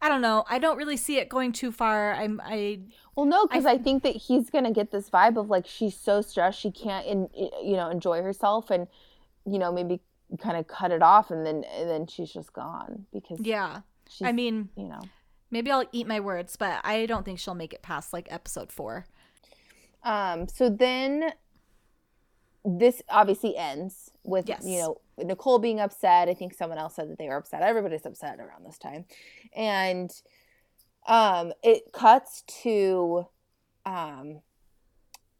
I 0.00 0.08
don't 0.08 0.20
know. 0.20 0.44
I 0.48 0.58
don't 0.58 0.76
really 0.76 0.96
see 0.96 1.18
it 1.18 1.28
going 1.28 1.52
too 1.52 1.70
far. 1.72 2.12
I'm, 2.14 2.40
I, 2.44 2.80
Well, 3.16 3.26
no, 3.26 3.46
because 3.46 3.66
I, 3.66 3.78
think 3.78 4.02
that 4.02 4.16
he's 4.16 4.50
gonna 4.50 4.72
get 4.72 4.90
this 4.90 5.08
vibe 5.10 5.36
of 5.36 5.48
like 5.48 5.66
she's 5.66 5.96
so 5.96 6.20
stressed 6.22 6.60
she 6.60 6.70
can't, 6.70 7.06
in, 7.06 7.28
you 7.34 7.76
know, 7.76 7.88
enjoy 7.90 8.22
herself, 8.22 8.70
and 8.70 8.88
you 9.44 9.58
know 9.58 9.72
maybe 9.72 10.00
kind 10.38 10.56
of 10.56 10.66
cut 10.66 10.90
it 10.90 11.02
off, 11.02 11.30
and 11.30 11.46
then 11.46 11.64
and 11.76 11.88
then 11.88 12.06
she's 12.06 12.32
just 12.32 12.52
gone 12.52 13.06
because 13.12 13.40
yeah. 13.40 13.80
she's, 14.08 14.26
I 14.26 14.32
mean, 14.32 14.68
you 14.76 14.88
know, 14.88 15.02
maybe 15.50 15.70
I'll 15.70 15.84
eat 15.92 16.06
my 16.06 16.20
words, 16.20 16.56
but 16.56 16.80
I 16.84 17.06
don't 17.06 17.24
think 17.24 17.38
she'll 17.38 17.54
make 17.54 17.72
it 17.72 17.82
past 17.82 18.12
like 18.12 18.26
episode 18.30 18.72
four. 18.72 19.06
um. 20.04 20.48
So 20.48 20.68
then, 20.68 21.32
this 22.64 23.02
obviously 23.08 23.56
ends 23.56 24.10
with 24.24 24.48
Yes. 24.48 24.64
you 24.64 24.78
know 24.78 25.00
Nicole 25.18 25.58
being 25.58 25.80
upset. 25.80 26.28
I 26.28 26.34
think 26.34 26.54
someone 26.54 26.78
else 26.78 26.96
said 26.96 27.10
that 27.10 27.18
they 27.18 27.28
were 27.28 27.36
upset. 27.36 27.62
Everybody's 27.62 28.06
upset 28.06 28.38
around 28.38 28.64
this 28.64 28.78
time, 28.78 29.04
and 29.54 30.10
um, 31.06 31.52
it 31.62 31.92
cuts 31.92 32.42
to 32.62 33.26
um. 33.86 34.40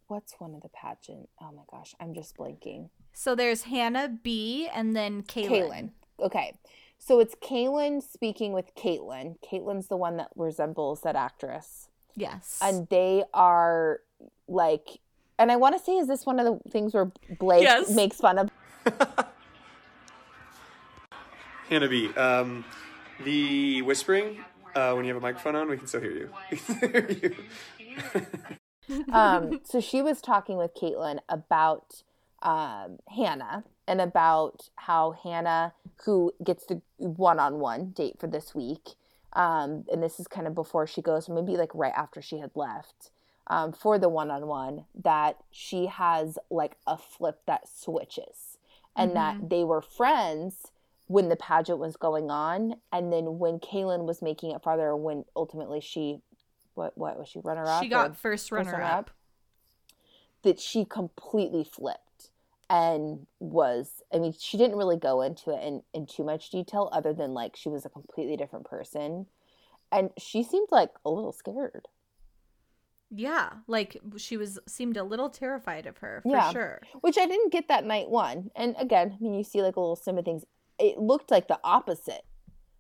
What's 0.08 0.35
one 0.38 0.54
of 0.54 0.61
the 0.61 0.68
pageant? 0.68 1.30
Oh 1.40 1.50
my 1.56 1.62
gosh, 1.70 1.94
I'm 1.98 2.12
just 2.12 2.37
blanking. 2.37 2.90
So 3.14 3.35
there's 3.35 3.62
Hannah 3.62 4.08
B 4.22 4.68
and 4.74 4.94
then 4.94 5.22
Kaylin. 5.22 5.48
Caitlin. 5.48 5.90
Okay. 6.20 6.52
So 6.98 7.18
it's 7.18 7.35
Kaylin 7.35 8.02
speaking 8.02 8.52
with 8.52 8.74
Caitlin. 8.74 9.37
Caitlin's 9.40 9.88
the 9.88 9.96
one 9.96 10.18
that 10.18 10.28
resembles 10.37 11.00
that 11.00 11.16
actress. 11.16 11.88
Yes. 12.14 12.58
And 12.62 12.87
they 12.90 13.24
are 13.32 14.00
like 14.46 15.00
and 15.38 15.50
I 15.50 15.56
want 15.56 15.76
to 15.78 15.82
say 15.82 15.96
is 15.96 16.06
this 16.08 16.26
one 16.26 16.38
of 16.38 16.44
the 16.46 16.70
things 16.70 16.92
where 16.92 17.11
Blake 17.38 17.62
Yes. 17.62 17.90
makes 17.90 18.18
fun 18.18 18.38
of 18.38 18.50
Hannah 21.72 21.88
B. 21.88 22.12
Um, 22.14 22.66
the 23.24 23.80
whispering, 23.80 24.44
uh, 24.74 24.92
when 24.92 25.06
you 25.06 25.14
have 25.14 25.22
a 25.22 25.24
microphone 25.24 25.56
on, 25.56 25.70
we 25.70 25.78
can 25.78 25.87
still 25.87 26.02
hear 26.02 26.12
you. 26.12 26.30
We 26.50 26.56
can 26.58 26.76
still 26.76 26.90
hear 26.90 27.35
you. 28.88 29.04
um, 29.12 29.61
so 29.64 29.80
she 29.80 30.02
was 30.02 30.20
talking 30.20 30.58
with 30.58 30.74
Caelynn 30.74 31.20
about 31.30 32.02
um, 32.42 32.98
Hannah 33.16 33.64
and 33.88 34.02
about 34.02 34.68
how 34.76 35.12
Hannah, 35.12 35.72
who 36.04 36.35
gets 36.44 36.66
the 36.66 36.82
one-on-one 36.98 37.92
date 37.92 38.16
for 38.20 38.26
this 38.26 38.54
week, 38.54 38.90
um, 39.32 39.87
and 39.90 40.02
this 40.02 40.20
is 40.20 40.28
kind 40.28 40.46
of 40.46 40.54
before 40.54 40.87
she 40.87 41.00
goes, 41.00 41.30
maybe 41.30 41.56
like 41.56 41.74
right 41.74 41.94
after 41.96 42.20
she 42.20 42.38
had 42.38 42.50
left 42.54 43.12
um, 43.46 43.72
for 43.72 43.98
the 43.98 44.11
one-on-one, 44.11 44.85
that 44.94 45.38
she 45.50 45.87
has 45.87 46.38
like 46.50 46.76
a 46.87 46.98
flip 46.98 47.40
that 47.46 47.66
switches, 47.66 48.58
and 48.94 49.16
that 49.16 49.48
they 49.48 49.64
were 49.64 49.80
friends 49.80 50.71
when 51.12 51.29
the 51.29 51.37
pageant 51.37 51.79
was 51.79 51.96
going 51.96 52.31
on, 52.31 52.77
and 52.90 53.12
then 53.12 53.38
when 53.38 53.59
Caelynn 53.61 54.05
was 54.07 54.22
making 54.22 54.51
it 54.53 54.62
farther, 54.62 54.96
when 54.96 55.25
ultimately 55.37 55.81
she, 55.81 56.20
what 56.75 56.96
what 56.96 57.18
was 57.18 57.29
she 57.29 57.38
runner 57.40 57.66
up? 57.68 57.83
She 57.83 57.88
got 57.90 58.16
first 58.16 58.51
runner 58.51 58.72
runner 58.72 58.85
up. 58.85 58.98
up? 58.98 59.11
that 60.42 60.59
she 60.59 60.85
completely 60.85 61.62
flipped 61.62 62.31
and 62.68 63.27
was 63.38 64.03
i 64.12 64.18
mean 64.18 64.35
she 64.37 64.57
didn't 64.57 64.77
really 64.77 64.96
go 64.96 65.20
into 65.22 65.51
it 65.51 65.62
in, 65.64 65.83
in 65.94 66.05
too 66.05 66.25
much 66.25 66.51
detail 66.51 66.88
other 66.92 67.12
than 67.12 67.33
like 67.33 67.55
she 67.55 67.68
was 67.68 67.85
a 67.85 67.88
completely 67.88 68.37
different 68.37 68.64
person 68.64 69.27
and 69.92 70.11
she 70.18 70.42
seemed 70.42 70.66
like 70.72 70.90
a 71.05 71.11
little 71.11 71.31
scared 71.33 71.87
Yeah, 73.14 73.51
like 73.68 73.98
she 74.16 74.37
was 74.37 74.59
seemed 74.66 74.96
a 74.96 75.05
little 75.05 75.29
terrified 75.31 75.87
of 75.87 75.98
her 75.98 76.22
for 76.22 76.31
Yeah. 76.31 76.51
sure. 76.51 76.81
which 77.03 77.18
i 77.18 77.27
didn't 77.27 77.53
get 77.53 77.68
that 77.68 77.85
night 77.85 78.09
one 78.09 78.51
and 78.57 78.75
again 78.79 79.16
i 79.16 79.22
mean 79.22 79.35
you 79.35 79.44
see 79.44 79.62
like 79.62 79.77
a 79.77 79.81
little 79.81 79.94
sim 79.96 80.18
of 80.18 80.25
things 80.25 80.44
it 80.82 80.98
looked 80.98 81.30
like 81.30 81.46
the 81.48 81.58
opposite 81.64 82.24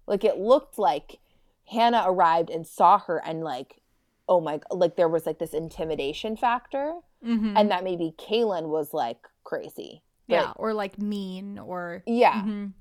like 0.06 0.24
it 0.24 0.36
looked 0.36 0.78
like 0.78 1.18
hannah 1.66 2.02
arrived 2.06 2.50
and 2.50 2.66
saw 2.66 2.98
her 2.98 3.22
and 3.24 3.42
like 3.42 3.80
oh 4.28 4.40
my 4.40 4.60
like 4.70 4.96
there 4.96 5.08
was 5.08 5.24
like 5.26 5.38
this 5.38 5.54
intimidation 5.54 6.36
factor 6.36 6.94
Mm-hmm. 7.24 7.56
and 7.56 7.70
that 7.70 7.84
maybe 7.84 8.12
caelynn 8.18 8.66
was 8.68 8.92
like 8.92 9.28
crazy 9.44 10.02
But- 10.28 10.34
yeah, 10.34 10.52
or 10.56 10.74
like 10.74 10.98
mean 10.98 11.56
or 11.58 12.02
yeah 12.06 12.42
Mhm. 12.42 12.72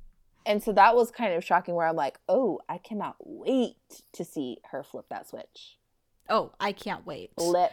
And 0.43 0.63
so 0.63 0.73
that 0.73 0.95
was 0.95 1.11
kind 1.11 1.33
of 1.35 1.43
shocking 1.45 1.75
where 1.75 1.85
I'm 1.85 1.95
like, 1.95 2.17
oh, 2.27 2.57
I 2.67 2.79
cannot 2.79 3.15
wait 3.19 3.75
to 4.13 4.25
see 4.25 4.57
her 4.71 4.81
flip 4.81 5.05
that 5.11 5.29
switch. 5.29 5.77
Oh, 6.27 6.53
I 6.59 6.71
can't 6.71 7.05
wait. 7.05 7.29
Flip 7.37 7.71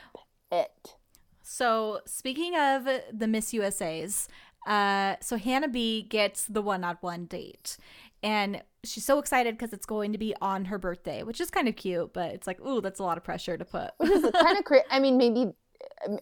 it. 0.53 0.97
So 1.41 2.01
speaking 2.05 2.55
of 2.55 2.87
the 3.11 3.27
Miss 3.27 3.55
USA's, 3.55 4.29
uh, 4.69 5.17
so 5.21 5.37
Hannah 5.37 5.69
B 5.69 6.03
gets 6.03 6.45
the 6.47 6.63
one-on-one 6.63 7.25
date, 7.27 7.77
and 8.23 8.63
she's 8.85 9.05
so 9.05 9.19
excited 9.19 9.57
because 9.57 9.73
it's 9.73 9.87
going 9.87 10.13
to 10.13 10.19
be 10.19 10.35
on 10.41 10.67
her 10.67 10.79
birthday, 10.79 11.23
which 11.23 11.41
is 11.41 11.51
kind 11.51 11.67
of 11.69 11.75
cute, 11.77 12.13
but 12.13 12.31
it's 12.33 12.47
like, 12.47 12.61
ooh, 12.61 12.81
that's 12.81 13.01
a 13.01 13.03
lot 13.03 13.17
of 13.17 13.25
pressure 13.25 13.57
to 13.57 13.65
put. 13.65 13.91
Which 13.99 14.11
is 14.11 14.31
kind 14.41 14.59
of 14.59 14.65
crazy. 14.65 14.85
I 14.91 15.01
mean, 15.01 15.17
maybe, 15.17 15.53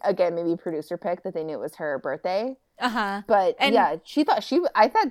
again, 0.02 0.34
maybe 0.34 0.56
producer 0.56 0.96
pick 0.96 1.22
that 1.24 1.34
they 1.34 1.44
knew 1.44 1.54
it 1.54 1.60
was 1.60 1.74
her 1.76 1.98
birthday. 1.98 2.54
Uh 2.78 2.88
huh. 2.88 3.22
But 3.26 3.56
And- 3.58 3.74
yeah, 3.74 3.96
she 4.04 4.24
thought 4.24 4.42
she, 4.44 4.60
I 4.74 4.88
thought 4.88 5.08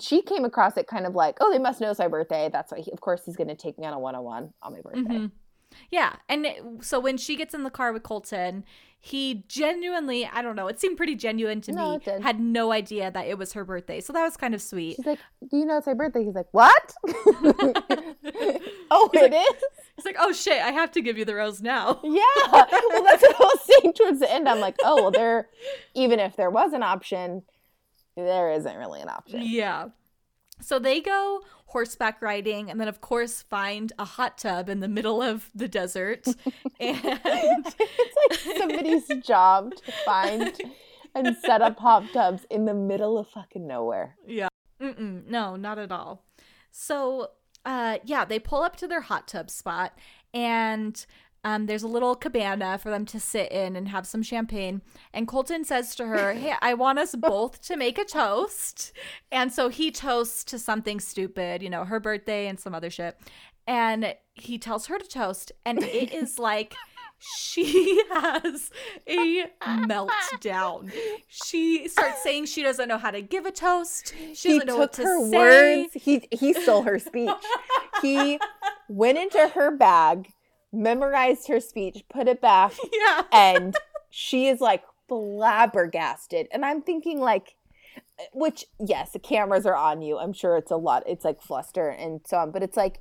she- 0.00 0.22
came 0.22 0.44
across 0.44 0.76
it 0.76 0.86
kind 0.86 1.06
of 1.06 1.14
like, 1.14 1.36
oh, 1.40 1.50
they 1.52 1.58
must 1.58 1.80
know 1.80 1.90
it's 1.90 1.98
my 1.98 2.08
birthday. 2.08 2.48
That's 2.52 2.70
why, 2.72 2.80
he, 2.80 2.90
of 2.92 3.00
course, 3.00 3.22
he's 3.24 3.36
going 3.36 3.48
to 3.48 3.54
take 3.54 3.78
me 3.78 3.86
on 3.86 3.92
a 3.94 3.98
one 3.98 4.14
on 4.14 4.24
one 4.24 4.52
on 4.62 4.72
my 4.72 4.80
birthday. 4.80 5.00
Mhm. 5.02 5.30
Yeah, 5.90 6.16
and 6.30 6.46
so 6.80 6.98
when 6.98 7.18
she 7.18 7.36
gets 7.36 7.52
in 7.52 7.62
the 7.62 7.70
car 7.70 7.92
with 7.92 8.02
Colton, 8.02 8.64
he 9.00 9.44
genuinely, 9.48 10.26
I 10.26 10.42
don't 10.42 10.56
know, 10.56 10.66
it 10.66 10.80
seemed 10.80 10.96
pretty 10.96 11.14
genuine 11.14 11.60
to 11.62 11.72
No, 11.72 11.98
me. 11.98 12.12
Had 12.22 12.40
no 12.40 12.72
idea 12.72 13.10
that 13.10 13.26
it 13.26 13.38
was 13.38 13.52
her 13.52 13.64
birthday, 13.64 14.00
so 14.00 14.12
that 14.12 14.22
was 14.24 14.36
kind 14.36 14.54
of 14.54 14.60
sweet. 14.62 14.96
She's 14.96 15.06
like, 15.06 15.20
do 15.50 15.56
you 15.56 15.64
know 15.64 15.78
it's 15.78 15.86
my 15.86 15.94
birthday? 15.94 16.24
He's 16.24 16.34
like, 16.34 16.48
what? 16.52 16.92
oh, 18.90 19.10
it 19.12 19.16
is? 19.16 19.20
He's 19.20 19.22
it 19.22 19.32
like- 19.32 19.32
is? 19.56 19.62
It's 19.98 20.04
like, 20.06 20.16
oh 20.20 20.32
shit, 20.32 20.60
I 20.62 20.70
have 20.70 20.92
to 20.92 21.00
give 21.00 21.18
you 21.18 21.24
the 21.24 21.34
rose 21.34 21.60
now. 21.60 22.00
Yeah. 22.04 22.22
Well, 22.52 23.02
that's 23.04 23.22
what 23.22 23.36
I 23.36 23.44
was 23.44 23.60
saying 23.82 23.92
towards 23.94 24.20
the 24.20 24.32
end. 24.32 24.48
I'm 24.48 24.60
like, 24.60 24.76
oh, 24.84 24.94
well, 25.02 25.10
there, 25.10 25.48
even 25.94 26.18
if 26.20 26.36
there 26.36 26.50
was 26.50 26.72
an 26.72 26.82
option, 26.82 27.42
there 28.16 28.52
isn't 28.52 28.76
really 28.76 29.00
an 29.00 29.08
option. 29.08 29.40
Yeah. 29.44 29.88
So 30.60 30.78
they 30.78 31.00
go 31.00 31.40
horseback 31.68 32.22
riding 32.22 32.70
and 32.70 32.80
then 32.80 32.88
of 32.88 33.00
course 33.02 33.42
find 33.42 33.92
a 33.98 34.04
hot 34.04 34.38
tub 34.38 34.68
in 34.70 34.80
the 34.80 34.88
middle 34.88 35.20
of 35.22 35.50
the 35.54 35.68
desert. 35.68 36.26
and 36.26 36.36
it's 36.80 38.46
like 38.46 38.56
somebody's 38.56 39.06
job 39.24 39.74
to 39.74 39.92
find 40.04 40.58
and 41.14 41.36
set 41.36 41.60
up 41.60 41.78
hot 41.78 42.04
tubs 42.12 42.46
in 42.50 42.64
the 42.64 42.74
middle 42.74 43.18
of 43.18 43.28
fucking 43.28 43.66
nowhere. 43.66 44.16
yeah. 44.26 44.48
Mm-mm, 44.80 45.26
no, 45.26 45.56
not 45.56 45.78
at 45.78 45.92
all. 45.92 46.24
So 46.70 47.30
uh 47.64 47.98
yeah, 48.04 48.24
they 48.24 48.38
pull 48.38 48.62
up 48.62 48.76
to 48.76 48.88
their 48.88 49.02
hot 49.02 49.28
tub 49.28 49.50
spot 49.50 49.98
and 50.32 51.04
um, 51.44 51.66
there's 51.66 51.82
a 51.82 51.88
little 51.88 52.14
cabana 52.16 52.78
for 52.78 52.90
them 52.90 53.04
to 53.06 53.20
sit 53.20 53.50
in 53.52 53.76
and 53.76 53.88
have 53.88 54.06
some 54.06 54.22
champagne. 54.22 54.82
And 55.12 55.26
Colton 55.28 55.64
says 55.64 55.94
to 55.96 56.06
her, 56.06 56.34
Hey, 56.34 56.54
I 56.60 56.74
want 56.74 56.98
us 56.98 57.14
both 57.18 57.60
to 57.62 57.76
make 57.76 57.98
a 57.98 58.04
toast. 58.04 58.92
And 59.30 59.52
so 59.52 59.68
he 59.68 59.90
toasts 59.90 60.44
to 60.44 60.58
something 60.58 61.00
stupid, 61.00 61.62
you 61.62 61.70
know, 61.70 61.84
her 61.84 62.00
birthday 62.00 62.46
and 62.48 62.58
some 62.58 62.74
other 62.74 62.90
shit. 62.90 63.18
And 63.66 64.14
he 64.34 64.58
tells 64.58 64.86
her 64.86 64.98
to 64.98 65.06
toast. 65.06 65.52
And 65.64 65.82
it 65.82 66.12
is 66.12 66.38
like 66.40 66.74
she 67.20 68.02
has 68.12 68.70
a 69.06 69.44
meltdown. 69.60 70.92
She 71.28 71.88
starts 71.88 72.22
saying 72.22 72.46
she 72.46 72.62
doesn't 72.62 72.88
know 72.88 72.98
how 72.98 73.10
to 73.10 73.20
give 73.22 73.44
a 73.46 73.50
toast. 73.50 74.14
She 74.34 74.48
He 74.52 74.58
doesn't 74.58 74.66
know 74.68 74.76
what 74.78 74.92
took 74.92 75.04
to 75.04 75.08
her 75.10 75.30
say. 75.30 75.80
words. 75.82 75.94
He 75.94 76.28
he 76.32 76.52
stole 76.52 76.82
her 76.82 76.98
speech. 76.98 77.30
he 78.02 78.38
went 78.88 79.18
into 79.18 79.48
her 79.48 79.70
bag, 79.76 80.32
memorized 80.72 81.48
her 81.48 81.60
speech, 81.60 82.04
put 82.08 82.28
it 82.28 82.40
back, 82.40 82.72
Yeah. 82.92 83.22
and 83.32 83.76
she 84.10 84.48
is 84.48 84.60
like 84.60 84.82
flabbergasted. 85.08 86.48
And 86.52 86.64
I'm 86.64 86.82
thinking 86.82 87.20
like 87.20 87.54
which 88.32 88.64
yes, 88.84 89.12
the 89.12 89.18
cameras 89.18 89.64
are 89.66 89.76
on 89.76 90.02
you. 90.02 90.18
I'm 90.18 90.32
sure 90.32 90.56
it's 90.56 90.70
a 90.70 90.76
lot. 90.76 91.04
It's 91.06 91.24
like 91.24 91.40
fluster 91.40 91.88
and 91.88 92.20
so 92.26 92.38
on, 92.38 92.50
but 92.50 92.62
it's 92.62 92.76
like 92.76 93.00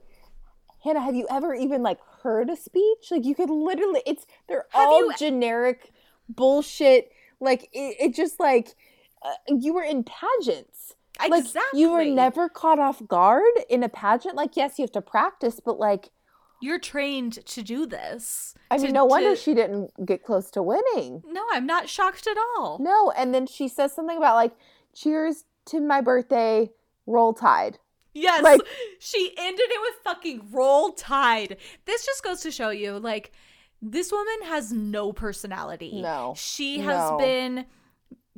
Hannah, 0.84 1.02
have 1.02 1.16
you 1.16 1.26
ever 1.30 1.54
even 1.56 1.82
like 1.84 2.00
heard 2.22 2.50
a 2.50 2.56
speech? 2.56 3.08
Like 3.12 3.26
you 3.26 3.36
could 3.36 3.50
literally 3.50 4.02
it's 4.06 4.26
they're 4.48 4.66
Have 4.70 4.88
all 4.88 5.00
you- 5.08 5.14
generic 5.18 5.92
bullshit. 6.30 7.12
Like 7.40 7.64
it, 7.74 7.96
it 8.00 8.16
just 8.16 8.40
like 8.40 8.76
uh, 9.24 9.34
you 9.48 9.74
were 9.74 9.84
in 9.84 10.04
pageants. 10.04 10.94
Like 11.30 11.46
you 11.74 11.92
were 11.92 12.06
never 12.06 12.48
caught 12.48 12.78
off 12.78 13.02
guard 13.08 13.44
in 13.70 13.82
a 13.82 13.90
pageant. 13.90 14.36
Like 14.36 14.56
yes, 14.56 14.78
you 14.78 14.84
have 14.84 14.92
to 14.92 15.02
practice, 15.02 15.60
but 15.64 15.80
like 15.80 16.12
You're 16.62 16.80
trained 16.80 17.46
to 17.46 17.62
do 17.62 17.86
this. 17.86 18.56
I 18.72 18.78
To- 18.78 18.84
mean, 18.84 18.94
no 18.94 19.06
wonder 19.06 19.32
to- 19.32 19.36
she 19.42 19.54
didn't 19.54 19.92
get 20.06 20.24
close 20.24 20.50
to 20.52 20.64
winning. 20.64 21.24
No, 21.28 21.46
I'm 21.52 21.66
not 21.66 21.88
shocked 21.90 22.28
at 22.28 22.38
all. 22.58 22.80
No, 22.80 23.12
and 23.12 23.34
then 23.34 23.46
she 23.48 23.68
says 23.68 23.94
something 23.94 24.18
about 24.18 24.36
like, 24.36 24.56
"Cheers 24.94 25.46
to 25.66 25.80
my 25.80 26.02
birthday, 26.02 26.72
roll 27.06 27.34
tide." 27.34 27.78
Yes. 28.14 28.42
Like- 28.44 28.62
she 29.00 29.34
ended 29.38 29.68
it 29.70 29.82
with 29.82 30.04
fucking 30.04 30.50
roll 30.52 30.92
tide. 30.94 31.58
This 31.86 32.06
just 32.06 32.24
goes 32.24 32.42
to 32.42 32.50
show 32.52 32.70
you, 32.70 32.98
like, 32.98 33.32
this 33.80 34.12
woman 34.12 34.42
has 34.46 34.72
no 34.74 35.14
personality. 35.14 36.02
No. 36.02 36.34
She 36.36 36.80
has 36.80 37.12
No. 37.12 37.18
been, 37.18 37.66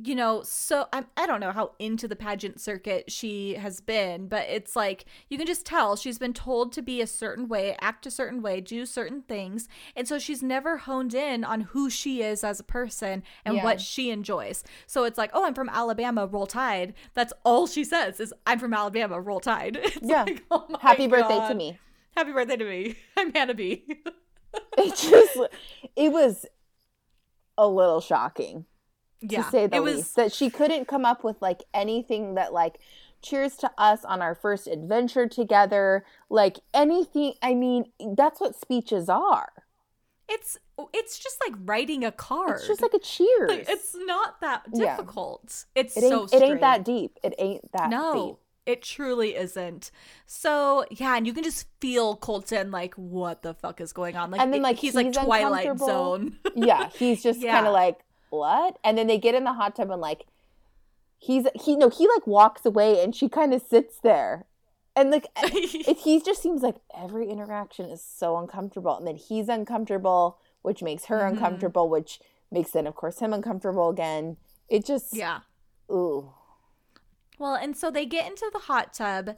you 0.04 0.14
know, 0.14 0.42
so 0.42 0.86
I, 0.92 1.04
I 1.16 1.26
don't 1.26 1.40
know 1.40 1.52
how 1.52 1.72
into 1.78 2.08
the 2.08 2.16
pageant 2.16 2.60
circuit 2.60 3.10
she 3.10 3.54
has 3.54 3.80
been, 3.80 4.28
but 4.28 4.46
it's 4.48 4.74
like 4.76 5.04
you 5.28 5.36
can 5.36 5.46
just 5.46 5.66
tell 5.66 5.96
she's 5.96 6.18
been 6.18 6.32
told 6.32 6.72
to 6.72 6.82
be 6.82 7.00
a 7.00 7.06
certain 7.06 7.48
way, 7.48 7.76
act 7.80 8.06
a 8.06 8.10
certain 8.10 8.42
way, 8.42 8.60
do 8.60 8.86
certain 8.86 9.22
things. 9.22 9.68
And 9.94 10.06
so 10.08 10.18
she's 10.18 10.42
never 10.42 10.78
honed 10.78 11.14
in 11.14 11.44
on 11.44 11.60
who 11.62 11.90
she 11.90 12.22
is 12.22 12.42
as 12.44 12.60
a 12.60 12.64
person 12.64 13.22
and 13.44 13.56
Yeah. 13.56 13.64
what 13.64 13.80
she 13.80 14.10
enjoys. 14.10 14.64
So 14.86 15.04
it's 15.04 15.18
like, 15.18 15.30
oh, 15.34 15.44
I'm 15.44 15.54
from 15.54 15.68
Alabama, 15.68 16.26
roll 16.26 16.46
tide. 16.46 16.94
That's 17.14 17.32
all 17.44 17.66
she 17.66 17.84
says 17.84 18.20
is, 18.20 18.32
I'm 18.46 18.58
from 18.58 18.74
Alabama, 18.74 19.20
roll 19.20 19.40
tide. 19.40 19.78
It's 19.84 20.08
Yeah. 20.08 20.24
like, 20.24 20.44
oh 20.50 20.66
Happy 20.80 21.06
birthday 21.06 21.46
to 21.48 21.54
me. 21.54 21.78
Happy 22.16 22.32
birthday 22.32 22.56
to 22.56 22.64
me. 22.64 22.96
I'm 23.16 23.32
Hannah 23.32 23.54
B. 23.54 23.84
It 24.78 24.96
just, 24.96 25.36
it 25.96 26.10
was 26.12 26.46
a 27.58 27.68
little 27.68 28.00
shocking 28.00 28.64
yeah. 29.20 29.42
to 29.42 29.50
say 29.50 29.66
the 29.66 29.76
it 29.76 29.80
least 29.82 29.96
was 29.96 30.12
that 30.14 30.32
she 30.32 30.50
couldn't 30.50 30.86
come 30.88 31.04
up 31.04 31.22
with 31.24 31.40
like 31.40 31.62
anything 31.74 32.34
that 32.34 32.52
like 32.52 32.78
cheers 33.22 33.56
to 33.56 33.70
us 33.76 34.04
on 34.04 34.22
our 34.22 34.34
first 34.34 34.66
adventure 34.66 35.26
together 35.28 36.04
like 36.30 36.58
anything 36.72 37.34
i 37.42 37.54
mean 37.54 37.84
that's 38.16 38.40
what 38.40 38.54
speeches 38.58 39.08
are 39.08 39.52
it's 40.28 40.56
it's 40.94 41.18
just 41.18 41.36
like 41.46 41.54
writing 41.64 42.04
a 42.04 42.12
card. 42.12 42.52
it's 42.56 42.66
just 42.68 42.80
like 42.80 42.94
a 42.94 42.98
cheers 43.00 43.50
Like, 43.50 43.68
it's 43.68 43.94
not 43.94 44.40
that 44.40 44.62
Yeah. 44.72 44.96
difficult. 44.96 45.66
It's 45.74 45.96
it 45.96 46.04
ain't, 46.04 46.30
so 46.30 46.36
it 46.36 46.42
ain't 46.42 46.60
that 46.60 46.84
deep 46.84 47.18
it 47.22 47.34
ain't 47.38 47.70
that 47.72 47.90
No. 47.90 48.14
deep 48.14 48.36
It 48.64 48.82
truly 48.82 49.34
isn't. 49.36 49.90
So 50.26 50.84
yeah, 50.90 51.16
and 51.16 51.26
you 51.26 51.34
can 51.34 51.42
just 51.42 51.66
feel 51.80 52.14
Colton 52.16 52.70
like, 52.70 52.94
what 52.94 53.42
the 53.42 53.52
fuck 53.54 53.80
is 53.80 53.92
going 53.92 54.16
on? 54.16 54.30
Like, 54.30 54.40
And 54.40 54.52
then, 54.52 54.60
it- 54.60 54.62
like, 54.62 54.76
he's 54.78 54.94
like 54.94 55.12
Twilight. 55.12 55.76
Zone. 55.78 56.38
yeah, 56.54 56.88
he's 56.94 57.22
just 57.22 57.40
Yeah. 57.42 57.54
kind 57.56 57.66
of 57.66 57.72
like, 57.72 57.98
what? 58.30 58.78
And 58.82 58.96
then 58.96 59.06
they 59.06 59.18
get 59.18 59.34
in 59.34 59.44
the 59.44 59.52
hot 59.52 59.76
tub 59.76 59.90
and 59.90 60.00
like, 60.00 60.26
he's 61.18 61.46
he 61.62 61.76
no 61.76 61.88
he 61.90 62.08
like 62.08 62.26
walks 62.26 62.64
away 62.64 63.02
and 63.04 63.14
she 63.14 63.28
kind 63.28 63.52
of 63.52 63.60
sits 63.62 63.98
there, 64.02 64.46
and 64.96 65.10
like 65.10 65.26
it, 65.36 65.98
he 65.98 66.20
just 66.20 66.42
seems 66.42 66.62
like 66.62 66.76
every 66.96 67.28
interaction 67.28 67.86
is 67.86 68.02
so 68.02 68.38
uncomfortable, 68.38 68.96
and 68.96 69.06
then 69.06 69.16
he's 69.16 69.48
uncomfortable, 69.48 70.38
which 70.62 70.82
makes 70.82 71.06
her 71.06 71.18
Mhm. 71.20 71.32
uncomfortable, 71.32 71.88
which 71.88 72.20
makes 72.50 72.70
then 72.70 72.86
of 72.86 72.94
course 72.94 73.18
him 73.18 73.32
uncomfortable 73.32 73.90
again. 73.90 74.36
It 74.68 74.86
just 74.86 75.14
yeah. 75.14 75.40
ooh 75.90 76.32
Well, 77.38 77.54
and 77.54 77.76
so 77.76 77.90
they 77.90 78.06
get 78.06 78.26
into 78.30 78.48
the 78.52 78.60
hot 78.60 78.92
tub 78.94 79.36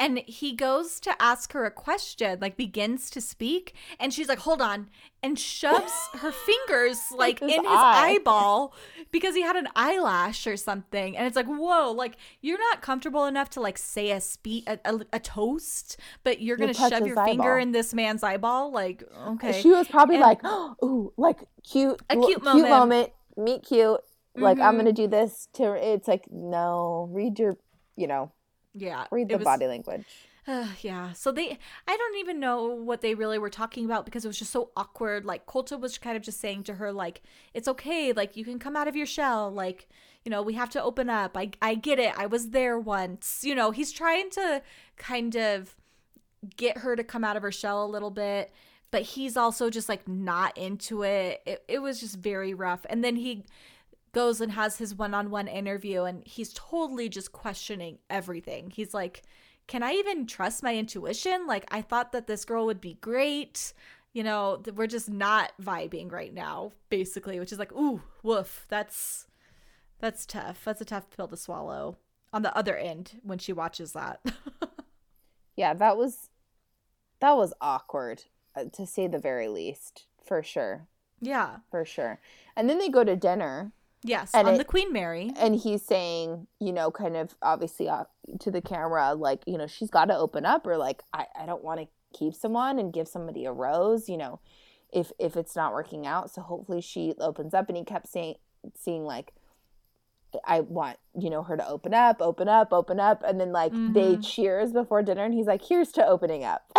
and 0.00 0.18
he 0.26 0.54
goes 0.56 0.98
to 1.00 1.22
ask 1.22 1.52
her 1.52 1.64
a 1.64 1.70
question, 1.70 2.38
like 2.40 2.56
begins 2.56 3.10
to 3.10 3.20
speak, 3.20 3.74
and 4.00 4.12
she's 4.12 4.28
like, 4.28 4.40
"Hold 4.40 4.60
on." 4.60 4.88
And 5.22 5.38
shoves 5.38 5.92
her 6.14 6.32
fingers 6.32 6.98
like 7.16 7.38
his 7.40 7.52
in 7.52 7.58
his 7.64 7.66
eye. 7.72 8.16
eyeball 8.18 8.74
because 9.10 9.34
he 9.34 9.42
had 9.42 9.56
an 9.56 9.68
eyelash 9.76 10.46
or 10.46 10.56
something. 10.56 11.16
And 11.16 11.26
it's 11.26 11.36
like, 11.36 11.46
"Whoa, 11.46 11.92
like 11.92 12.16
you're 12.40 12.58
not 12.58 12.82
comfortable 12.82 13.24
enough 13.26 13.50
to 13.50 13.60
like 13.60 13.78
say 13.78 14.10
a 14.10 14.20
speak 14.20 14.64
a, 14.68 14.78
a, 14.84 15.00
a 15.14 15.20
toast, 15.20 15.96
but 16.24 16.40
you're 16.42 16.56
going 16.56 16.72
to 16.72 16.78
touch 16.78 16.92
shove 16.92 17.06
your 17.06 17.16
finger 17.24 17.52
eyeball. 17.52 17.62
in 17.62 17.72
this 17.72 17.94
man's 17.94 18.22
eyeball?" 18.22 18.72
Like, 18.72 19.04
okay. 19.28 19.60
She 19.60 19.70
was 19.70 19.86
probably 19.88 20.16
And- 20.16 20.22
like, 20.24 20.44
ooh, 20.84 21.12
like 21.16 21.38
cute, 21.62 22.00
a 22.10 22.16
cute 22.16 22.42
moment. 22.42 22.68
moment, 22.68 23.10
meet 23.36 23.62
cute. 23.62 24.00
Like 24.36 24.58
I'm 24.58 24.74
Mhm. 24.74 24.78
gonna 24.78 24.92
do 24.92 25.06
this 25.06 25.48
to. 25.54 25.72
It's 25.74 26.08
like 26.08 26.24
no, 26.30 27.08
read 27.12 27.38
your, 27.38 27.56
you 27.96 28.08
know, 28.08 28.32
yeah. 28.74 29.06
read 29.10 29.28
the 29.28 29.38
was- 29.38 29.44
body 29.44 29.66
language. 29.66 30.04
Uh, 30.46 30.68
yeah. 30.82 31.12
So 31.12 31.32
they, 31.32 31.58
I 31.88 31.96
don't 31.96 32.16
even 32.18 32.40
know 32.40 32.66
what 32.66 33.00
they 33.00 33.14
really 33.14 33.38
were 33.38 33.50
talking 33.50 33.84
about 33.84 34.04
because 34.04 34.24
it 34.24 34.28
was 34.28 34.38
just 34.38 34.52
so 34.52 34.70
awkward. 34.76 35.24
Like 35.24 35.46
Colton 35.46 35.80
was 35.80 35.98
kind 35.98 36.16
of 36.16 36.22
just 36.22 36.40
saying 36.40 36.64
to 36.64 36.74
her, 36.74 36.92
like, 36.92 37.22
it's 37.52 37.68
okay. 37.68 38.12
Like 38.12 38.36
you 38.36 38.44
can 38.44 38.58
come 38.58 38.76
out 38.76 38.88
of 38.88 38.96
your 38.96 39.06
shell. 39.06 39.50
Like, 39.50 39.88
you 40.24 40.30
know, 40.30 40.42
we 40.42 40.54
have 40.54 40.70
to 40.70 40.82
open 40.82 41.10
up. 41.10 41.36
I, 41.36 41.50
I 41.60 41.74
get 41.74 41.98
it. 41.98 42.12
I 42.18 42.26
was 42.26 42.50
there 42.50 42.78
once. 42.78 43.40
You 43.42 43.54
know, 43.54 43.70
he's 43.70 43.92
trying 43.92 44.30
to 44.30 44.62
kind 44.96 45.36
of 45.36 45.74
get 46.56 46.78
her 46.78 46.96
to 46.96 47.04
come 47.04 47.24
out 47.24 47.36
of 47.36 47.42
her 47.42 47.52
shell 47.52 47.84
a 47.84 47.86
little 47.86 48.10
bit, 48.10 48.52
but 48.90 49.02
he's 49.02 49.36
also 49.36 49.70
just 49.70 49.88
like 49.88 50.06
not 50.06 50.56
into 50.56 51.02
it. 51.02 51.42
It, 51.46 51.64
it 51.68 51.78
was 51.80 52.00
just 52.00 52.16
very 52.16 52.54
rough. 52.54 52.86
And 52.88 53.02
then 53.02 53.16
he 53.16 53.44
goes 54.14 54.40
and 54.40 54.52
has 54.52 54.78
his 54.78 54.94
one-on-one 54.94 55.48
interview 55.48 56.04
and 56.04 56.26
he's 56.26 56.52
totally 56.54 57.08
just 57.08 57.32
questioning 57.32 57.98
everything. 58.08 58.70
He's 58.70 58.94
like, 58.94 59.22
"Can 59.66 59.82
I 59.82 59.92
even 59.92 60.26
trust 60.26 60.62
my 60.62 60.76
intuition? 60.76 61.46
Like 61.46 61.66
I 61.70 61.82
thought 61.82 62.12
that 62.12 62.26
this 62.26 62.44
girl 62.44 62.66
would 62.66 62.80
be 62.80 62.94
great. 63.00 63.74
You 64.12 64.22
know, 64.22 64.62
we're 64.74 64.86
just 64.86 65.10
not 65.10 65.52
vibing 65.60 66.10
right 66.12 66.32
now, 66.32 66.72
basically, 66.88 67.40
which 67.40 67.52
is 67.52 67.58
like, 67.58 67.72
ooh, 67.72 68.02
woof. 68.22 68.66
That's 68.68 69.26
that's 70.00 70.24
tough. 70.26 70.62
That's 70.64 70.80
a 70.80 70.84
tough 70.84 71.10
pill 71.10 71.28
to 71.28 71.36
swallow 71.36 71.98
on 72.32 72.42
the 72.42 72.56
other 72.56 72.76
end 72.76 73.20
when 73.22 73.38
she 73.38 73.52
watches 73.52 73.92
that. 73.92 74.20
Yeah, 75.56 75.74
that 75.74 75.96
was 75.96 76.30
that 77.20 77.36
was 77.36 77.54
awkward 77.60 78.24
uh, 78.56 78.64
to 78.72 78.86
say 78.86 79.06
the 79.06 79.18
very 79.18 79.48
least, 79.48 80.06
for 80.24 80.42
sure, 80.42 80.88
yeah. 81.20 81.58
for 81.70 81.84
sure. 81.84 82.20
And 82.56 82.68
then 82.68 82.78
they 82.78 82.88
go 82.88 83.04
to 83.04 83.16
dinner, 83.16 83.72
Yes, 84.06 84.30
And 84.34 84.46
on 84.46 84.54
it- 84.54 84.58
the 84.58 84.64
Queen 84.64 84.92
Mary. 84.92 85.32
and 85.36 85.56
he's 85.56 85.82
saying, 85.82 86.46
you 86.60 86.72
know, 86.72 86.90
kind 86.90 87.16
of 87.16 87.34
obviously 87.42 87.88
uh, 87.88 88.04
to 88.40 88.50
the 88.50 88.60
camera, 88.60 89.14
like, 89.14 89.42
you 89.46 89.56
know, 89.56 89.66
she's 89.66 89.90
got 89.90 90.04
to 90.06 90.16
open 90.16 90.44
up, 90.44 90.66
or 90.66 90.76
like, 90.76 91.02
I, 91.12 91.26
I 91.40 91.46
don't 91.46 91.64
want 91.64 91.80
to 91.80 91.86
keep 92.16 92.34
someone 92.34 92.78
and 92.78 92.92
give 92.92 93.08
somebody 93.08 93.44
a 93.46 93.52
rose, 93.52 94.08
you 94.08 94.16
know, 94.18 94.40
if 94.92 95.10
if 95.18 95.36
it's 95.36 95.56
not 95.56 95.72
working 95.72 96.06
out. 96.06 96.30
So 96.30 96.42
hopefully 96.42 96.80
she 96.82 97.14
opens 97.18 97.54
up. 97.54 97.68
And 97.68 97.76
he 97.78 97.84
kept 97.84 98.06
saying, 98.06 98.34
seeing 98.78 99.04
like, 99.04 99.32
I 100.44 100.60
want 100.60 100.98
you 101.18 101.30
know 101.30 101.42
her 101.44 101.56
to 101.56 101.66
open 101.68 101.94
up, 101.94 102.20
open 102.20 102.48
up, 102.48 102.72
open 102.72 102.98
up, 103.00 103.22
and 103.26 103.40
then 103.40 103.52
like 103.52 103.72
they 103.72 104.16
Mhm. 104.16 104.24
cheers 104.26 104.72
before 104.72 105.02
dinner, 105.02 105.24
and 105.24 105.32
he's 105.32 105.46
like, 105.46 105.64
"Here's 105.64 105.92
to 105.92 106.04
opening 106.06 106.42
up." 106.44 106.62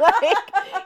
like, 0.00 0.36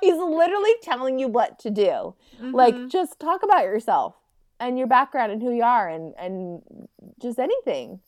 he's 0.00 0.16
literally 0.16 0.74
telling 0.82 1.18
you 1.18 1.28
what 1.28 1.58
to 1.60 1.70
do 1.70 2.14
Mhm. 2.40 2.54
like 2.54 2.88
just 2.88 3.18
talk 3.18 3.42
about 3.42 3.64
yourself 3.64 4.14
and 4.60 4.78
your 4.78 4.86
background 4.86 5.32
and 5.32 5.42
who 5.42 5.52
you 5.52 5.62
are 5.64 5.88
and 5.88 6.14
and 6.18 6.62
just 7.20 7.38
anything 7.38 8.00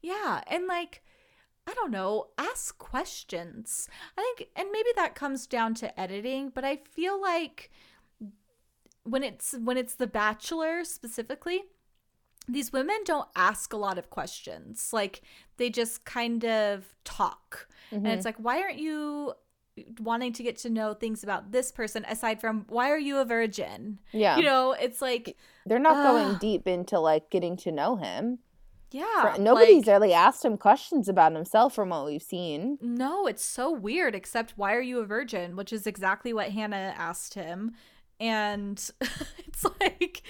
Yeah, 0.00 0.42
and 0.46 0.66
like 0.66 1.02
I 1.66 1.74
don't 1.74 1.90
know, 1.90 2.28
ask 2.38 2.78
questions. 2.78 3.88
I 4.16 4.34
think 4.36 4.50
and 4.56 4.70
maybe 4.72 4.88
that 4.96 5.14
comes 5.14 5.46
down 5.46 5.74
to 5.76 6.00
editing, 6.00 6.50
but 6.50 6.64
I 6.64 6.76
feel 6.76 7.20
like 7.20 7.70
when 9.04 9.22
it's 9.22 9.54
when 9.58 9.76
it's 9.76 9.94
the 9.94 10.06
bachelor 10.06 10.84
specifically, 10.84 11.62
these 12.48 12.72
women 12.72 12.98
don't 13.04 13.28
ask 13.36 13.72
a 13.72 13.76
lot 13.76 13.98
of 13.98 14.10
questions. 14.10 14.90
Like 14.92 15.22
they 15.58 15.70
just 15.70 16.04
kind 16.04 16.44
of 16.44 16.94
talk. 17.04 17.68
And 18.04 18.06
Mm-hmm. 18.06 18.06
it's 18.14 18.24
like 18.24 18.36
why 18.36 18.60
aren't 18.62 18.78
you 18.78 19.34
wanting 20.00 20.32
to 20.34 20.42
get 20.42 20.56
to 20.58 20.70
know 20.70 20.94
things 20.94 21.22
about 21.22 21.52
this 21.52 21.70
person 21.72 22.04
aside 22.08 22.40
from 22.40 22.64
why 22.68 22.90
are 22.90 22.98
you 22.98 23.18
a 23.18 23.24
virgin? 23.24 23.98
yeah 24.12 24.36
You 24.36 24.44
know, 24.44 24.72
it's 24.72 25.00
like 25.02 25.36
they're 25.66 25.78
not 25.78 25.94
going 26.12 26.38
deep 26.38 26.66
into 26.68 26.98
like 26.98 27.30
getting 27.30 27.56
to 27.58 27.72
know 27.72 27.96
him 27.96 28.38
yeah, 28.90 29.34
For- 29.34 29.40
nobody's 29.42 29.86
like- 29.86 29.92
really 30.00 30.14
asked 30.14 30.44
him 30.44 30.56
questions 30.56 31.10
about 31.10 31.32
himself 31.34 31.74
from 31.74 31.90
what 31.90 32.06
we've 32.06 32.22
seen 32.22 32.78
No, 32.80 33.26
it's 33.26 33.44
so 33.44 33.70
weird, 33.70 34.14
except 34.14 34.54
why 34.56 34.74
are 34.74 34.80
you 34.80 35.00
a 35.00 35.04
virgin? 35.04 35.56
Which 35.56 35.74
is 35.74 35.86
exactly 35.86 36.32
what 36.32 36.52
Hannah 36.52 36.94
asked 36.96 37.34
him. 37.34 37.72
And 38.18 38.78
it's 39.46 39.64
like, 39.80 40.22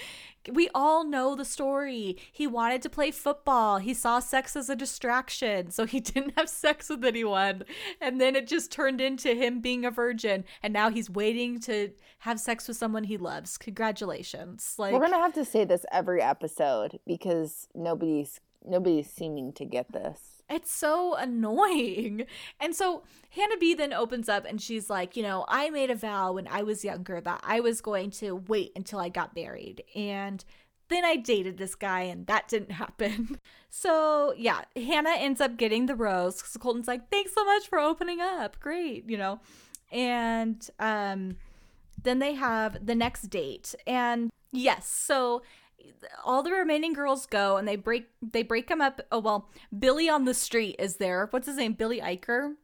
we 0.53 0.69
all 0.75 1.05
know 1.05 1.35
the 1.35 1.45
story. 1.45 2.17
He 2.33 2.47
wanted 2.47 2.83
to 2.83 2.91
play 2.91 3.11
football. 3.11 3.79
He 3.79 3.95
saw 3.95 4.21
sex 4.21 4.57
as 4.57 4.69
a 4.69 4.77
distraction. 4.77 5.71
So 5.71 5.87
he 5.87 6.01
didn't 6.09 6.35
have 6.37 6.49
sex 6.49 6.89
with 6.89 7.05
anyone. 7.05 7.63
And 8.01 8.21
then 8.21 8.37
it 8.37 8.47
just 8.47 8.73
turned 8.73 9.01
into 9.01 9.35
him 9.35 9.61
being 9.61 9.85
a 9.85 9.91
virgin. 9.91 10.45
And 10.63 10.73
now 10.73 10.91
he's 10.91 11.11
waiting 11.11 11.61
to 11.61 11.91
have 12.21 12.41
sex 12.41 12.69
with 12.69 12.77
someone 12.77 13.05
he 13.05 13.17
loves. 13.17 13.59
Congratulations. 13.59 14.75
Like, 14.79 14.93
we're 14.93 15.01
gonna 15.01 15.17
have 15.17 15.35
to 15.35 15.45
say 15.45 15.65
this 15.65 15.85
every 15.93 16.23
episode 16.23 16.99
because 17.07 17.69
nobody's 17.75 18.41
nobody's 18.65 19.11
seeming 19.11 19.53
to 19.53 19.65
get 19.65 19.93
this 19.93 20.38
It's 20.51 20.73
so 20.73 21.15
annoying. 21.15 22.27
And 22.61 22.75
so 22.75 23.03
Hannah 23.31 23.57
B 23.59 23.75
then 23.75 23.93
opens 23.93 24.29
up 24.29 24.45
and 24.45 24.61
she's 24.61 24.91
like, 24.91 25.17
you 25.17 25.23
know, 25.23 25.45
I 25.49 25.71
made 25.71 25.91
a 25.91 25.95
vow 25.95 26.33
when 26.33 26.49
I 26.49 26.63
was 26.63 26.85
younger 26.85 27.21
that 27.21 27.41
I 27.45 27.61
was 27.61 27.81
going 27.81 28.11
to 28.13 28.35
wait 28.35 28.73
until 28.75 28.99
I 28.99 29.09
got 29.09 29.37
married. 29.37 29.85
And 29.95 30.45
then 30.89 31.05
I 31.05 31.17
dated 31.17 31.57
this 31.59 31.75
guy 31.75 32.03
and 32.03 32.27
that 32.27 32.49
didn't 32.49 32.73
happen. 32.83 33.39
So 33.71 34.35
yeah, 34.37 34.63
Hannah 34.77 35.17
ends 35.17 35.41
up 35.41 35.57
getting 35.57 35.87
the 35.87 35.95
rose. 35.95 36.41
So 36.41 36.59
Colton's 36.59 36.89
like, 36.89 37.11
thanks 37.11 37.35
so 37.35 37.45
much 37.45 37.69
for 37.69 37.79
opening 37.79 38.21
up. 38.21 38.59
Great, 38.61 39.09
you 39.09 39.17
know. 39.17 39.41
And 39.93 40.69
um 40.79 41.37
then 42.03 42.19
they 42.19 42.35
have 42.35 42.87
the 42.87 42.95
next 42.95 43.23
date. 43.23 43.75
And 43.87 44.31
yes, 44.53 44.89
so 44.89 45.43
all 46.25 46.43
the 46.43 46.53
remaining 46.53 46.93
girls 46.93 47.27
go 47.27 47.57
and 47.57 47.67
they 47.67 47.77
break 47.77 48.07
they 48.23 48.43
break 48.43 48.69
them 48.69 48.81
up. 48.81 49.01
Oh 49.13 49.19
well, 49.21 49.49
Billy 49.77 50.09
on 50.09 50.25
the 50.25 50.35
street 50.35 50.77
is 50.79 50.97
there. 50.97 51.27
What's 51.31 51.47
his 51.47 51.57
name? 51.57 51.73
Billy 51.75 52.01
Eichner. 52.01 52.55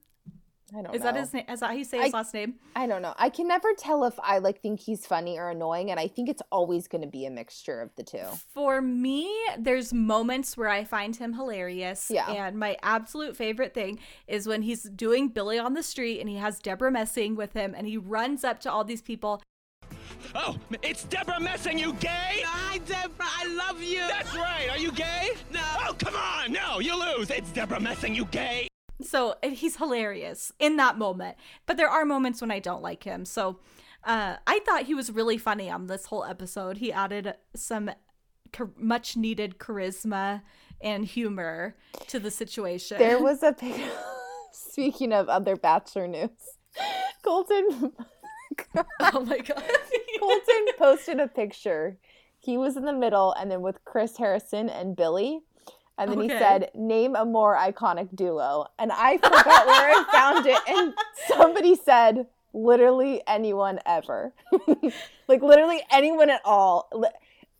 i 0.72 0.74
don't 0.76 0.84
know. 0.84 0.90
Is 0.92 1.00
know 1.00 1.12
that 1.12 1.16
his 1.16 1.32
name? 1.32 1.44
Is 1.48 1.60
that 1.60 1.66
how 1.68 1.74
you 1.74 1.84
say 1.84 1.98
his 2.02 2.12
I- 2.14 2.16
last 2.16 2.34
name? 2.34 2.54
i 2.76 2.88
don't 2.88 3.02
know 3.02 3.14
i 3.18 3.28
can 3.28 3.46
never 3.46 3.68
tell 3.78 4.02
if 4.04 4.18
i 4.20 4.38
like 4.38 4.60
think 4.60 4.80
he's 4.80 5.06
funny 5.06 5.38
or 5.38 5.48
annoying 5.48 5.92
and 5.92 6.00
i 6.00 6.08
think 6.08 6.28
it's 6.28 6.42
always 6.50 6.88
going 6.88 7.02
to 7.02 7.06
be 7.08 7.24
a 7.24 7.30
mixture 7.30 7.80
of 7.80 7.90
the 7.94 8.02
two 8.02 8.26
For 8.52 8.82
me, 8.82 9.32
there's 9.56 9.92
moments 9.92 10.56
where 10.56 10.68
I 10.68 10.82
find 10.82 11.14
him 11.14 11.34
hilarious. 11.34 12.10
Yeah. 12.10 12.28
And 12.30 12.58
my 12.58 12.76
absolute 12.82 13.36
favorite 13.36 13.74
thing 13.74 14.00
is 14.26 14.48
when 14.48 14.62
he's 14.62 14.82
doing 14.84 15.28
Billy 15.28 15.58
on 15.58 15.74
the 15.74 15.82
street 15.84 16.18
and 16.20 16.28
he 16.28 16.36
has 16.36 16.58
Debra 16.58 16.90
Messing 16.90 17.36
with 17.36 17.52
him 17.52 17.74
and 17.76 17.86
he 17.86 17.96
runs 17.96 18.42
up 18.42 18.58
to 18.60 18.72
all 18.72 18.82
these 18.84 19.02
people. 19.02 19.40
Oh, 20.34 20.56
it's 20.82 21.04
Debra 21.04 21.38
Messing, 21.40 21.78
you 21.78 21.92
gay? 21.94 22.42
Hi, 22.44 22.78
Debra. 22.78 23.10
I 23.20 23.46
love 23.46 23.82
you. 23.82 24.00
That's 24.00 24.34
right. 24.34 24.68
Are 24.70 24.78
you 24.78 24.90
gay? 24.92 25.30
No. 25.52 25.60
Oh, 25.86 25.94
come 25.98 26.14
on. 26.14 26.52
No, 26.52 26.80
you 26.80 26.98
lose. 26.98 27.30
It's 27.30 27.50
Debra 27.52 27.80
Messing, 27.80 28.14
you 28.14 28.24
gay. 28.26 28.68
So 29.02 29.36
he's 29.42 29.76
hilarious 29.76 30.52
in 30.58 30.76
that 30.76 30.98
moment. 30.98 31.36
But 31.66 31.76
there 31.76 31.88
are 31.88 32.04
moments 32.04 32.40
when 32.40 32.50
I 32.50 32.58
don't 32.58 32.82
like 32.82 33.04
him. 33.04 33.24
So 33.24 33.58
uh, 34.04 34.36
I 34.46 34.60
thought 34.66 34.84
he 34.84 34.94
was 34.94 35.10
really 35.10 35.38
funny 35.38 35.70
on 35.70 35.86
this 35.86 36.06
whole 36.06 36.24
episode. 36.24 36.78
He 36.78 36.92
added 36.92 37.34
some 37.54 37.90
char- 38.54 38.70
much 38.76 39.16
needed 39.16 39.58
charisma 39.58 40.42
and 40.80 41.04
humor 41.04 41.76
to 42.08 42.18
the 42.18 42.30
situation. 42.30 42.98
There 42.98 43.22
was 43.22 43.42
a 43.42 43.52
pic. 43.52 43.80
Speaking 44.52 45.12
of 45.12 45.28
other 45.28 45.56
Bachelor 45.56 46.06
news, 46.06 46.30
Colton 47.22 47.92
oh 49.00 49.20
my 49.20 49.38
god. 49.38 49.62
Colton 50.18 50.66
posted 50.78 51.20
a 51.20 51.28
picture. 51.28 51.96
He 52.40 52.56
was 52.58 52.76
in 52.76 52.84
the 52.84 52.92
middle, 52.92 53.32
and 53.32 53.50
then 53.50 53.62
with 53.62 53.84
Chris 53.84 54.16
Harrison 54.18 54.68
and 54.68 54.94
Billy, 54.94 55.40
And 55.96 56.10
then 56.10 56.20
he 56.20 56.28
said, 56.28 56.70
"Name 56.74 57.14
a 57.16 57.24
more 57.24 57.56
iconic 57.56 58.14
duo." 58.14 58.66
And 58.78 58.90
I 58.92 59.16
forgot 59.18 59.66
where 59.66 59.90
I 59.90 60.04
found 60.12 60.46
it, 60.46 60.58
and 60.68 60.94
somebody 61.28 61.74
said, 61.76 62.26
"Literally 62.52 63.22
anyone 63.26 63.78
ever, 63.86 64.32
like 65.28 65.42
literally 65.42 65.82
anyone 65.90 66.30
at 66.30 66.40
all, 66.44 66.90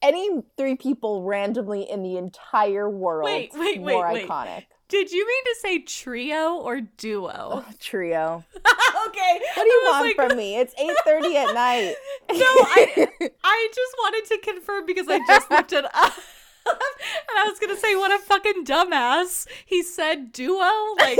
any 0.03 0.43
three 0.57 0.75
people 0.77 1.23
randomly 1.23 1.89
in 1.89 2.03
the 2.03 2.17
entire 2.19 2.91
world, 2.91 3.25
Wait, 3.25 3.53
wait, 3.55 3.81
wait, 3.81 3.95
more 3.95 4.13
wait. 4.13 4.29
iconic." 4.29 4.65
Did 4.89 5.11
you 5.11 5.27
mean 5.27 5.45
to 5.45 5.57
say 5.61 5.79
trio 5.81 6.55
or 6.57 6.81
duo? 6.83 7.33
Oh, 7.35 7.65
trio. 7.81 8.45
okay. 8.57 9.41
What 9.57 9.65
do 9.65 9.69
you 9.69 9.83
want 9.87 10.07
like- 10.07 10.17
from 10.29 10.37
me? 10.37 10.57
It's 10.59 10.75
eight 10.79 10.97
thirty 11.05 11.37
at 11.37 11.55
night. 11.55 11.95
No, 12.31 12.37
I 12.39 13.09
I 13.43 13.69
just 13.75 13.97
wanted 13.99 14.25
to 14.27 14.39
confirm 14.53 14.87
because 14.87 15.07
I 15.09 15.19
just 15.27 15.51
looked 15.51 15.73
it 15.73 15.85
up. 15.85 16.13
and 16.67 17.39
I 17.39 17.45
was 17.49 17.59
gonna 17.59 17.77
say, 17.77 17.95
what 17.97 18.11
a 18.13 18.19
fucking 18.23 18.65
dumbass. 18.65 19.47
He 19.67 19.83
said 19.83 20.33
duo? 20.33 20.61
Like 20.99 21.19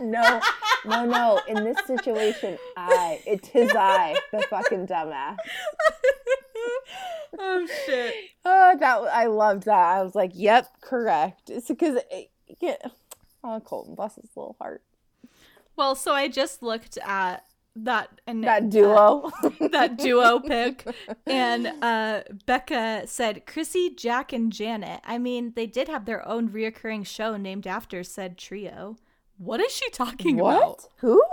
no, 0.00 0.40
no, 0.84 1.04
no. 1.06 1.40
In 1.48 1.64
this 1.64 1.78
situation, 1.86 2.56
I, 2.76 3.20
it 3.26 3.54
is 3.54 3.70
I, 3.74 4.16
the 4.32 4.42
fucking 4.48 4.86
dumbass. 4.86 5.36
Oh 7.38 7.66
shit. 7.86 8.14
Oh, 8.44 8.76
that 8.78 8.98
I 9.12 9.26
loved 9.26 9.64
that. 9.64 9.72
I 9.96 10.02
was 10.02 10.14
like, 10.14 10.32
"Yep, 10.34 10.68
correct." 10.80 11.50
It's 11.50 11.68
because, 11.68 11.98
it, 12.10 12.30
yeah. 12.60 12.76
Oh, 13.42 13.58
Colton, 13.58 13.94
bless 13.94 14.16
his 14.16 14.28
little 14.36 14.54
heart. 14.60 14.82
Well, 15.74 15.94
so 15.94 16.12
I 16.12 16.28
just 16.28 16.62
looked 16.62 16.98
at 16.98 17.46
that 17.74 18.20
and 18.26 18.44
That 18.44 18.68
duo. 18.68 19.30
that 19.72 19.96
duo 19.96 20.40
pick 20.46 20.84
and 21.26 21.68
uh 21.82 22.22
becca 22.44 23.04
said 23.06 23.46
chrissy 23.46 23.90
jack 23.90 24.32
and 24.32 24.52
janet 24.52 25.00
i 25.04 25.18
mean 25.18 25.52
they 25.54 25.66
did 25.66 25.88
have 25.88 26.04
their 26.04 26.26
own 26.26 26.48
reoccurring 26.48 27.06
show 27.06 27.36
named 27.36 27.66
after 27.66 28.02
said 28.02 28.36
trio 28.36 28.96
what 29.38 29.60
is 29.60 29.72
she 29.72 29.88
talking 29.90 30.38
about? 30.38 30.86
Who? 30.98 31.22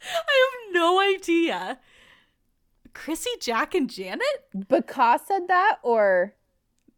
i 0.00 0.62
have 0.62 0.72
no 0.72 1.00
idea 1.00 1.78
chrissy 2.94 3.30
jack 3.40 3.74
and 3.74 3.90
janet 3.90 4.22
Because 4.68 5.20
said 5.26 5.48
that, 5.48 5.78
or 5.82 6.34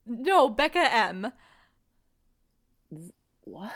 no 0.06 0.48
becca 0.50 0.92
m 0.94 1.32
what? 3.50 3.72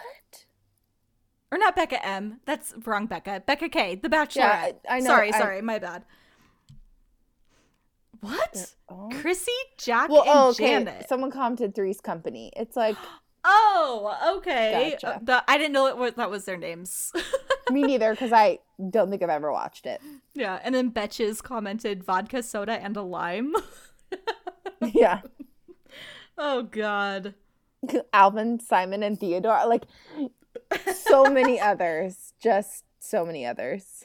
or 1.51 1.59
not 1.59 1.77
becca 1.77 2.05
m 2.07 2.41
that's 2.47 2.75
wrong 2.87 3.07
becca 3.07 3.43
becca 3.47 3.69
k 3.69 3.95
the 3.95 4.09
bachelorette 4.09 4.37
Yeah, 4.37 4.73
I- 4.89 4.97
I 4.97 5.01
know, 5.01 5.07
sorry 5.07 5.33
I- 5.33 5.39
sorry 5.39 5.61
my 5.63 5.79
bad 5.79 6.05
what 8.21 8.75
Oh. 8.89 9.09
chrissy 9.21 9.51
jack 9.79 10.09
Well, 10.09 10.23
and 10.23 10.31
oh, 10.33 10.49
okay. 10.51 10.67
janet 10.69 11.09
Someone 11.09 11.31
commented 11.31 11.75
Three's 11.75 12.01
Company. 12.01 12.53
It's 12.57 12.77
like 12.77 12.97
Oh, 13.45 14.37
okay. 14.37 14.93
Gotcha. 14.93 15.17
Uh, 15.17 15.19
the- 15.21 15.45
I 15.51 15.59
didn't 15.59 15.73
know 15.73 15.87
it 15.89 15.97
was, 15.97 16.13
that 16.15 16.31
was 16.31 16.45
their 16.45 16.57
names. 16.57 17.13
me 17.73 17.83
neither, 17.83 18.13
because 18.13 18.33
I 18.33 18.61
don't 18.91 19.11
think 19.11 19.21
I've 19.21 19.31
ever 19.31 19.51
watched 19.51 19.85
it. 19.85 20.01
yeah, 20.35 20.61
and 20.63 20.73
then 20.73 20.93
Betches 20.93 21.43
commented 21.43 22.05
vodka, 22.05 22.45
soda, 22.45 22.75
and 22.75 22.97
a 22.97 23.03
lime. 23.03 23.55
Yeah, 24.95 25.23
oh 26.39 26.63
God. 26.65 27.35
Alvin, 28.13 28.61
Simon, 28.61 29.03
and 29.03 29.19
Theodore. 29.19 29.67
Like 29.67 29.85
so 30.95 31.25
many 31.27 31.61
others. 31.71 32.33
Just 32.41 32.85
so 33.01 33.25
many 33.25 33.45
others. 33.47 34.05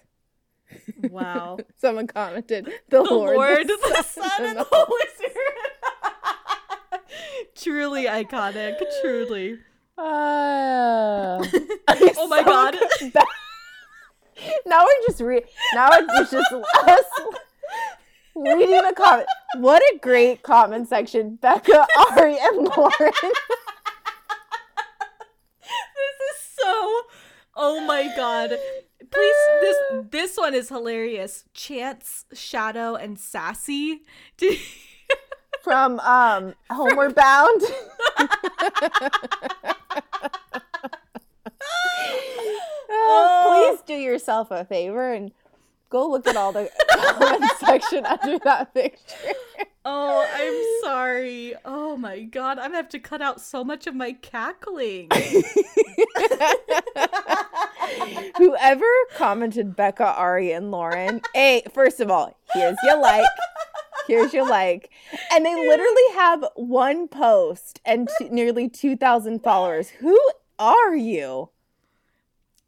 Wow. 1.10 1.58
Someone 1.78 2.08
commented 2.08 2.66
the, 2.66 2.72
the 2.90 3.04
Lord, 3.04 3.36
Lord, 3.38 3.68
the 3.68 4.04
Son, 4.04 4.30
and 4.42 4.58
the 4.58 4.66
Holy 4.70 5.06
Spirit. 5.16 7.02
truly 7.56 8.06
iconic. 8.06 8.76
Truly. 9.02 9.60
Uh, 9.98 11.44
Oh 12.20 12.28
my 12.28 12.44
God. 12.44 12.76
now 14.66 14.84
we're 14.84 15.08
just 15.08 15.22
re- 15.22 15.42
now 15.74 15.90
it's 15.92 16.30
just 16.32 16.52
us 16.54 17.04
reading 18.36 18.70
the 18.84 18.94
comment. 18.96 19.28
What 19.58 19.82
a 19.82 19.98
great 20.00 20.44
comment 20.44 20.88
section, 20.88 21.38
Becca, 21.38 21.88
Ari, 22.12 22.38
and 22.40 22.68
Lauren. 22.78 23.14
This 25.96 26.18
is 26.30 26.38
so. 26.68 27.02
Oh 27.56 27.84
my 27.86 28.14
God. 28.16 28.50
Please, 29.10 29.36
this 29.62 29.78
this 30.12 30.38
one 30.38 30.54
is 30.54 30.70
hilarious. 30.70 31.46
Chance, 31.54 32.26
Shadow, 32.34 32.96
and 32.96 33.18
Sassy. 33.18 34.02
From 35.64 36.00
um 36.02 36.54
Homeward 36.70 37.16
Bound. 37.16 37.62
Uh, 42.90 43.44
please 43.46 43.82
do 43.86 43.94
yourself 43.94 44.50
a 44.50 44.64
favor 44.66 45.12
and 45.14 45.32
go 45.90 46.10
look 46.10 46.28
at 46.28 46.36
all 46.36 46.52
the 46.52 46.70
comment 46.92 47.52
section 47.60 48.06
under 48.06 48.38
that 48.40 48.74
picture. 48.74 49.34
Oh, 49.86 50.28
I'm 50.34 50.64
sorry. 50.84 51.54
Oh 51.64 51.96
my 51.96 52.22
god, 52.22 52.60
I'm 52.60 52.72
gonna 52.72 52.78
have 52.78 52.90
to 52.90 53.00
cut 53.00 53.22
out 53.22 53.40
so 53.40 53.64
much 53.64 53.88
of 53.88 53.96
my 53.96 54.14
cackling. 54.14 55.10
Whoever 58.38 58.86
commented 59.16 59.76
Becca, 59.76 60.06
Ari, 60.06 60.52
and 60.52 60.72
Lauren, 60.72 61.22
hey, 61.34 61.64
first 61.74 62.00
of 62.00 62.12
all, 62.12 62.38
here's 62.54 62.78
your 62.84 63.00
like. 63.02 63.26
Here's 64.08 64.34
your 64.34 64.48
like. 64.48 64.90
And 65.34 65.46
they 65.46 65.56
literally 65.56 66.14
have 66.16 66.46
one 66.56 67.08
post 67.08 67.82
and 67.86 68.10
t- 68.18 68.30
nearly 68.30 68.70
2,000 68.70 69.44
followers. 69.44 69.90
Who 69.90 70.18
are 70.58 70.96
you? 70.96 71.50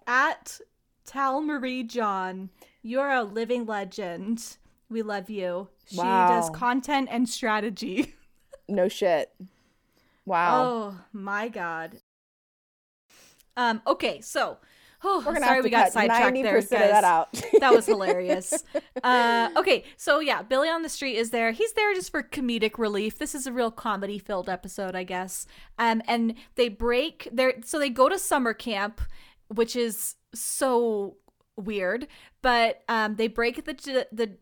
At 0.06 0.60
Tal 1.06 1.42
Marie 1.42 1.84
John, 1.84 2.50
you're 2.82 3.12
a 3.12 3.24
living 3.24 3.66
legend. 3.66 4.58
We 4.90 5.02
love 5.02 5.30
you. 5.30 5.70
She 5.88 5.98
does 5.98 6.50
content 6.52 7.10
and 7.12 7.28
strategy. 7.28 8.16
No 8.72 8.88
shit. 8.88 9.34
Wow. 10.28 10.64
Oh 10.64 11.00
my 11.12 11.48
god. 11.48 12.02
Um. 13.58 13.82
Okay, 13.88 14.22
so. 14.22 14.58
Oh, 15.04 15.24
We're 15.26 15.34
gonna 15.34 15.46
sorry 15.46 15.62
we 15.62 15.70
got 15.70 15.94
sidetracked 15.94 16.36
90% 16.36 16.44
there, 16.44 16.62
guys. 16.62 16.70
that 16.70 17.04
out. 17.04 17.34
that 17.60 17.74
was 17.74 17.86
hilarious. 17.86 18.64
Uh, 19.02 19.50
okay, 19.56 19.86
so 19.96 20.20
yeah, 20.20 20.42
Billy 20.42 20.68
on 20.68 20.82
the 20.82 20.90
Street 20.90 21.16
is 21.16 21.30
there. 21.30 21.52
He's 21.52 21.72
there 21.72 21.94
just 21.94 22.12
for 22.12 22.22
comedic 22.22 22.78
relief. 22.78 23.18
This 23.18 23.34
is 23.34 23.48
a 23.48 23.54
real 23.54 23.72
comedy 23.72 24.20
filled 24.20 24.50
episode, 24.50 24.94
I 24.94 25.04
guess. 25.04 25.48
Um, 25.78 26.02
and 26.06 26.36
they 26.56 26.68
break 26.68 27.30
their 27.32 27.56
so 27.64 27.80
they 27.80 27.90
go 27.90 28.10
to 28.10 28.20
summer 28.20 28.54
camp, 28.54 29.00
which 29.48 29.76
is 29.78 30.16
so 30.36 31.16
weird. 31.60 32.08
But 32.42 32.84
um, 32.88 33.16
they 33.16 33.28
break 33.28 33.66
the 33.66 34.08
the 34.12 34.38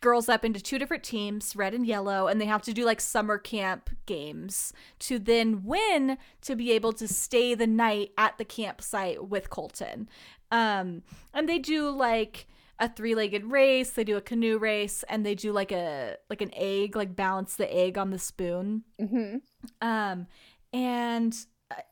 girls 0.00 0.28
up 0.28 0.44
into 0.44 0.60
two 0.60 0.78
different 0.78 1.02
teams, 1.02 1.56
red 1.56 1.72
and 1.72 1.86
yellow, 1.86 2.26
and 2.26 2.38
they 2.38 2.44
have 2.44 2.62
to 2.62 2.74
do 2.74 2.84
like 2.84 3.00
summer 3.00 3.38
camp 3.38 3.88
games 4.04 4.72
to 4.98 5.18
then 5.18 5.64
win 5.64 6.18
to 6.42 6.54
be 6.54 6.72
able 6.72 6.92
to 6.92 7.08
stay 7.08 7.54
the 7.54 7.66
night 7.66 8.12
at 8.18 8.36
the 8.36 8.44
campsite 8.44 9.28
with 9.28 9.48
Colton. 9.48 10.08
Um, 10.50 11.02
and 11.32 11.48
they 11.48 11.58
do 11.58 11.88
like 11.88 12.46
a 12.78 12.88
three-legged 12.88 13.44
race, 13.44 13.90
they 13.92 14.04
do 14.04 14.16
a 14.16 14.20
canoe 14.20 14.58
race, 14.58 15.04
and 15.08 15.24
they 15.24 15.34
do 15.34 15.52
like 15.52 15.72
a 15.72 16.16
like 16.28 16.42
an 16.42 16.50
egg, 16.54 16.96
like 16.96 17.16
balance 17.16 17.56
the 17.56 17.72
egg 17.74 17.96
on 17.96 18.10
the 18.10 18.18
spoon. 18.18 18.84
hmm 19.00 19.36
Um, 19.80 20.26
and 20.72 21.34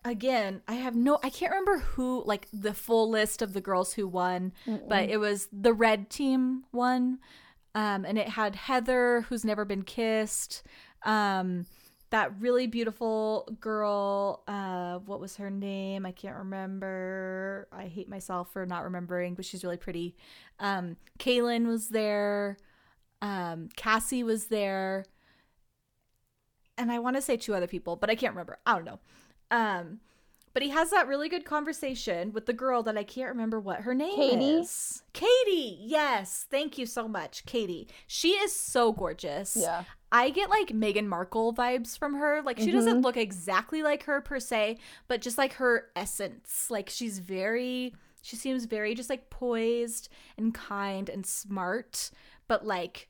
again, 0.04 0.62
I 0.68 0.74
have 0.74 0.94
no, 0.94 1.18
I 1.22 1.30
can't 1.30 1.52
remember 1.52 1.78
who, 1.78 2.22
like 2.24 2.46
the 2.52 2.74
full 2.74 3.08
list 3.10 3.42
of 3.42 3.52
the 3.52 3.60
girls 3.60 3.94
who 3.94 4.06
won, 4.06 4.52
but 4.88 5.08
it 5.08 5.18
was 5.18 5.48
the 5.52 5.72
red 5.72 6.10
team 6.10 6.64
won. 6.72 7.18
Um, 7.74 8.04
and 8.04 8.18
it 8.18 8.28
had 8.28 8.54
Heather, 8.54 9.22
who's 9.28 9.44
never 9.44 9.64
been 9.64 9.82
kissed. 9.82 10.62
Um, 11.04 11.66
that 12.10 12.38
really 12.38 12.66
beautiful 12.66 13.48
girl, 13.60 14.42
uh, 14.46 14.98
what 14.98 15.20
was 15.20 15.36
her 15.36 15.48
name? 15.50 16.04
I 16.04 16.12
can't 16.12 16.36
remember. 16.36 17.68
I 17.72 17.86
hate 17.86 18.08
myself 18.08 18.52
for 18.52 18.66
not 18.66 18.84
remembering, 18.84 19.34
but 19.34 19.46
she's 19.46 19.64
really 19.64 19.78
pretty. 19.78 20.14
Um, 20.60 20.96
Caelynn 21.18 21.66
was 21.66 21.88
there. 21.88 22.58
Um, 23.22 23.70
Cassie 23.76 24.22
was 24.22 24.46
there 24.46 25.06
and 26.78 26.90
I 26.90 26.98
want 26.98 27.16
to 27.16 27.22
say 27.22 27.36
two 27.36 27.54
other 27.54 27.66
people, 27.66 27.96
but 27.96 28.10
I 28.10 28.14
can't 28.14 28.32
remember. 28.32 28.58
I 28.66 28.74
don't 28.74 28.84
know. 28.84 28.98
Um, 29.52 30.00
but 30.54 30.62
he 30.62 30.70
has 30.70 30.90
that 30.90 31.08
really 31.08 31.28
good 31.28 31.44
conversation 31.44 32.32
with 32.32 32.46
the 32.46 32.52
girl 32.52 32.82
that 32.82 32.98
I 32.98 33.04
can't 33.04 33.30
remember 33.30 33.60
what 33.60 33.82
her 33.82 33.94
name 33.94 34.16
Katie? 34.16 34.60
is. 34.60 35.02
Katie, 35.12 35.78
yes, 35.80 36.46
thank 36.50 36.76
you 36.76 36.84
so 36.84 37.08
much, 37.08 37.46
Katie. 37.46 37.88
She 38.06 38.30
is 38.30 38.54
so 38.54 38.92
gorgeous. 38.92 39.56
Yeah. 39.58 39.84
I 40.10 40.28
get 40.28 40.50
like 40.50 40.68
Meghan 40.68 41.06
Markle 41.06 41.54
vibes 41.54 41.98
from 41.98 42.14
her. 42.14 42.42
Like 42.42 42.58
she 42.58 42.70
doesn't 42.70 43.00
look 43.00 43.16
exactly 43.16 43.82
like 43.82 44.02
her 44.04 44.20
per 44.20 44.40
se, 44.40 44.78
but 45.08 45.22
just 45.22 45.38
like 45.38 45.54
her 45.54 45.86
essence. 45.96 46.66
Like 46.70 46.90
she's 46.90 47.18
very 47.18 47.94
she 48.20 48.36
seems 48.36 48.66
very 48.66 48.94
just 48.94 49.08
like 49.08 49.30
poised 49.30 50.10
and 50.36 50.52
kind 50.52 51.08
and 51.08 51.24
smart, 51.24 52.10
but 52.46 52.66
like 52.66 53.08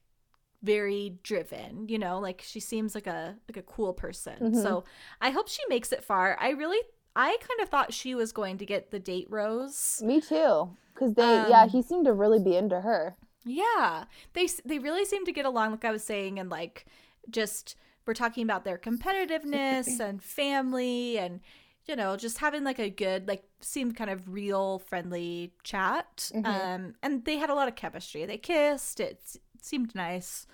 very 0.63 1.19
driven, 1.23 1.89
you 1.89 1.99
know, 1.99 2.19
like 2.21 2.43
she 2.45 2.61
seems 2.61 2.95
like 2.95 3.07
a 3.07 3.37
like 3.49 3.57
a 3.57 3.63
cool 3.63 3.93
person. 3.93 4.55
So 4.55 4.85
I 5.21 5.31
hope 5.31 5.49
she 5.49 5.63
makes 5.69 5.93
it 5.93 6.05
far. 6.05 6.37
I 6.41 6.51
really 6.51 6.79
I 7.17 7.37
kind 7.41 7.61
of 7.63 7.69
thought 7.69 7.93
she 7.93 8.15
was 8.15 8.33
going 8.33 8.59
to 8.59 8.67
get 8.67 8.91
the 8.91 8.99
date 8.99 9.27
rose. 9.29 10.01
Me 10.05 10.21
too. 10.21 10.71
Because 10.95 11.15
they, 11.15 11.23
yeah, 11.23 11.63
Um, 11.63 11.69
he 11.71 11.83
seemed 11.83 12.05
to 12.07 12.13
really 12.13 12.39
be 12.39 12.57
into 12.57 12.81
her. 12.81 13.17
Yeah. 13.45 14.05
They 14.35 14.49
they 14.65 14.79
really 14.79 15.05
seem 15.05 15.25
to 15.25 15.33
get 15.33 15.47
along 15.47 15.73
like 15.73 15.85
I 15.85 15.91
was 15.91 16.05
saying 16.05 16.39
and 16.39 16.49
like 16.51 16.87
just 17.31 17.77
we're 18.07 18.15
talking 18.15 18.45
about 18.45 18.65
their 18.65 18.79
competitiveness 18.79 20.01
and 20.01 20.23
family 20.23 21.19
and 21.19 21.41
you 21.87 21.97
know 21.97 22.17
just 22.17 22.39
having 22.39 22.65
like 22.65 22.79
a 22.79 22.91
good 22.91 23.27
like 23.29 23.45
seemed 23.61 23.97
kind 23.97 24.11
of 24.11 24.29
real 24.29 24.79
friendly 24.81 25.53
chat 25.65 26.31
um 26.45 26.95
and 27.03 27.25
they 27.25 27.37
had 27.37 27.51
a 27.51 27.55
lot 27.55 27.69
of 27.69 27.75
chemistry 27.75 28.25
they 28.25 28.39
kissed 28.39 29.01
it 29.01 29.19
s- 29.25 29.39
seemed 29.65 29.95
nice. 29.95 30.47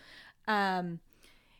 Um 0.46 1.00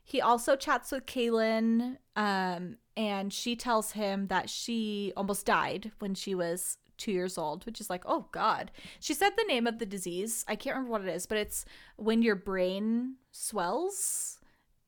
he 0.04 0.20
also 0.22 0.56
chats 0.56 0.90
with 0.92 1.06
Caelynn 1.06 1.98
um 2.16 2.76
and 2.96 3.32
she 3.32 3.54
tells 3.56 3.92
him 3.92 4.26
that 4.28 4.48
she 4.50 5.12
almost 5.16 5.44
died 5.46 5.92
when 5.98 6.14
she 6.14 6.34
was 6.34 6.78
two 6.96 7.12
years 7.12 7.38
old 7.38 7.64
which 7.66 7.80
is 7.80 7.90
like 7.90 8.02
oh 8.06 8.26
god. 8.32 8.70
She 9.00 9.14
said 9.14 9.30
the 9.36 9.44
name 9.44 9.66
of 9.66 9.78
the 9.78 9.86
disease. 9.86 10.44
I 10.48 10.56
can't 10.56 10.76
remember 10.76 10.92
what 10.92 11.02
it 11.06 11.14
is 11.14 11.26
but 11.26 11.38
it's 11.38 11.64
when 11.96 12.22
your 12.22 12.36
brain 12.36 13.16
swells 13.30 14.38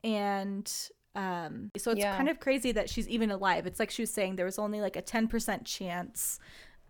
and 0.03 0.71
um 1.15 1.71
so 1.77 1.91
it's 1.91 1.99
Yeah. 1.99 2.15
kind 2.17 2.29
of 2.29 2.39
crazy 2.39 2.71
that 2.71 2.89
she's 2.89 3.07
even 3.07 3.31
alive. 3.31 3.67
It's 3.67 3.79
like 3.79 3.91
she 3.91 4.01
was 4.01 4.11
saying 4.11 4.35
there 4.35 4.45
was 4.45 4.59
only 4.59 4.81
like 4.81 4.95
a 4.95 5.01
10% 5.01 5.65
chance 5.65 6.39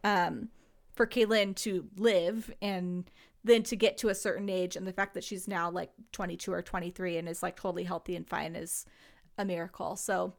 um 0.03 0.49
for 0.93 1.05
Caelynn 1.07 1.55
to 1.57 1.87
live 1.97 2.51
and 2.61 3.09
then 3.43 3.63
to 3.63 3.75
get 3.75 3.97
to 3.97 4.09
a 4.09 4.15
certain 4.15 4.49
age 4.49 4.75
and 4.75 4.85
the 4.87 4.93
fact 4.93 5.13
that 5.13 5.23
she's 5.23 5.47
now 5.47 5.69
like 5.69 5.91
22 6.11 6.51
or 6.53 6.61
23 6.61 7.17
and 7.17 7.27
is 7.27 7.41
like 7.41 7.55
totally 7.55 7.83
healthy 7.83 8.15
and 8.15 8.27
fine 8.29 8.55
is 8.55 8.85
a 9.37 9.45
miracle 9.45 9.95
so 9.95 10.33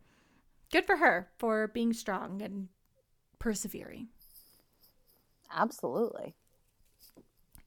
good 0.70 0.84
for 0.86 0.96
her 0.96 1.28
for 1.38 1.68
being 1.68 1.92
strong 1.92 2.40
and 2.42 2.68
persevering 3.38 4.08
Absolutely. 5.54 6.34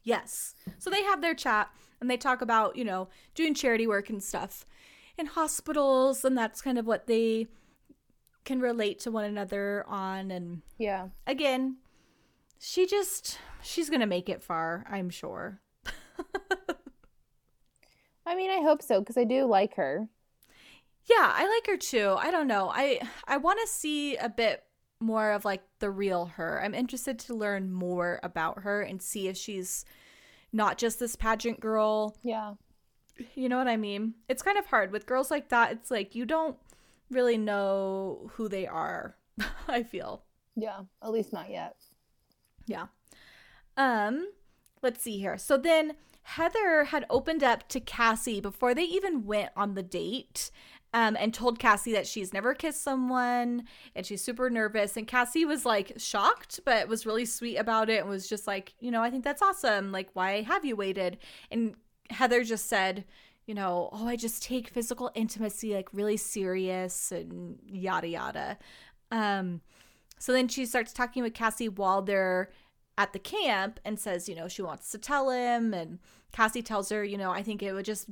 Yes. 0.03 0.55
So 0.77 0.89
they 0.89 1.03
have 1.03 1.21
their 1.21 1.35
chat 1.35 1.69
and 1.99 2.09
they 2.09 2.17
talk 2.17 2.41
about, 2.41 2.75
you 2.75 2.83
know, 2.83 3.09
doing 3.33 3.53
charity 3.53 3.87
work 3.87 4.09
and 4.09 4.23
stuff 4.23 4.65
in 5.17 5.25
hospitals 5.27 6.23
and 6.25 6.37
that's 6.37 6.61
kind 6.61 6.77
of 6.77 6.85
what 6.85 7.07
they 7.07 7.47
can 8.43 8.59
relate 8.59 8.99
to 8.99 9.11
one 9.11 9.25
another 9.25 9.83
on 9.87 10.29
and 10.31 10.61
Yeah. 10.77 11.09
again, 11.25 11.77
she 12.65 12.87
just 12.87 13.37
she's 13.61 13.91
to 13.91 14.07
make 14.07 14.27
it 14.27 14.41
far, 14.41 14.83
I'm 14.89 15.11
sure. 15.11 15.61
I 18.25 18.35
mean, 18.35 18.49
I 18.49 18.63
hope 18.63 18.81
so 18.81 18.99
because 18.99 19.17
I 19.17 19.23
do 19.23 19.45
like 19.45 19.75
her. 19.75 20.09
Yeah, 21.05 21.31
I 21.31 21.47
like 21.47 21.67
her 21.67 21.77
too. 21.77 22.15
I 22.17 22.31
don't 22.31 22.47
know. 22.47 22.71
I 22.73 23.01
I 23.27 23.37
want 23.37 23.59
to 23.61 23.67
see 23.67 24.15
a 24.17 24.29
bit 24.29 24.63
more 24.99 25.31
of 25.31 25.45
like 25.45 25.61
the 25.77 25.91
real 25.91 26.25
her. 26.25 26.59
I'm 26.63 26.73
interested 26.73 27.19
to 27.19 27.35
learn 27.35 27.71
more 27.71 28.19
about 28.23 28.63
her 28.63 28.81
and 28.81 28.99
see 28.99 29.27
if 29.27 29.37
she's 29.37 29.85
not 30.51 30.79
just 30.79 30.99
this 30.99 31.15
pageant 31.15 31.59
girl 31.59 32.17
Yeah. 32.23 32.55
You 33.35 33.47
know 33.47 33.57
what 33.59 33.67
I 33.67 33.77
mean? 33.77 34.15
It's 34.27 34.41
kind 34.41 34.57
of 34.57 34.65
hard 34.65 34.91
with 34.91 35.05
girls 35.05 35.29
like 35.29 35.49
that. 35.49 35.71
It's 35.71 35.91
like 35.91 36.15
you 36.15 36.25
don't 36.25 36.57
really 37.11 37.37
know 37.37 38.31
who 38.33 38.49
they 38.49 38.65
are. 38.65 39.15
I 39.67 39.83
feel. 39.83 40.23
Yeah. 40.55 40.79
At 41.03 41.11
least 41.11 41.31
not 41.31 41.51
yet. 41.51 41.75
Yeah. 42.65 42.87
Um, 43.77 44.27
let's 44.81 45.01
see 45.01 45.17
here. 45.17 45.37
So 45.37 45.57
then 45.57 45.93
Heather 46.23 46.85
had 46.85 47.05
opened 47.09 47.43
up 47.43 47.67
to 47.69 47.79
Cassie 47.79 48.41
before 48.41 48.73
they 48.73 48.83
even 48.83 49.25
went 49.25 49.51
on 49.55 49.75
the 49.75 49.83
date. 49.83 50.51
Um, 50.93 51.17
and 51.19 51.33
told 51.33 51.59
Cassie 51.59 51.91
that 51.91 52.07
she's 52.07 52.31
never 52.31 52.53
kissed 52.53 52.81
someone 52.81 53.65
and 53.97 54.05
she's 54.05 54.23
super 54.23 54.49
nervous. 54.49 54.95
And 54.95 55.05
Cassie 55.05 55.43
was 55.43 55.65
like 55.65 55.91
shocked, 55.97 56.61
but 56.63 56.87
was 56.87 57.05
really 57.05 57.25
sweet 57.25 57.57
about 57.57 57.89
it 57.89 57.99
and 57.99 58.09
was 58.09 58.29
just 58.29 58.47
like, 58.47 58.73
you 58.79 58.91
know, 58.91 59.03
I 59.03 59.09
think 59.09 59.25
that's 59.25 59.41
awesome. 59.41 59.91
Like, 59.91 60.07
why 60.13 60.43
have 60.43 60.63
you 60.63 60.77
waited? 60.77 61.17
And 61.51 61.75
Heather 62.11 62.45
just 62.45 62.69
said, 62.69 63.03
you 63.45 63.53
know, 63.53 63.89
oh, 63.91 64.07
I 64.07 64.15
just 64.15 64.41
take 64.41 64.69
physical 64.69 65.11
intimacy 65.15 65.73
like 65.73 65.89
really 65.91 66.15
serious 66.15 67.11
and 67.11 67.59
yada 67.67 68.07
yada. 68.07 68.57
Um, 69.11 69.59
so 70.19 70.33
then 70.33 70.47
she 70.47 70.65
starts 70.65 70.93
talking 70.93 71.23
with 71.23 71.33
Cassie 71.33 71.69
while 71.69 72.01
they're 72.01 72.49
at 72.97 73.13
the 73.13 73.19
camp 73.19 73.79
and 73.83 73.99
says, 73.99 74.29
you 74.29 74.35
know, 74.35 74.47
she 74.47 74.61
wants 74.61 74.89
to 74.91 74.97
tell 74.97 75.29
him. 75.29 75.73
And 75.73 75.99
Cassie 76.31 76.61
tells 76.61 76.89
her, 76.89 77.03
you 77.03 77.17
know, 77.17 77.31
I 77.31 77.43
think 77.43 77.61
it 77.61 77.73
would 77.73 77.85
just, 77.85 78.07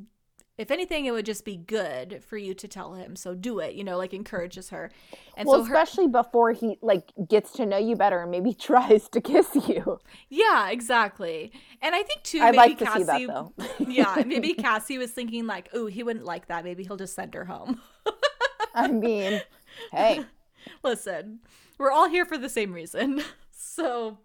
if 0.57 0.69
anything, 0.69 1.05
it 1.05 1.11
would 1.11 1.25
just 1.25 1.45
be 1.45 1.55
good 1.55 2.21
for 2.23 2.37
you 2.37 2.53
to 2.55 2.67
tell 2.67 2.93
him. 2.93 3.15
So 3.15 3.33
do 3.33 3.59
it, 3.59 3.75
you 3.75 3.83
know, 3.83 3.97
like 3.97 4.13
encourages 4.13 4.69
her. 4.69 4.91
And 5.37 5.47
well, 5.47 5.59
so 5.59 5.63
her, 5.65 5.73
especially 5.73 6.07
before 6.09 6.51
he 6.51 6.77
like 6.81 7.13
gets 7.29 7.53
to 7.53 7.65
know 7.65 7.77
you 7.77 7.95
better 7.95 8.21
and 8.21 8.29
maybe 8.31 8.53
tries 8.59 9.07
to 9.09 9.21
kiss 9.21 9.47
you. 9.67 9.99
yeah, 10.29 10.69
exactly. 10.69 11.51
And 11.81 11.95
I 11.95 12.03
think 12.03 12.23
too, 12.23 12.39
I'd 12.39 12.55
maybe 12.55 12.57
like 12.57 12.77
to 12.79 12.85
Cassie, 12.85 13.03
see 13.05 13.25
that 13.25 13.33
though. 13.33 13.53
yeah, 13.79 14.23
maybe 14.25 14.53
Cassie 14.53 14.97
was 14.97 15.11
thinking 15.11 15.47
like, 15.47 15.69
oh, 15.73 15.85
he 15.85 16.03
wouldn't 16.03 16.25
like 16.25 16.47
that. 16.47 16.65
Maybe 16.65 16.83
he'll 16.83 16.97
just 16.97 17.15
send 17.15 17.33
her 17.33 17.45
home. 17.45 17.79
I 18.75 18.89
mean, 18.89 19.41
hey, 19.91 20.25
Listen, 20.83 21.39
we're 21.83 21.91
all 21.91 22.07
here 22.09 22.25
for 22.25 22.37
the 22.37 22.49
same 22.49 22.73
reason. 22.73 23.21
So 23.55 24.19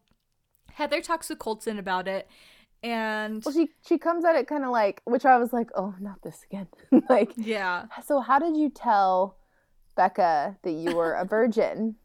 Heather 0.73 1.01
talks 1.01 1.31
with 1.31 1.39
Colton 1.39 1.79
about 1.79 2.07
it. 2.07 2.29
And 2.83 3.43
well, 3.45 3.55
she 3.55 3.71
she 3.87 3.97
comes 3.97 4.25
at 4.25 4.37
it 4.37 4.47
kind 4.47 4.65
of 4.65 4.71
like, 4.71 5.01
which 5.05 5.25
I 5.25 5.39
was 5.39 5.53
like, 5.53 5.71
oh, 5.75 5.95
not 6.01 6.21
this 6.23 6.45
again. 6.51 6.67
like, 7.09 7.33
yeah, 7.37 7.87
so 8.05 8.21
how 8.21 8.39
did 8.39 8.57
you 8.57 8.69
tell 8.69 9.39
Becca 9.97 10.59
that 10.63 10.71
you 10.71 10.95
were 10.95 11.13
a 11.15 11.25
virgin? 11.25 11.97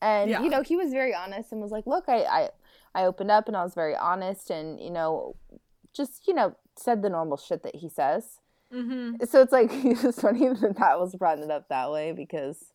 And 0.00 0.30
Yeah. 0.30 0.42
you 0.42 0.48
know, 0.48 0.62
he 0.62 0.76
was 0.76 0.92
very 0.92 1.14
honest 1.14 1.50
and 1.50 1.60
was 1.60 1.72
like, 1.72 1.86
look, 1.86 2.04
I, 2.08 2.22
I 2.24 2.50
I 2.94 3.04
opened 3.04 3.30
up 3.30 3.48
and 3.48 3.56
I 3.56 3.64
was 3.64 3.74
very 3.74 3.96
honest 3.96 4.50
and 4.50 4.78
you 4.78 4.90
know, 4.90 5.34
just 5.92 6.28
you 6.28 6.34
know, 6.34 6.54
said 6.76 7.02
the 7.02 7.10
normal 7.10 7.36
shit 7.36 7.62
that 7.64 7.76
he 7.76 7.88
says. 7.88 8.38
mm-hmm. 8.72 9.24
So 9.24 9.40
it's 9.42 9.52
like 9.52 9.70
it's 9.72 10.20
funny 10.20 10.46
that 10.48 10.76
that 10.78 11.00
was 11.00 11.16
brought 11.16 11.40
up 11.50 11.68
that 11.68 11.90
way 11.90 12.12
because, 12.12 12.72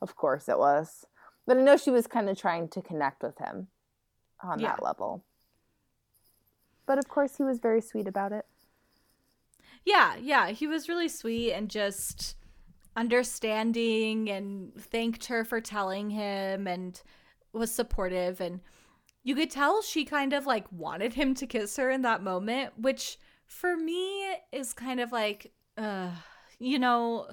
of 0.00 0.14
course, 0.16 0.48
it 0.48 0.58
was. 0.58 1.06
But 1.48 1.56
I 1.56 1.62
know 1.62 1.78
she 1.78 1.90
was 1.90 2.06
kind 2.06 2.28
of 2.28 2.36
trying 2.38 2.68
to 2.68 2.82
connect 2.82 3.22
with 3.22 3.38
him 3.38 3.68
on 4.42 4.58
Yeah. 4.60 4.72
that 4.72 4.82
level. 4.82 5.24
But 6.84 6.98
of 6.98 7.08
course, 7.08 7.38
he 7.38 7.42
was 7.42 7.58
very 7.58 7.80
sweet 7.80 8.06
about 8.06 8.32
it. 8.32 8.44
yeah, 9.84 10.16
yeah. 10.16 10.48
He 10.50 10.66
was 10.66 10.88
really 10.90 11.08
sweet 11.08 11.52
and 11.54 11.70
just 11.70 12.36
understanding 12.94 14.28
and 14.28 14.74
thanked 14.78 15.24
her 15.26 15.42
for 15.44 15.60
telling 15.62 16.10
him 16.10 16.66
and 16.66 17.00
was 17.54 17.74
supportive. 17.74 18.40
And 18.42 18.60
you 19.22 19.34
could 19.34 19.50
tell 19.50 19.80
she 19.80 20.04
kind 20.04 20.34
of 20.34 20.44
like 20.46 20.70
wanted 20.70 21.14
him 21.14 21.34
to 21.36 21.46
kiss 21.46 21.76
her 21.76 21.90
in 21.90 22.02
that 22.02 22.22
moment, 22.22 22.74
which 22.78 23.18
for 23.46 23.74
me 23.76 24.34
is 24.52 24.74
kind 24.74 25.00
of 25.00 25.10
like, 25.12 25.52
uh, 25.78 26.10
you 26.58 26.78
know, 26.78 27.30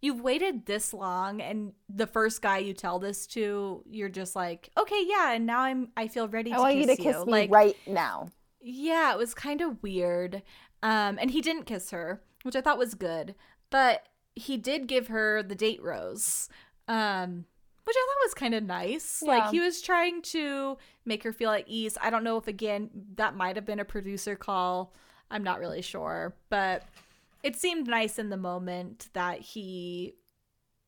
you've 0.00 0.20
waited 0.20 0.66
this 0.66 0.92
long 0.92 1.40
and 1.40 1.72
the 1.88 2.06
first 2.06 2.40
guy 2.42 2.58
you 2.58 2.72
tell 2.72 2.98
this 2.98 3.26
to, 3.28 3.82
you're 3.90 4.08
just 4.08 4.36
like, 4.36 4.70
okay, 4.76 5.04
yeah, 5.06 5.32
and 5.32 5.46
now 5.46 5.60
I'm 5.60 5.88
I 5.96 6.08
feel 6.08 6.28
ready 6.28 6.52
I 6.52 6.56
to 6.56 6.60
want 6.62 6.74
kiss 6.74 6.88
you 6.88 6.96
to 6.96 7.02
kiss 7.02 7.26
me 7.26 7.32
like, 7.32 7.50
right 7.50 7.76
now. 7.86 8.28
yeah, 8.60 9.12
it 9.12 9.18
was 9.18 9.34
kind 9.34 9.60
of 9.60 9.82
weird. 9.82 10.42
Um, 10.82 11.18
and 11.20 11.30
he 11.30 11.40
didn't 11.40 11.64
kiss 11.64 11.90
her, 11.90 12.22
which 12.44 12.54
I 12.54 12.60
thought 12.60 12.78
was 12.78 12.94
good. 12.94 13.34
But 13.70 14.06
he 14.36 14.56
did 14.56 14.86
give 14.86 15.08
her 15.08 15.42
the 15.42 15.56
date 15.56 15.82
rose, 15.82 16.48
um, 16.86 17.44
which 17.84 17.96
I 17.98 18.06
thought 18.06 18.26
was 18.26 18.34
kind 18.34 18.54
of 18.54 18.62
nice. 18.62 19.20
Yeah. 19.20 19.30
Like 19.30 19.50
he 19.50 19.58
was 19.60 19.82
trying 19.82 20.22
to 20.22 20.78
make 21.04 21.24
her 21.24 21.32
feel 21.32 21.50
at 21.50 21.64
ease. 21.66 21.98
I 22.00 22.10
don't 22.10 22.22
know 22.22 22.36
if 22.36 22.46
again 22.46 22.90
that 23.16 23.34
might 23.34 23.56
have 23.56 23.64
been 23.64 23.80
a 23.80 23.84
producer 23.84 24.36
call. 24.36 24.94
I'm 25.30 25.42
not 25.42 25.58
really 25.58 25.82
sure, 25.82 26.34
but 26.48 26.84
it 27.42 27.56
seemed 27.56 27.86
nice 27.86 28.18
in 28.18 28.30
the 28.30 28.36
moment 28.36 29.08
that 29.12 29.40
he 29.40 30.14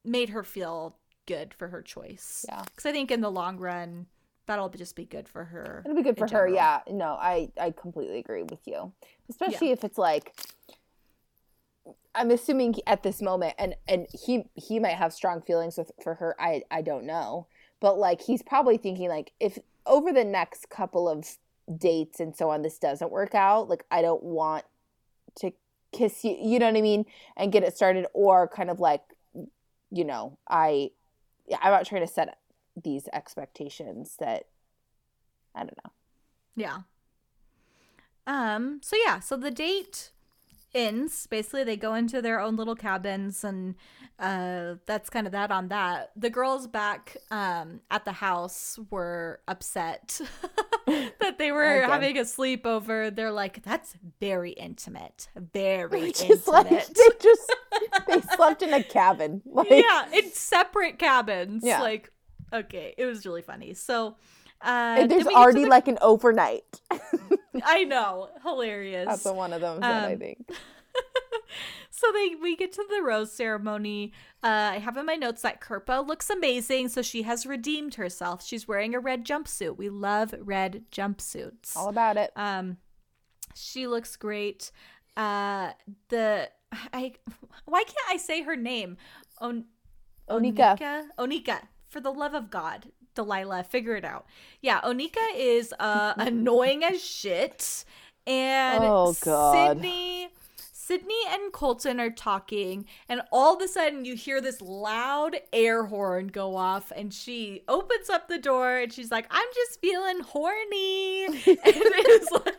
made 0.05 0.31
her 0.31 0.43
feel 0.43 0.97
good 1.27 1.55
for 1.55 1.69
her 1.69 1.83
choice. 1.83 2.45
Yeah. 2.49 2.63
because 2.65 2.87
I 2.87 2.93
think 2.93 3.11
in 3.11 3.21
the 3.21 3.31
long 3.31 3.59
run 3.59 4.07
that'll 4.47 4.69
just 4.71 4.97
be 4.97 5.05
good 5.05 5.29
for 5.29 5.45
her. 5.45 5.83
It'll 5.85 5.97
be 5.97 6.03
good 6.03 6.19
for 6.19 6.29
her. 6.29 6.49
Yeah. 6.49 6.81
No, 6.91 7.11
I 7.13 7.51
I 7.61 7.71
completely 7.71 8.19
agree 8.19 8.43
with 8.43 8.67
you. 8.67 8.93
Especially 9.29 9.71
if 9.71 9.85
it's 9.85 9.99
like 9.99 10.35
I'm 12.15 12.31
assuming 12.31 12.75
at 12.87 13.03
this 13.03 13.23
moment 13.23 13.55
and 13.59 13.77
and 13.87 14.07
he 14.13 14.45
he 14.55 14.81
might 14.81 14.97
have 14.97 15.13
strong 15.13 15.41
feelings 15.41 15.79
with 15.79 15.93
for 16.03 16.15
her. 16.15 16.35
I 16.41 16.63
I 16.71 16.83
don't 16.83 17.05
know. 17.05 17.47
But 17.81 17.99
like 17.99 18.21
he's 18.23 18.43
probably 18.43 18.77
thinking 18.77 19.09
like 19.09 19.33
if 19.39 19.59
over 19.87 20.13
the 20.13 20.25
next 20.25 20.69
couple 20.69 21.09
of 21.09 21.37
dates 21.79 22.19
and 22.19 22.35
so 22.35 22.51
on 22.51 22.63
this 22.63 22.79
doesn't 22.79 23.13
work 23.13 23.35
out, 23.35 23.69
like 23.69 23.85
I 23.91 24.03
don't 24.03 24.23
want 24.23 24.65
to 25.39 25.53
kiss 25.93 26.25
you, 26.25 26.37
you 26.41 26.59
know 26.59 26.67
what 26.67 26.77
I 26.77 26.83
mean, 26.83 27.05
and 27.37 27.53
get 27.53 27.63
it 27.63 27.77
started 27.77 28.07
or 28.13 28.49
kind 28.49 28.71
of 28.71 28.81
like 28.81 29.03
you 29.91 30.05
know, 30.05 30.39
I 30.49 30.91
I'm 31.61 31.73
not 31.73 31.87
trying 31.87 32.07
to 32.07 32.13
set 32.13 32.39
these 32.81 33.09
expectations 33.13 34.17
that 34.21 34.45
I 35.55 35.61
don't 35.61 35.79
know. 35.85 35.93
Yeah. 36.57 36.79
Um, 38.27 38.81
so 38.83 38.97
yeah, 39.05 39.19
so 39.21 39.37
the 39.37 39.51
date 39.51 40.13
ends. 40.75 41.27
Basically, 41.27 41.65
they 41.65 41.77
go 41.77 41.95
into 41.95 42.23
their 42.23 42.41
own 42.41 42.57
little 42.57 42.77
cabins, 42.77 43.43
and 43.43 43.75
uh, 44.19 44.75
that's 44.87 45.11
kind 45.11 45.27
of 45.27 45.33
that 45.33 45.51
on 45.51 45.69
that. 45.69 46.13
The 46.15 46.31
girls 46.31 46.67
back 46.67 47.17
um, 47.31 47.81
at 47.91 48.05
the 48.05 48.13
house 48.13 48.79
were 48.91 49.41
upset 49.49 50.21
that 51.21 51.39
they 51.39 51.53
were 51.53 51.83
Okay. 51.83 51.87
having 51.91 52.19
a 52.19 52.23
sleepover. 52.23 53.15
They're 53.15 53.31
like, 53.31 53.63
"That's 53.63 53.95
very 54.21 54.51
intimate, 54.53 55.29
very 55.37 56.13
just 56.13 56.49
like 56.49 56.71
intimate." 56.71 56.95
they 56.97 57.09
just 57.23 57.53
they 58.09 58.21
slept 58.37 58.63
in 58.63 58.73
a 58.75 58.83
cabin. 58.83 59.43
Like, 59.53 59.71
yeah, 59.71 60.07
in 60.13 60.31
separate 60.33 60.99
cabins. 60.99 61.63
Yeah. 61.65 61.81
Like, 61.81 62.11
okay, 62.53 62.95
it 62.99 63.05
was 63.07 63.25
really 63.27 63.43
funny. 63.43 63.75
So, 63.75 64.17
uh, 64.63 64.97
and 64.99 65.11
there's 65.11 65.11
then 65.11 65.19
we 65.19 65.25
get 65.25 65.31
to 65.31 65.37
already 65.37 65.65
the- 65.65 65.71
like 65.71 65.89
an 65.89 65.99
overnight. 66.01 66.81
I 67.65 67.85
know, 67.85 68.29
hilarious. 68.43 69.07
That's 69.09 69.25
one 69.25 69.53
of 69.53 69.61
them 69.61 69.81
that 69.81 70.05
I 70.09 70.13
Um, 70.15 70.19
think. 70.19 70.49
So 72.01 72.11
they 72.13 72.35
we 72.41 72.57
get 72.57 72.73
to 72.73 72.85
the 72.89 73.03
rose 73.03 73.31
ceremony. 73.31 74.13
Uh, 74.43 74.73
I 74.73 74.79
have 74.79 74.97
in 74.97 75.05
my 75.05 75.17
notes 75.17 75.43
that 75.43 75.61
Kirpa 75.61 76.07
looks 76.07 76.31
amazing, 76.31 76.89
so 76.89 77.03
she 77.03 77.23
has 77.25 77.45
redeemed 77.45 77.97
herself. 77.97 78.43
She's 78.43 78.67
wearing 78.67 78.95
a 78.95 79.01
red 79.01 79.27
jumpsuit. 79.27 79.77
We 79.77 79.91
love 79.91 80.35
red 80.41 80.85
jumpsuits. 80.91 81.77
All 81.77 81.91
about 81.91 82.17
it. 82.17 82.33
Um, 82.37 82.79
she 83.55 83.87
looks 83.87 84.17
great. 84.17 84.71
Uh, 85.15 85.73
the 86.09 86.49
I 86.95 87.13
why 87.67 87.85
can't 87.85 88.09
I 88.09 88.17
say 88.17 88.45
her 88.45 88.57
name? 88.57 88.97
On 89.39 89.67
Onika. 90.31 90.79
Onika. 90.79 91.03
Onika. 91.19 91.59
For 91.87 92.01
the 92.01 92.13
love 92.13 92.33
of 92.33 92.51
God, 92.51 92.87
Delilah, 93.15 93.65
figure 93.65 93.97
it 93.97 94.07
out. 94.07 94.25
Yeah, 94.63 94.81
Onika 94.81 95.27
is 95.37 95.75
uh 95.79 96.15
annoying 96.17 96.83
as 96.83 97.05
shit, 97.05 97.85
and 98.27 98.85
Oh, 98.85 99.15
God. 99.21 99.77
Sydney. 99.77 100.31
Sydney 100.91 101.23
and 101.29 101.53
Colton 101.53 102.01
are 102.01 102.11
talking, 102.11 102.85
and 103.09 103.23
all 103.31 103.55
of 103.55 103.63
a 103.63 103.69
sudden 103.69 104.05
you 104.05 104.17
hear 104.17 104.41
this 104.41 104.61
loud 104.61 105.37
air 105.53 105.85
horn 105.85 106.27
go 106.27 106.57
off, 106.57 106.91
and 106.97 107.15
she 107.15 107.63
opens 107.69 108.11
up 108.11 108.27
the 108.27 108.39
door 108.39 108.79
and 108.79 108.93
she's 108.93 109.13
like, 109.13 109.29
I'm 109.31 109.47
just 109.55 109.81
feeling 109.81 110.19
horny. 110.19 111.27
And 111.27 111.47
it 111.47 112.09
is 112.09 112.29
like, 112.33 112.45
which 112.45 112.55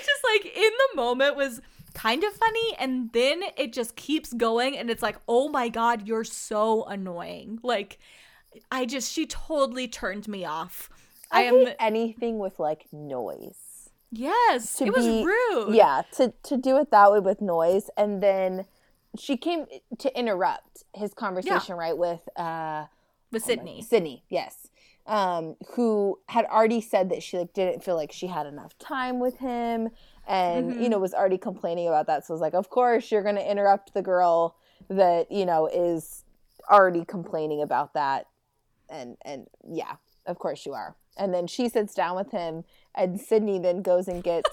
is 0.00 0.22
like 0.32 0.56
in 0.56 0.70
the 0.70 0.94
moment 0.94 1.34
was 1.34 1.60
kind 1.92 2.22
of 2.22 2.32
funny, 2.34 2.76
and 2.78 3.12
then 3.12 3.42
it 3.56 3.72
just 3.72 3.96
keeps 3.96 4.32
going, 4.32 4.78
and 4.78 4.90
it's 4.90 5.02
like, 5.02 5.16
oh 5.26 5.48
my 5.48 5.68
god, 5.68 6.06
you're 6.06 6.22
so 6.22 6.84
annoying. 6.84 7.58
Like, 7.64 7.98
I 8.70 8.86
just, 8.86 9.10
she 9.10 9.26
totally 9.26 9.88
turned 9.88 10.28
me 10.28 10.44
off. 10.44 10.88
I, 11.32 11.40
I 11.40 11.44
am, 11.46 11.66
anything 11.80 12.38
with 12.38 12.60
like 12.60 12.86
noise. 12.92 13.61
Yes, 14.12 14.76
to 14.76 14.84
it 14.86 14.94
was 14.94 15.04
be- 15.06 15.24
rude. 15.24 15.74
Yeah, 15.74 16.02
to 16.12 16.32
to 16.44 16.56
do 16.56 16.76
it 16.78 16.90
that 16.92 17.10
way 17.10 17.18
with 17.18 17.40
noise, 17.40 17.90
and 17.96 18.22
then 18.22 18.66
she 19.18 19.36
came 19.36 19.66
to 19.98 20.18
interrupt 20.18 20.84
his 20.94 21.12
conversation 21.14 21.76
right 21.76 21.96
with 21.96 22.20
uh 22.38 22.86
with 23.32 23.42
Sydney. 23.42 23.82
Sydney, 23.82 24.24
yes, 24.28 24.68
um, 25.06 25.56
who 25.74 26.18
had 26.28 26.44
already 26.46 26.80
said 26.80 27.08
that 27.10 27.22
she 27.22 27.38
like 27.38 27.52
didn't 27.52 27.82
feel 27.82 27.96
like 27.96 28.12
she 28.12 28.26
had 28.28 28.46
enough 28.46 28.78
time 28.78 29.18
with 29.18 29.38
him, 29.38 29.88
and 30.26 30.72
Mm-hmm. 30.72 30.82
you 30.82 30.88
know 30.88 30.98
was 30.98 31.14
already 31.14 31.38
complaining 31.38 31.88
about 31.88 32.06
that. 32.06 32.26
So 32.26 32.32
I 32.32 32.34
was 32.34 32.40
like, 32.40 32.54
of 32.54 32.70
course 32.70 33.10
you're 33.10 33.22
going 33.22 33.36
to 33.36 33.50
interrupt 33.50 33.94
the 33.94 34.02
girl 34.02 34.56
that 34.88 35.32
you 35.32 35.46
know 35.46 35.66
is 35.66 36.24
already 36.70 37.04
complaining 37.04 37.60
about 37.62 37.94
that, 37.94 38.28
and 38.88 39.16
and 39.24 39.46
yeah, 39.66 39.96
of 40.26 40.38
course 40.38 40.64
you 40.66 40.72
are. 40.74 40.94
And 41.18 41.34
then 41.34 41.46
she 41.46 41.68
sits 41.68 41.94
down 41.94 42.16
with 42.16 42.30
him, 42.30 42.64
and 42.94 43.20
Sydney 43.20 43.58
then 43.58 43.82
goes 43.82 44.08
and 44.08 44.22
gets. 44.22 44.50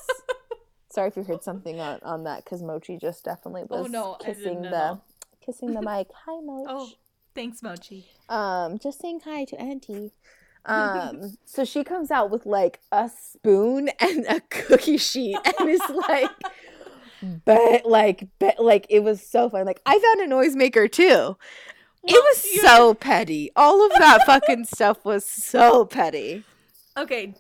Sorry 0.91 1.09
if 1.09 1.17
you 1.17 1.23
heard 1.23 1.43
something 1.43 1.79
on, 1.79 1.99
on 2.01 2.23
that 2.23 2.43
because 2.43 2.63
Mochi 2.63 2.97
just 2.97 3.23
definitely 3.23 3.63
Oh, 3.69 3.83
was 3.83 3.91
no, 3.91 4.15
kissing 4.15 4.63
the 4.63 4.99
kissing 5.45 5.73
the 5.73 5.81
mic. 5.81 6.07
Hi, 6.25 6.39
Mochi. 6.41 6.65
Oh, 6.67 6.89
thanks, 7.35 7.61
Mochi. 7.61 8.07
Um, 8.27 8.79
just 8.79 8.99
saying 9.01 9.21
hi 9.25 9.45
to 9.45 9.59
Auntie. 9.59 10.11
Um, 10.65 11.37
so 11.45 11.63
she 11.63 11.83
comes 11.85 12.11
out 12.11 12.29
with 12.29 12.45
like 12.45 12.81
a 12.91 13.09
spoon 13.17 13.89
and 13.99 14.25
a 14.27 14.41
cookie 14.49 14.97
sheet, 14.97 15.37
and 15.57 15.69
is 15.69 15.79
like, 16.09 16.29
but 17.45 17.85
like, 17.85 18.27
but 18.39 18.59
like, 18.59 18.85
it 18.89 18.99
was 18.99 19.25
so 19.25 19.49
fun. 19.49 19.65
Like, 19.65 19.81
I 19.85 19.97
found 19.97 20.19
a 20.21 20.35
noisemaker 20.35 20.91
too. 20.91 21.37
it 22.03 22.11
was 22.11 22.61
so 22.61 22.93
petty. 22.93 23.51
All 23.55 23.83
of 23.85 23.91
that 23.99 24.25
fucking 24.25 24.65
stuff 24.65 25.03
was 25.05 25.25
so 25.25 25.85
petty. 25.85 26.43
Okay, 26.97 27.33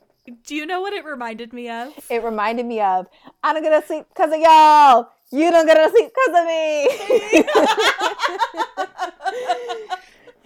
do 0.43 0.55
you 0.55 0.65
know 0.65 0.81
what 0.81 0.93
it 0.93 1.05
reminded 1.05 1.53
me 1.53 1.69
of? 1.69 1.93
It 2.09 2.23
reminded 2.23 2.65
me 2.65 2.81
of 2.81 3.07
I 3.43 3.53
don't 3.53 3.63
get 3.63 3.79
to 3.79 3.85
sleep 3.85 4.05
because 4.09 4.31
of 4.33 4.39
y'all. 4.39 5.09
You 5.31 5.51
don't 5.51 5.65
get 5.65 5.75
to 5.75 5.89
sleep 5.89 6.11
because 6.13 6.39
of 6.39 6.45
me. 6.47 6.87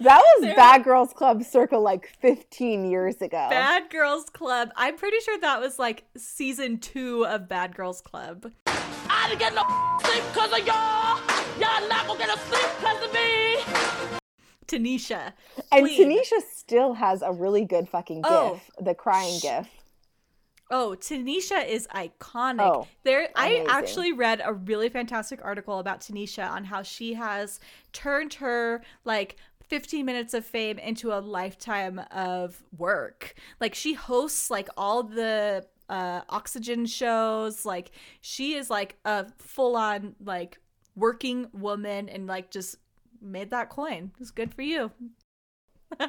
that 0.00 0.20
was 0.20 0.54
Bad 0.54 0.84
Girls 0.84 1.12
Club 1.14 1.42
circa 1.42 1.78
like 1.78 2.14
15 2.20 2.90
years 2.90 3.16
ago. 3.16 3.48
Bad 3.50 3.88
Girls 3.90 4.24
Club. 4.24 4.70
I'm 4.76 4.96
pretty 4.96 5.20
sure 5.20 5.38
that 5.38 5.60
was 5.60 5.78
like 5.78 6.04
season 6.16 6.78
two 6.78 7.24
of 7.26 7.48
Bad 7.48 7.74
Girls 7.74 8.02
Club. 8.02 8.52
I 8.66 9.28
didn't 9.28 9.40
get 9.40 9.54
no 9.54 9.62
sleep 10.04 10.22
because 10.32 10.52
of 10.52 10.66
y'all. 10.66 11.18
Y'all 11.58 11.88
not 11.88 12.06
gonna 12.06 12.18
get 12.18 12.28
no 12.28 12.36
sleep 12.36 12.68
because 12.78 13.04
of 13.04 13.12
me. 13.12 14.20
Tanisha. 14.66 15.32
and. 15.72 15.86
Tanisha 15.88 16.40
still 16.52 16.94
has 16.94 17.22
a 17.22 17.32
really 17.32 17.64
good 17.64 17.88
fucking 17.88 18.22
gif, 18.22 18.30
Oh. 18.30 18.60
the 18.80 18.94
crying 18.94 19.38
gif. 19.40 19.68
Oh, 20.70 20.96
Tanisha 20.98 21.66
is 21.68 21.86
iconic. 21.88 22.60
Oh, 22.60 22.86
there 23.04 23.28
I 23.36 23.66
actually 23.68 24.12
read 24.12 24.40
a 24.44 24.52
really 24.54 24.88
fantastic 24.88 25.40
article 25.44 25.78
about 25.78 26.00
Tanisha 26.00 26.48
on 26.50 26.64
how 26.64 26.82
she 26.82 27.14
has 27.14 27.60
turned 27.92 28.34
her 28.34 28.82
like 29.04 29.36
15 29.68 30.04
minutes 30.06 30.34
of 30.34 30.44
fame 30.44 30.78
into 30.78 31.12
a 31.12 31.20
lifetime 31.20 32.00
of 32.10 32.62
work. 32.76 33.34
Like 33.60 33.74
she 33.74 33.92
hosts 33.92 34.50
like 34.50 34.68
all 34.76 35.02
the 35.02 35.66
uh 35.90 36.22
oxygen 36.30 36.86
shows, 36.86 37.66
like 37.66 37.90
she 38.22 38.54
is 38.54 38.70
like 38.70 38.96
a 39.04 39.26
full 39.38 39.76
on 39.76 40.14
like 40.24 40.58
working 40.96 41.46
woman 41.52 42.08
and 42.08 42.26
like 42.26 42.50
just 42.50 42.76
made 43.20 43.50
that 43.50 43.70
coin. 43.70 44.12
It's 44.20 44.30
good 44.30 44.54
for 44.54 44.62
you. 44.62 44.90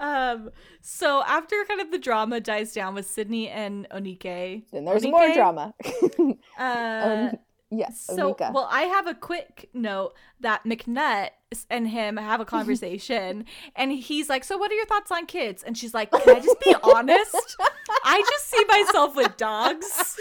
um 0.00 0.50
so 0.80 1.22
after 1.26 1.64
kind 1.68 1.80
of 1.80 1.90
the 1.90 1.98
drama 1.98 2.40
dies 2.40 2.72
down 2.72 2.94
with 2.94 3.06
Sydney 3.06 3.48
and 3.48 3.86
Onike 3.90 4.64
Then 4.72 4.84
there's 4.84 5.06
more 5.06 5.32
drama. 5.32 5.74
uh 6.58 7.30
um, 7.32 7.38
yes, 7.70 8.04
so 8.04 8.34
Onika. 8.34 8.52
well 8.52 8.68
I 8.70 8.82
have 8.82 9.06
a 9.06 9.14
quick 9.14 9.70
note 9.72 10.14
that 10.40 10.64
McNutt 10.64 11.30
and 11.70 11.88
him 11.88 12.16
have 12.16 12.40
a 12.40 12.44
conversation 12.56 13.44
and 13.74 13.92
he's 13.92 14.28
like 14.28 14.44
so 14.44 14.58
what 14.58 14.70
are 14.70 14.74
your 14.74 14.86
thoughts 14.86 15.12
on 15.12 15.26
kids 15.26 15.62
and 15.62 15.78
she's 15.78 15.94
like 15.94 16.10
can 16.10 16.36
I 16.36 16.40
just 16.40 16.60
be 16.60 16.74
honest 16.82 17.56
I 18.04 18.22
just 18.28 18.50
see 18.50 18.64
myself 18.68 19.14
with 19.14 19.36
dogs 19.36 20.20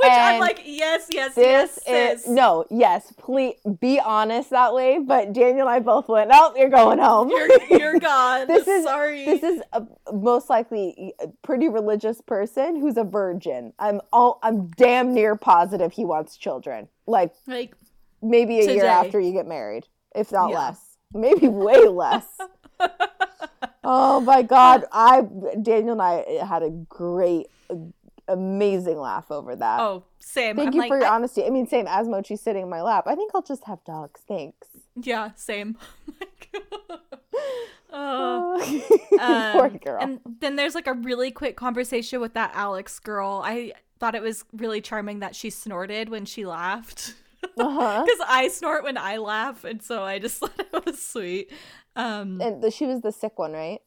which 0.00 0.12
I'm 0.12 0.40
like 0.40 0.62
yes 0.64 1.06
yes 1.10 1.34
this 1.34 1.78
yes 1.86 2.14
is 2.16 2.22
sis. 2.22 2.28
no, 2.30 2.64
yes, 2.70 3.12
please 3.16 3.54
be 3.80 3.98
honest 4.00 4.50
that 4.50 4.74
way. 4.74 4.98
But 4.98 5.32
Daniel 5.32 5.68
and 5.68 5.76
I 5.76 5.80
both 5.80 6.08
went, 6.08 6.30
oh, 6.32 6.52
you're 6.56 6.68
going 6.68 6.98
home. 6.98 7.30
you're, 7.30 7.48
you're 7.70 7.98
gone 8.00 8.46
this 8.46 8.66
is 8.66 8.84
sorry 8.84 9.24
This 9.24 9.42
is 9.42 9.62
a, 9.72 9.82
most 10.12 10.48
likely 10.50 11.14
a 11.20 11.28
pretty 11.42 11.68
religious 11.68 12.20
person 12.20 12.80
who's 12.80 12.96
a 12.96 13.04
virgin. 13.04 13.72
I'm 13.78 14.00
all 14.12 14.38
I'm 14.42 14.68
damn 14.76 15.14
near 15.14 15.36
positive 15.36 15.92
he 15.92 16.04
wants 16.04 16.36
children. 16.36 16.88
Like 17.06 17.32
like 17.46 17.74
maybe 18.22 18.60
a 18.60 18.72
year 18.74 18.86
after 18.86 19.18
you 19.20 19.32
get 19.32 19.46
married, 19.46 19.86
if 20.14 20.32
not 20.32 20.50
Yeah. 20.50 20.58
less. 20.58 20.96
Maybe 21.14 21.48
way 21.48 21.86
less. 21.88 22.26
oh 23.84 24.20
my 24.20 24.42
god, 24.42 24.84
I 24.92 25.22
Daniel 25.60 25.92
and 25.92 26.02
I 26.02 26.44
had 26.44 26.62
a 26.62 26.70
great 26.70 27.48
amazing 28.28 28.98
laugh 28.98 29.30
over 29.30 29.54
that. 29.56 29.80
oh 29.80 30.04
same 30.18 30.56
Thank 30.56 30.68
I'm 30.68 30.74
you 30.74 30.80
like, 30.80 30.88
for 30.88 30.96
your 30.98 31.06
I- 31.06 31.14
honesty. 31.14 31.44
I 31.44 31.50
mean, 31.50 31.66
same 31.66 31.86
as 31.88 32.08
Mochi 32.08 32.36
sitting 32.36 32.62
in 32.62 32.68
my 32.70 32.82
lap. 32.82 33.04
I 33.06 33.14
think 33.14 33.32
I'll 33.34 33.42
just 33.42 33.64
have 33.64 33.82
dogs. 33.84 34.20
Thanks. 34.26 34.68
Yeah, 35.00 35.30
same. 35.34 35.76
oh, 37.92 38.80
Poor 39.52 39.66
um, 39.66 39.76
girl. 39.78 39.98
And 40.00 40.20
then 40.40 40.56
there's 40.56 40.74
like 40.74 40.86
a 40.86 40.94
really 40.94 41.30
quick 41.30 41.56
conversation 41.56 42.20
with 42.20 42.34
that 42.34 42.52
Alex 42.54 42.98
girl. 42.98 43.42
I 43.44 43.72
thought 43.98 44.14
it 44.14 44.22
was 44.22 44.44
really 44.52 44.80
charming 44.80 45.20
that 45.20 45.34
she 45.36 45.50
snorted 45.50 46.08
when 46.08 46.24
she 46.24 46.44
laughed. 46.46 47.14
uh-huh. 47.58 48.04
Because 48.04 48.26
I 48.28 48.48
snort 48.48 48.84
when 48.84 48.96
I 48.98 49.16
laugh, 49.18 49.64
and 49.64 49.82
so 49.82 50.02
I 50.02 50.18
just 50.18 50.38
thought 50.38 50.52
it 50.58 50.86
was 50.86 51.00
sweet. 51.02 51.50
Um, 51.96 52.40
And 52.40 52.62
the, 52.62 52.70
she 52.70 52.86
was 52.86 53.00
the 53.00 53.12
sick 53.12 53.38
one, 53.38 53.52
right? 53.52 53.80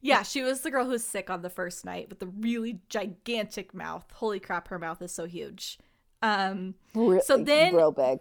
Yeah, 0.00 0.22
she 0.22 0.42
was 0.42 0.60
the 0.60 0.70
girl 0.70 0.84
who 0.84 0.90
was 0.92 1.04
sick 1.04 1.30
on 1.30 1.42
the 1.42 1.50
first 1.50 1.84
night 1.84 2.08
with 2.08 2.18
the 2.20 2.26
really 2.26 2.80
gigantic 2.88 3.74
mouth. 3.74 4.04
Holy 4.14 4.40
crap, 4.40 4.68
her 4.68 4.78
mouth 4.78 5.00
is 5.02 5.12
so 5.12 5.26
huge. 5.26 5.78
Um, 6.22 6.74
Re- 6.94 7.20
So 7.24 7.36
then- 7.38 7.74
real 7.74 7.92
big. 7.92 8.20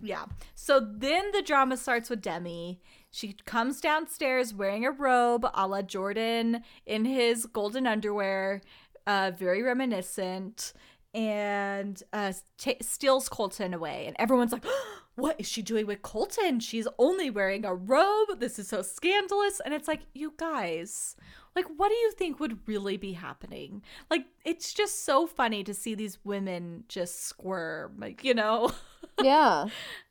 Yeah. 0.00 0.26
So 0.54 0.78
then 0.78 1.32
the 1.32 1.42
drama 1.42 1.76
starts 1.76 2.08
with 2.08 2.20
Demi. 2.22 2.80
She 3.10 3.34
comes 3.46 3.80
downstairs 3.80 4.54
wearing 4.54 4.84
a 4.86 4.92
robe 4.92 5.44
a 5.54 5.66
la 5.66 5.82
Jordan 5.82 6.62
in 6.86 7.04
his 7.04 7.46
golden 7.46 7.84
underwear, 7.86 8.60
uh, 9.08 9.32
very 9.36 9.62
reminiscent. 9.62 10.72
and 11.14 12.02
uh, 12.12 12.32
t- 12.58 12.76
steals 12.82 13.28
Colton 13.28 13.72
away. 13.74 14.04
And 14.06 14.14
everyone's 14.18 14.52
like, 14.52 14.64
what 15.18 15.34
is 15.40 15.48
she 15.48 15.62
doing 15.62 15.86
with 15.86 16.00
Colton? 16.02 16.60
She's 16.60 16.86
only 16.98 17.28
wearing 17.28 17.64
a 17.64 17.74
robe. 17.74 18.38
This 18.38 18.58
is 18.58 18.68
so 18.68 18.82
scandalous. 18.82 19.60
And 19.64 19.74
it's 19.74 19.88
like, 19.88 20.02
you 20.14 20.32
guys, 20.36 21.16
like, 21.56 21.66
what 21.76 21.88
do 21.88 21.94
you 21.94 22.12
think 22.12 22.38
would 22.38 22.60
really 22.66 22.96
be 22.96 23.12
happening? 23.14 23.82
Like, 24.10 24.26
it's 24.44 24.72
just 24.72 25.04
so 25.04 25.26
funny 25.26 25.64
to 25.64 25.74
see 25.74 25.94
these 25.96 26.18
women 26.24 26.84
just 26.88 27.24
squirm, 27.24 27.96
like, 27.98 28.24
you 28.24 28.34
know? 28.34 28.70
Yeah, 29.20 29.62
um, 29.62 29.70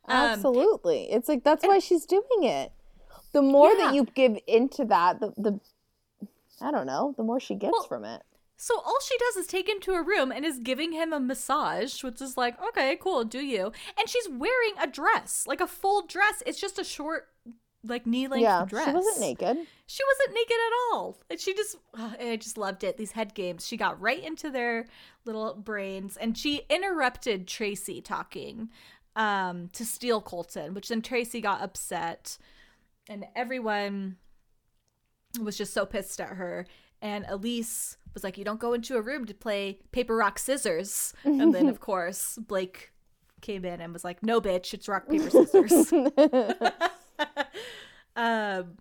absolutely. 0.09 1.09
it's 1.09 1.29
like 1.29 1.45
that's 1.45 1.65
why 1.65 1.79
she's 1.79 2.05
doing 2.05 2.43
it. 2.43 2.73
The 3.31 3.41
more 3.41 3.71
Yeah. 3.71 3.85
that 3.85 3.95
you 3.95 4.03
give 4.03 4.37
into 4.47 4.83
that, 4.85 5.21
the 5.21 5.31
the 5.37 5.59
I 6.59 6.71
don't 6.71 6.85
know, 6.87 7.13
the 7.15 7.23
more 7.23 7.39
she 7.39 7.55
gets 7.55 7.71
Well, 7.71 7.83
from 7.83 8.03
it. 8.03 8.21
So 8.59 8.79
all 8.79 8.97
she 9.07 9.15
does 9.19 9.35
is 9.37 9.47
take 9.47 9.69
him 9.69 9.79
to 9.81 9.93
a 9.93 10.01
room 10.01 10.31
and 10.31 10.43
is 10.43 10.57
giving 10.57 10.91
him 10.91 11.13
a 11.13 11.19
massage, 11.19 12.03
which 12.03 12.19
is 12.21 12.37
like, 12.37 12.59
okay, 12.69 12.97
cool, 12.99 13.23
do 13.23 13.39
you? 13.39 13.71
And 13.99 14.09
she's 14.09 14.27
wearing 14.27 14.73
a 14.81 14.87
dress, 14.87 15.45
like 15.47 15.61
a 15.61 15.67
full 15.67 16.07
dress. 16.07 16.41
It's 16.45 16.59
just 16.59 16.79
a 16.79 16.83
short, 16.83 17.27
like 17.83 18.07
knee 18.07 18.27
length 18.27 18.41
Yeah, 18.41 18.65
dress. 18.67 18.87
she 18.87 18.93
wasn't 18.93 19.19
naked. 19.19 19.57
She 19.85 20.03
wasn't 20.03 20.35
naked 20.35 20.55
at 20.57 20.73
all. 20.95 21.19
And 21.29 21.39
she 21.39 21.53
just, 21.53 21.75
uh, 21.97 22.13
I 22.19 22.35
just 22.37 22.57
loved 22.57 22.83
it. 22.83 22.97
These 22.97 23.11
head 23.11 23.35
games. 23.35 23.65
She 23.67 23.77
got 23.77 24.01
right 24.01 24.23
into 24.23 24.49
their 24.49 24.87
little 25.23 25.53
brains 25.53 26.17
and 26.17 26.35
she 26.35 26.63
interrupted 26.67 27.47
Tracy 27.47 28.01
talking 28.01 28.69
um, 29.15 29.69
to 29.73 29.85
steal 29.85 30.19
Colton, 30.19 30.73
which 30.73 30.87
then 30.89 31.03
Tracy 31.03 31.41
got 31.41 31.61
upset. 31.61 32.39
And 33.07 33.25
everyone 33.35 34.17
was 35.39 35.57
just 35.57 35.73
so 35.75 35.85
pissed 35.85 36.19
at 36.19 36.29
her. 36.29 36.65
And 37.03 37.25
Elyse 37.25 37.97
was 38.17 38.23
like, 38.23 38.37
You 38.37 38.43
don't 38.43 38.59
go 38.59 38.73
into 38.73 38.97
a 38.97 39.01
room 39.01 39.25
to 39.25 39.33
play 39.33 39.79
paper, 39.91 40.15
rock, 40.15 40.39
scissors. 40.39 41.13
And 41.23 41.53
then, 41.53 41.69
of 41.69 41.79
course, 41.79 42.37
Blake 42.39 42.91
came 43.41 43.63
in 43.63 43.79
and 43.79 43.93
was 43.93 44.03
like, 44.03 44.23
No, 44.23 44.41
bitch, 44.41 44.73
it's 44.73 44.87
rock, 44.87 45.07
paper, 45.07 45.29
scissors. 45.29 45.93
um, 48.15 48.77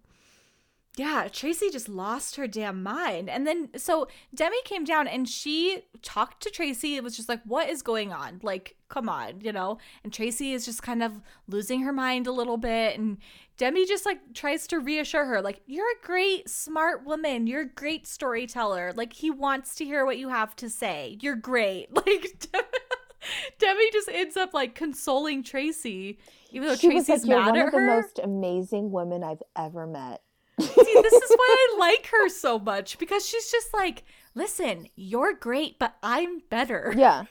yeah, 0.97 1.29
Tracy 1.31 1.69
just 1.69 1.91
lost 1.91 2.37
her 2.37 2.47
damn 2.47 2.83
mind. 2.83 3.29
And 3.29 3.47
then, 3.47 3.69
so 3.77 4.09
Demi 4.35 4.57
came 4.65 4.85
down 4.85 5.07
and 5.07 5.29
she 5.29 5.83
talked 6.01 6.43
to 6.45 6.51
Tracy. 6.51 6.97
It 6.97 7.05
was 7.05 7.15
just 7.15 7.29
like, 7.29 7.43
What 7.45 7.69
is 7.69 7.83
going 7.83 8.15
on? 8.15 8.41
Like, 8.43 8.77
come 8.89 9.11
on, 9.11 9.43
you 9.43 9.53
know? 9.53 9.77
And 10.03 10.15
Tracy 10.15 10.55
is 10.55 10.65
just 10.65 10.83
kind 10.83 11.03
of 11.03 11.21
losing 11.47 11.83
her 11.83 11.93
mind 11.93 12.27
a 12.27 12.33
little 12.33 12.57
bit. 12.57 12.99
And 12.99 13.19
Demi 13.59 13.87
just 13.87 14.05
like 14.05 14.19
tries 14.35 14.67
to 14.69 14.79
reassure 14.79 15.25
her, 15.25 15.41
like, 15.41 15.63
You're 15.67 15.91
a 15.91 16.07
great, 16.07 16.49
smart 16.49 17.05
woman. 17.05 17.47
You're 17.47 17.63
a 17.63 17.69
great 17.69 18.07
storyteller. 18.07 18.93
Like, 18.95 19.13
he 19.13 19.31
wants 19.31 19.75
to 19.77 19.85
hear 19.85 20.05
what 20.05 20.19
you 20.19 20.29
have 20.29 20.55
to 20.57 20.69
say. 20.69 21.19
You're 21.21 21.37
great. 21.37 21.89
Like, 22.07 22.47
Demi 23.59 23.91
just 23.93 24.09
ends 24.09 24.37
up 24.37 24.55
like 24.55 24.75
consoling 24.75 25.43
Tracy, 25.43 26.19
even 26.51 26.69
though 26.69 26.77
She 26.77 26.89
was 26.89 27.07
Tracy's 27.07 27.27
like, 27.27 27.29
"You're 27.29 27.41
mad 27.41 27.51
one 27.51 27.59
at 27.59 27.67
of 27.67 27.73
the 27.73 27.81
most 27.81 28.21
amazing 28.23 28.93
women 28.93 29.25
I've 29.25 29.43
ever 29.57 29.87
met." 29.87 30.23
See, 30.61 30.67
this 30.67 31.13
is 31.13 31.31
why 31.31 31.69
I 31.71 31.77
like 31.79 32.07
her 32.07 32.29
so 32.29 32.59
much 32.59 32.99
because 32.99 33.27
she's 33.27 33.51
just 33.51 33.75
like, 33.75 34.05
listen, 34.35 34.89
you're 34.95 35.35
great, 35.35 35.79
but 35.79 35.97
I'm 36.03 36.41
better. 36.49 36.95
Yeah, 36.97 37.25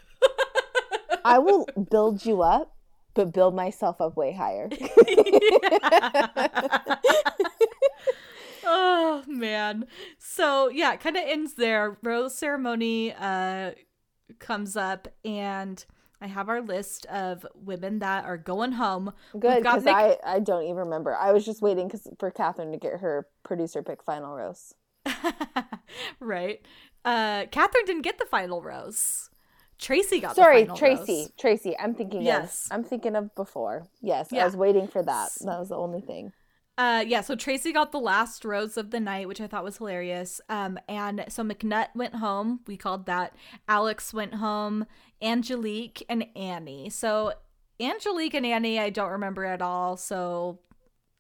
I 1.24 1.40
will 1.40 1.66
build 1.90 2.26
you 2.26 2.42
up, 2.44 2.75
but 3.16 3.34
build 3.34 3.56
myself 3.56 4.00
up 4.00 4.16
way 4.16 4.34
higher. 4.34 4.70
oh 8.66 9.24
man. 9.28 9.88
So 10.20 10.70
yeah, 10.70 10.94
it 10.94 11.00
kind 11.00 11.18
of 11.18 11.24
ends 11.26 11.56
there. 11.56 11.98
Rose 12.04 12.38
ceremony 12.38 13.14
uh 13.14 13.72
comes 14.40 14.76
up 14.76 15.08
and 15.24 15.84
I 16.22 16.28
have 16.28 16.50
our 16.50 16.62
list 16.62 17.06
of 17.08 17.46
women 17.56 18.00
that 18.00 18.26
are 18.26 18.38
going 18.38 18.74
home. 18.74 19.14
Good, 19.40 19.64
because 19.64 19.88
I 19.88 20.18
I 20.24 20.40
don't 20.40 20.64
even 20.64 20.78
remember. 20.78 21.16
I 21.16 21.32
was 21.32 21.46
just 21.46 21.62
waiting 21.62 21.90
cause, 21.90 22.08
for 22.20 22.32
Catherine 22.32 22.72
to 22.72 22.78
get 22.78 23.00
her 23.00 23.28
producer 23.44 23.82
pick 23.82 24.04
final 24.04 24.36
rose. 24.36 24.74
right. 26.20 26.62
Uh 27.06 27.46
Catherine 27.52 27.86
didn't 27.86 28.02
get 28.02 28.18
the 28.18 28.26
final 28.26 28.62
rose. 28.62 29.30
Tracy 29.78 30.20
got 30.20 30.36
Sorry, 30.36 30.62
the 30.62 30.68
final 30.68 30.78
Tracy. 30.78 31.14
rose. 31.22 31.32
Tracy, 31.38 31.78
I'm 31.78 31.94
thinking 31.96 32.22
Yes. 32.22 32.68
of. 32.68 32.72
I'm 32.78 32.84
thinking 32.84 33.16
of 33.16 33.34
before. 33.36 33.88
Yes, 34.02 34.30
Yeah. 34.32 34.44
I 34.44 34.46
was 34.46 34.56
waiting 34.56 34.88
for 34.88 35.04
that. 35.04 35.32
That 35.42 35.60
was 35.60 35.70
the 35.70 35.78
only 35.78 36.02
thing. 36.02 36.32
Uh, 36.78 37.04
yeah, 37.08 37.22
so 37.22 37.36
Tracy 37.36 37.72
got 37.72 37.92
the 37.94 38.00
last 38.00 38.44
rose 38.44 38.76
of 38.76 38.92
the 38.92 39.00
night, 39.00 39.28
which 39.30 39.40
I 39.40 39.48
thought 39.48 39.64
was 39.64 39.78
hilarious. 39.78 40.42
Um, 40.50 40.78
and 40.90 41.24
so 41.30 41.42
McNutt 41.44 41.88
went 41.96 42.16
home. 42.16 42.62
We 42.68 42.76
called 42.76 43.06
that. 43.06 43.34
Alex 43.68 44.14
went 44.14 44.36
home. 44.36 44.86
Angelique 45.22 46.04
and 46.10 46.26
Annie. 46.36 46.90
So 46.90 47.34
Angelique 47.80 48.34
and 48.34 48.46
Annie, 48.46 48.78
I 48.80 48.90
don't 48.90 49.12
remember 49.12 49.46
at 49.46 49.62
all. 49.62 49.96
So, 49.98 50.60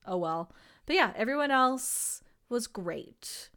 oh 0.05 0.17
well. 0.17 0.51
But 0.85 0.95
yeah, 0.97 1.13
everyone 1.15 1.51
else 1.51 2.21
was 2.49 2.67
great. 2.67 3.49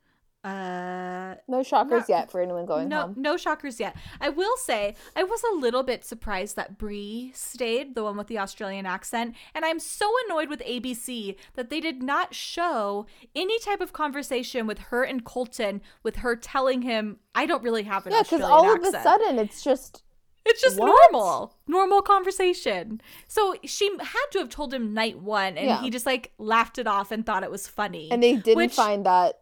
Uh, 0.44 1.34
No 1.48 1.62
shockers 1.62 2.00
Not- 2.02 2.08
yet 2.08 2.30
for 2.30 2.40
anyone 2.40 2.64
going 2.64 2.88
no, 2.88 3.02
home. 3.02 3.14
no 3.16 3.36
shockers 3.36 3.80
yet. 3.80 3.96
I 4.20 4.28
will 4.28 4.56
say 4.56 4.94
I 5.16 5.24
was 5.24 5.42
a 5.42 5.54
little 5.56 5.82
bit 5.82 6.04
surprised 6.04 6.56
that 6.56 6.78
Bri 6.78 7.32
stayed, 7.34 7.94
the 7.94 8.04
one 8.04 8.16
with 8.16 8.28
the 8.28 8.38
Australian 8.38 8.86
accent, 8.86 9.34
and 9.54 9.64
I'm 9.64 9.78
so 9.80 10.10
annoyed 10.26 10.48
with 10.48 10.60
ABC 10.64 11.36
that 11.54 11.70
they 11.70 11.80
did 11.80 12.02
not 12.02 12.34
show 12.34 13.06
any 13.34 13.58
type 13.58 13.80
of 13.80 13.92
conversation 13.92 14.66
with 14.66 14.78
her 14.78 15.02
and 15.02 15.24
Colton, 15.24 15.80
with 16.02 16.16
her 16.16 16.36
telling 16.36 16.82
him, 16.82 17.18
"I 17.34 17.44
don't 17.46 17.62
really 17.62 17.82
have 17.84 18.06
an 18.06 18.12
Australian. 18.12 18.48
Yeah, 18.48 18.56
because 18.56 18.64
all 18.66 18.72
of 18.72 18.78
accent." 18.78 18.96
a 18.96 19.02
sudden 19.02 19.38
it's 19.38 19.62
just 19.62 20.02
It's 20.46 20.62
just 20.62 20.78
What? 20.78 20.86
normal, 21.12 21.52
normal 21.66 22.00
conversation. 22.00 23.02
So 23.26 23.54
she 23.64 23.90
had 24.00 24.26
to 24.30 24.38
have 24.38 24.48
told 24.48 24.72
him 24.72 24.94
night 24.94 25.18
one, 25.18 25.58
and 25.58 25.66
Yeah. 25.66 25.80
he 25.82 25.90
just 25.90 26.06
like 26.06 26.32
laughed 26.38 26.78
it 26.78 26.86
off 26.86 27.10
and 27.10 27.26
thought 27.26 27.42
it 27.42 27.50
was 27.50 27.66
funny. 27.68 28.08
and 28.10 28.22
they 28.22 28.36
didn't 28.36 28.56
which- 28.56 28.72
find 28.74 29.04
that 29.04 29.40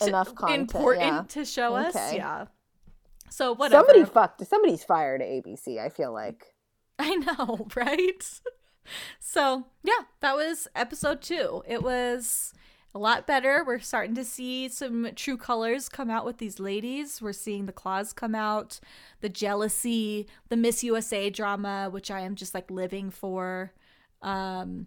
enough 0.00 0.34
content. 0.34 0.62
important 0.62 1.02
yeah. 1.02 1.22
to 1.28 1.44
show 1.44 1.74
us. 1.74 1.94
Okay. 1.94 2.16
Yeah. 2.16 2.46
So 3.30 3.54
whatever. 3.54 3.86
Somebody 3.86 4.04
fucked. 4.04 4.46
Somebody's 4.46 4.84
fired 4.84 5.22
at 5.22 5.28
ABC. 5.28 5.78
I 5.78 5.88
feel 5.88 6.12
like. 6.12 6.44
I 6.98 7.14
know, 7.16 7.66
right? 7.76 8.40
So, 9.18 9.66
yeah, 9.82 10.04
that 10.20 10.36
was 10.36 10.68
episode 10.74 11.22
two. 11.22 11.62
It 11.66 11.82
was 11.82 12.52
a 12.94 12.98
lot 12.98 13.26
better. 13.26 13.64
We're 13.66 13.78
starting 13.78 14.14
to 14.16 14.24
see 14.24 14.68
some 14.68 15.10
true 15.16 15.38
colors 15.38 15.88
come 15.88 16.10
out 16.10 16.26
with 16.26 16.38
these 16.38 16.60
ladies. 16.60 17.22
We're 17.22 17.32
seeing 17.32 17.66
the 17.66 17.72
claws 17.72 18.12
come 18.12 18.34
out, 18.34 18.80
the 19.20 19.28
jealousy, 19.28 20.26
the 20.48 20.56
Miss 20.56 20.84
USA 20.84 21.30
drama, 21.30 21.88
which 21.90 22.10
I 22.10 22.20
am 22.20 22.34
just 22.34 22.54
like 22.54 22.70
living 22.70 23.10
for. 23.10 23.72
Um, 24.20 24.86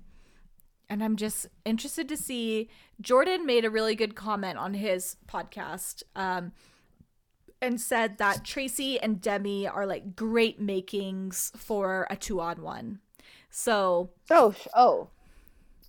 and 0.90 1.04
I'm 1.04 1.16
just 1.16 1.48
interested 1.66 2.08
to 2.10 2.18
see. 2.18 2.70
Jordan 3.02 3.46
made 3.46 3.66
a 3.66 3.70
really 3.70 3.96
good 3.96 4.16
comment 4.16 4.58
on 4.58 4.74
his 4.76 5.18
podcast. 5.28 6.04
Um, 6.16 6.52
and 7.62 7.80
said 7.82 8.18
that 8.20 8.44
Tracy 8.44 9.00
and 9.00 9.20
Demi 9.22 9.66
are 9.68 9.86
like 9.88 10.16
great 10.16 10.60
makings 10.60 11.52
for 11.56 12.06
a 12.10 12.16
two 12.16 12.40
on 12.42 12.62
one. 12.62 13.00
So 13.50 14.12
Oh, 14.30 14.54
oh. 14.76 15.10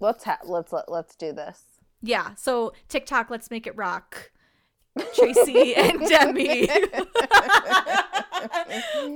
Let's 0.00 0.24
ha- 0.24 0.38
let's 0.44 0.72
let, 0.72 0.90
let's 0.90 1.16
do 1.16 1.32
this. 1.32 1.62
yeah, 2.02 2.34
so 2.34 2.72
TikTok, 2.88 3.30
let's 3.30 3.50
make 3.50 3.66
it 3.66 3.76
rock. 3.76 4.30
Tracy 5.14 5.74
and 5.74 6.00
Demi 6.08 6.68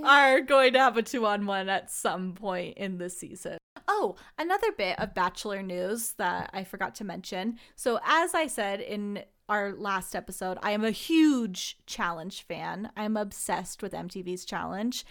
are 0.04 0.40
going 0.40 0.72
to 0.72 0.78
have 0.78 0.96
a 0.96 1.02
two 1.02 1.26
on 1.26 1.46
one 1.46 1.68
at 1.68 1.90
some 1.90 2.32
point 2.34 2.76
in 2.76 2.98
this 2.98 3.18
season. 3.18 3.58
Oh, 3.88 4.16
another 4.38 4.72
bit 4.72 4.98
of 4.98 5.14
Bachelor 5.14 5.62
news 5.62 6.12
that 6.12 6.50
I 6.52 6.64
forgot 6.64 6.94
to 6.96 7.04
mention. 7.04 7.58
So, 7.76 7.98
as 8.04 8.34
I 8.34 8.46
said 8.46 8.80
in 8.80 9.24
our 9.48 9.72
last 9.72 10.14
episode, 10.14 10.58
I 10.62 10.70
am 10.70 10.84
a 10.84 10.90
huge 10.90 11.78
challenge 11.86 12.42
fan. 12.42 12.90
I'm 12.96 13.16
obsessed 13.16 13.82
with 13.82 13.92
MTV's 13.92 14.44
challenge. 14.44 15.04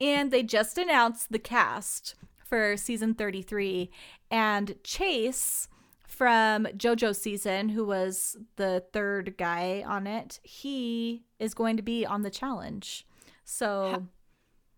And 0.00 0.30
they 0.30 0.42
just 0.42 0.78
announced 0.78 1.32
the 1.32 1.38
cast 1.38 2.14
for 2.44 2.76
season 2.76 3.14
33. 3.14 3.90
And 4.30 4.76
Chase 4.84 5.68
from 6.06 6.66
JoJo 6.66 7.14
season, 7.14 7.70
who 7.70 7.84
was 7.84 8.36
the 8.56 8.84
third 8.92 9.36
guy 9.38 9.84
on 9.86 10.06
it, 10.06 10.40
he 10.42 11.22
is 11.38 11.54
going 11.54 11.76
to 11.76 11.82
be 11.82 12.04
on 12.04 12.22
the 12.22 12.30
challenge. 12.30 13.06
So. 13.48 14.04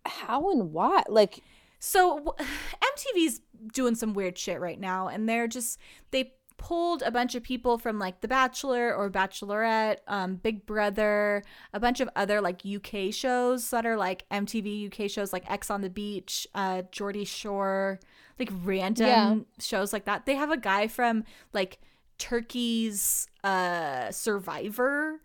How 0.06 0.48
and 0.50 0.72
why? 0.72 1.02
Like, 1.08 1.42
So 1.80 2.34
MTV's 3.18 3.40
doing 3.72 3.94
some 3.94 4.14
weird 4.14 4.38
shit 4.38 4.60
right 4.60 4.78
now, 4.80 5.08
and 5.08 5.28
they're 5.28 5.48
just 5.48 5.78
they 6.12 6.32
pulled 6.56 7.02
a 7.02 7.10
bunch 7.10 7.34
of 7.34 7.42
people 7.42 7.78
from 7.78 7.98
like 7.98 8.20
The 8.20 8.28
Bachelor 8.28 8.94
or 8.94 9.10
Bachelorette, 9.10 9.96
um, 10.06 10.36
Big 10.36 10.66
Brother, 10.66 11.42
a 11.72 11.80
bunch 11.80 12.00
of 12.00 12.08
other 12.14 12.40
like 12.40 12.62
UK 12.64 13.12
shows 13.12 13.70
that 13.70 13.84
are 13.86 13.96
like 13.96 14.26
MTV 14.30 14.86
UK 14.92 15.10
shows 15.10 15.32
like 15.32 15.50
Ex 15.50 15.70
on 15.70 15.80
the 15.80 15.90
Beach, 15.90 16.46
uh, 16.54 16.82
Geordie 16.92 17.24
Shore, 17.24 17.98
like 18.38 18.50
random 18.62 19.06
Yeah. 19.06 19.36
shows 19.58 19.92
like 19.92 20.04
that. 20.04 20.26
They 20.26 20.34
have 20.36 20.50
a 20.50 20.56
guy 20.58 20.86
from 20.86 21.24
like 21.52 21.78
Turkey's 22.18 23.26
uh, 23.42 24.10
Survivor 24.10 25.20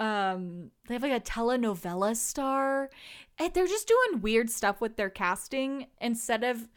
um 0.00 0.70
they 0.88 0.94
have 0.94 1.02
like 1.02 1.12
a 1.12 1.20
telenovela 1.20 2.16
star. 2.16 2.90
And 3.38 3.52
they're 3.52 3.66
just 3.66 3.88
doing 3.88 4.20
weird 4.22 4.50
stuff 4.50 4.80
with 4.80 4.96
their 4.96 5.10
casting 5.10 5.86
instead 6.00 6.44
of 6.44 6.68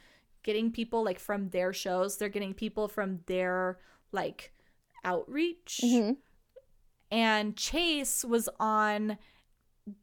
getting 0.43 0.71
people 0.71 1.03
like 1.03 1.19
from 1.19 1.49
their 1.49 1.73
shows, 1.73 2.17
they're 2.17 2.29
getting 2.29 2.53
people 2.53 2.87
from 2.87 3.19
their 3.27 3.79
like 4.11 4.53
outreach. 5.03 5.81
Mhm. 5.83 6.17
And 7.11 7.55
Chase 7.55 8.23
was 8.25 8.49
on 8.59 9.17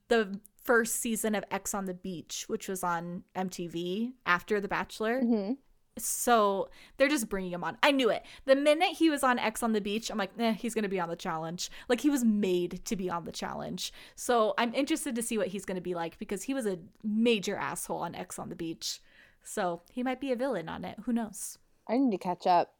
the 0.08 0.40
first 0.62 0.96
season 0.96 1.34
of 1.34 1.44
Ex 1.50 1.74
on 1.74 1.84
the 1.84 1.94
Beach, 1.94 2.44
which 2.48 2.68
was 2.68 2.82
on 2.82 3.24
MTV 3.34 4.14
after 4.24 4.60
The 4.60 4.68
Bachelor. 4.68 5.20
Mhm. 5.22 5.58
So 5.96 6.68
they're 6.96 7.08
just 7.08 7.28
bringing 7.28 7.52
him 7.52 7.62
on. 7.62 7.76
I 7.82 7.92
knew 7.92 8.10
it. 8.10 8.24
The 8.46 8.56
minute 8.56 8.90
he 8.96 9.10
was 9.10 9.22
on 9.22 9.38
Ex 9.38 9.62
on 9.62 9.72
the 9.72 9.80
Beach, 9.80 10.10
I'm 10.10 10.18
like, 10.18 10.30
eh, 10.38 10.52
he's 10.52 10.74
going 10.74 10.82
to 10.82 10.88
be 10.88 10.98
on 10.98 11.08
the 11.08 11.16
challenge. 11.16 11.70
Like 11.88 12.00
he 12.00 12.10
was 12.10 12.24
made 12.24 12.84
to 12.84 12.96
be 12.96 13.08
on 13.08 13.24
the 13.24 13.32
challenge. 13.32 13.92
So 14.16 14.54
I'm 14.58 14.74
interested 14.74 15.14
to 15.14 15.22
see 15.22 15.38
what 15.38 15.48
he's 15.48 15.64
going 15.64 15.76
to 15.76 15.80
be 15.80 15.94
like 15.94 16.18
because 16.18 16.42
he 16.42 16.54
was 16.54 16.66
a 16.66 16.78
major 17.04 17.56
asshole 17.56 17.98
on 17.98 18.14
Ex 18.14 18.38
on 18.38 18.48
the 18.48 18.56
Beach. 18.56 19.00
So 19.44 19.82
he 19.92 20.02
might 20.02 20.20
be 20.20 20.32
a 20.32 20.36
villain 20.36 20.68
on 20.68 20.84
it. 20.84 20.96
Who 21.04 21.12
knows? 21.12 21.58
I 21.88 21.96
need 21.98 22.10
to 22.10 22.18
catch 22.18 22.46
up. 22.46 22.72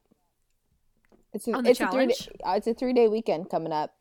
It's 1.33 1.47
a, 1.49 1.53
On 1.53 1.62
the 1.65 1.71
it's 1.71 1.81
a 1.81 1.87
three 1.91 2.07
day, 2.07 2.15
challenge? 2.15 2.29
uh, 2.45 2.53
it's 2.57 2.67
a 2.67 2.75
three 2.75 2.93
day 2.95 3.09
weekend 3.09 3.51
coming 3.51 3.73
up. 3.73 3.95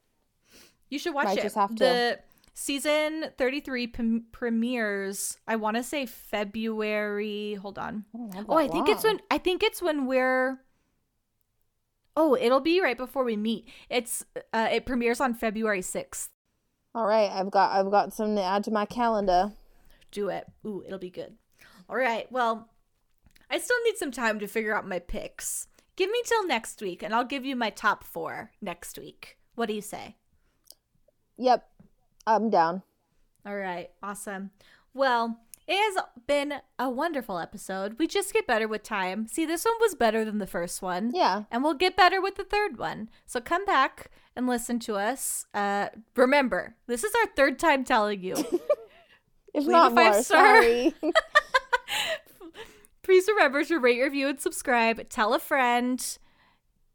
You 0.89 0.97
should 0.99 1.13
watch 1.13 1.25
Might 1.25 1.39
it. 1.39 1.43
just 1.43 1.55
have 1.55 1.69
to. 1.75 1.83
The 1.83 2.19
season 2.53 3.25
33 3.37 3.87
pem- 3.87 4.25
premieres, 4.31 5.37
I 5.47 5.55
want 5.55 5.77
to 5.77 5.83
say 5.83 6.05
February. 6.05 7.55
Hold 7.55 7.77
on. 7.77 8.05
don't 8.13 8.45
Oh, 8.49 8.57
I 8.57 8.67
think 8.67 8.89
it's 8.89 9.03
when 9.03 9.19
I 9.29 9.37
think 9.37 9.63
it's 9.63 9.81
when 9.81 10.05
we're 10.05 10.59
Oh, 12.15 12.35
it'll 12.35 12.59
be 12.59 12.79
right 12.79 12.97
before 12.97 13.23
we 13.23 13.35
meet. 13.35 13.67
It's 13.89 14.23
uh 14.53 14.69
it 14.71 14.85
premieres 14.85 15.19
on 15.19 15.33
February 15.33 15.81
6th. 15.81 16.29
All 16.95 17.07
right, 17.07 17.31
I've 17.31 17.49
got 17.51 17.71
I've 17.71 17.91
got 17.91 18.13
something 18.13 18.35
to 18.35 18.43
add 18.43 18.63
to 18.65 18.71
my 18.71 18.85
calendar. 18.85 19.53
Do 20.11 20.29
it. 20.29 20.45
Ooh, 20.65 20.83
it'll 20.85 20.99
be 20.99 21.09
good. 21.09 21.35
All 21.89 21.95
right. 21.95 22.31
Well, 22.31 22.69
I 23.49 23.57
still 23.57 23.77
need 23.83 23.97
some 23.97 24.11
time 24.11 24.39
to 24.39 24.47
figure 24.47 24.75
out 24.75 24.87
my 24.87 24.99
picks. 24.99 25.67
Give 25.95 26.09
me 26.09 26.21
till 26.25 26.47
next 26.47 26.81
week 26.81 27.03
and 27.03 27.13
I'll 27.13 27.23
give 27.23 27.45
you 27.45 27.55
my 27.55 27.69
top 27.69 28.03
4 28.03 28.51
next 28.61 28.97
week. 28.97 29.37
What 29.55 29.67
do 29.67 29.73
you 29.73 29.81
say? 29.81 30.17
Yep, 31.37 31.67
I'm 32.25 32.49
down. 32.49 32.83
All 33.45 33.55
right, 33.55 33.89
awesome. 34.01 34.51
Well, 34.93 35.39
it 35.67 35.75
has 35.75 36.03
been 36.27 36.55
a 36.77 36.89
wonderful 36.89 37.39
episode. 37.39 37.97
We 37.97 38.07
just 38.07 38.33
get 38.33 38.47
better 38.47 38.67
with 38.67 38.83
time. 38.83 39.27
See, 39.27 39.45
this 39.45 39.65
one 39.65 39.75
was 39.79 39.95
better 39.95 40.25
than 40.25 40.37
the 40.37 40.47
first 40.47 40.81
one. 40.81 41.11
Yeah. 41.13 41.43
And 41.51 41.63
we'll 41.63 41.73
get 41.73 41.95
better 41.95 42.21
with 42.21 42.35
the 42.35 42.43
third 42.43 42.77
one. 42.77 43.09
So 43.25 43.39
come 43.39 43.65
back 43.65 44.11
and 44.35 44.47
listen 44.47 44.79
to 44.79 44.95
us. 44.95 45.45
Uh, 45.53 45.89
remember, 46.15 46.75
this 46.87 47.03
is 47.03 47.13
our 47.15 47.31
third 47.35 47.59
time 47.59 47.83
telling 47.83 48.21
you. 48.21 48.35
If 49.53 49.65
Leave 49.65 49.71
not 49.71 49.93
more, 49.93 50.23
sorry. 50.23 50.95
Please 53.03 53.27
remember 53.27 53.63
to 53.63 53.77
rate, 53.77 54.01
review, 54.01 54.29
and 54.29 54.39
subscribe. 54.39 55.09
Tell 55.09 55.35
a 55.35 55.39
friend. 55.39 56.17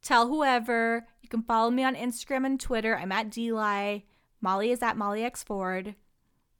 Tell 0.02 0.26
whoever. 0.26 1.06
You 1.22 1.28
can 1.28 1.42
follow 1.42 1.70
me 1.70 1.84
on 1.84 1.94
Instagram 1.94 2.46
and 2.46 2.58
Twitter. 2.58 2.96
I'm 2.96 3.12
at 3.12 3.30
DLI. 3.30 4.02
Molly 4.40 4.70
is 4.70 4.82
at 4.82 4.96
Molly 4.96 5.24
X 5.24 5.42
Ford. 5.42 5.94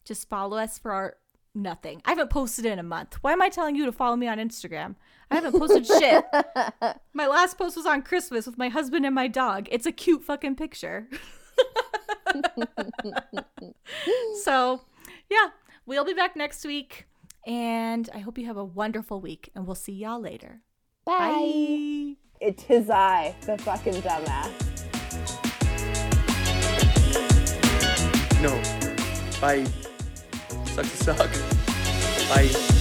Just 0.04 0.28
follow 0.28 0.56
us 0.56 0.78
for 0.78 0.92
our 0.92 1.16
nothing. 1.54 2.02
I 2.04 2.10
haven't 2.10 2.30
posted 2.30 2.64
in 2.64 2.78
a 2.78 2.82
month. 2.82 3.18
Why 3.20 3.32
am 3.32 3.42
I 3.42 3.48
telling 3.48 3.76
you 3.76 3.86
to 3.86 3.92
follow 3.92 4.16
me 4.16 4.28
on 4.28 4.38
Instagram? 4.38 4.96
I 5.30 5.36
haven't 5.36 5.58
posted 5.58 5.86
shit. 5.86 6.24
My 7.12 7.26
last 7.26 7.58
post 7.58 7.76
was 7.76 7.86
on 7.86 8.02
Christmas 8.02 8.46
with 8.46 8.58
my 8.58 8.68
husband 8.68 9.04
and 9.04 9.14
my 9.14 9.28
dog. 9.28 9.68
It's 9.70 9.86
a 9.86 9.92
cute 9.92 10.22
fucking 10.22 10.56
picture. 10.56 11.08
so, 14.42 14.82
yeah, 15.30 15.48
we'll 15.86 16.04
be 16.04 16.14
back 16.14 16.36
next 16.36 16.64
week. 16.64 17.06
And 17.46 18.08
I 18.14 18.18
hope 18.18 18.38
you 18.38 18.46
have 18.46 18.56
a 18.56 18.64
wonderful 18.64 19.20
week. 19.20 19.50
And 19.54 19.66
we'll 19.66 19.74
see 19.74 19.92
y'all 19.92 20.20
later. 20.20 20.60
Bye. 21.04 21.18
Bye. 21.18 22.16
It 22.40 22.70
is 22.70 22.88
I, 22.88 23.34
the 23.42 23.58
fucking 23.58 23.94
dumbass. 23.94 24.67
No. 28.40 28.54
Bye. 29.40 29.64
Suck 30.66 30.84
to 30.84 30.96
suck. 30.96 31.30
Bye. 32.28 32.77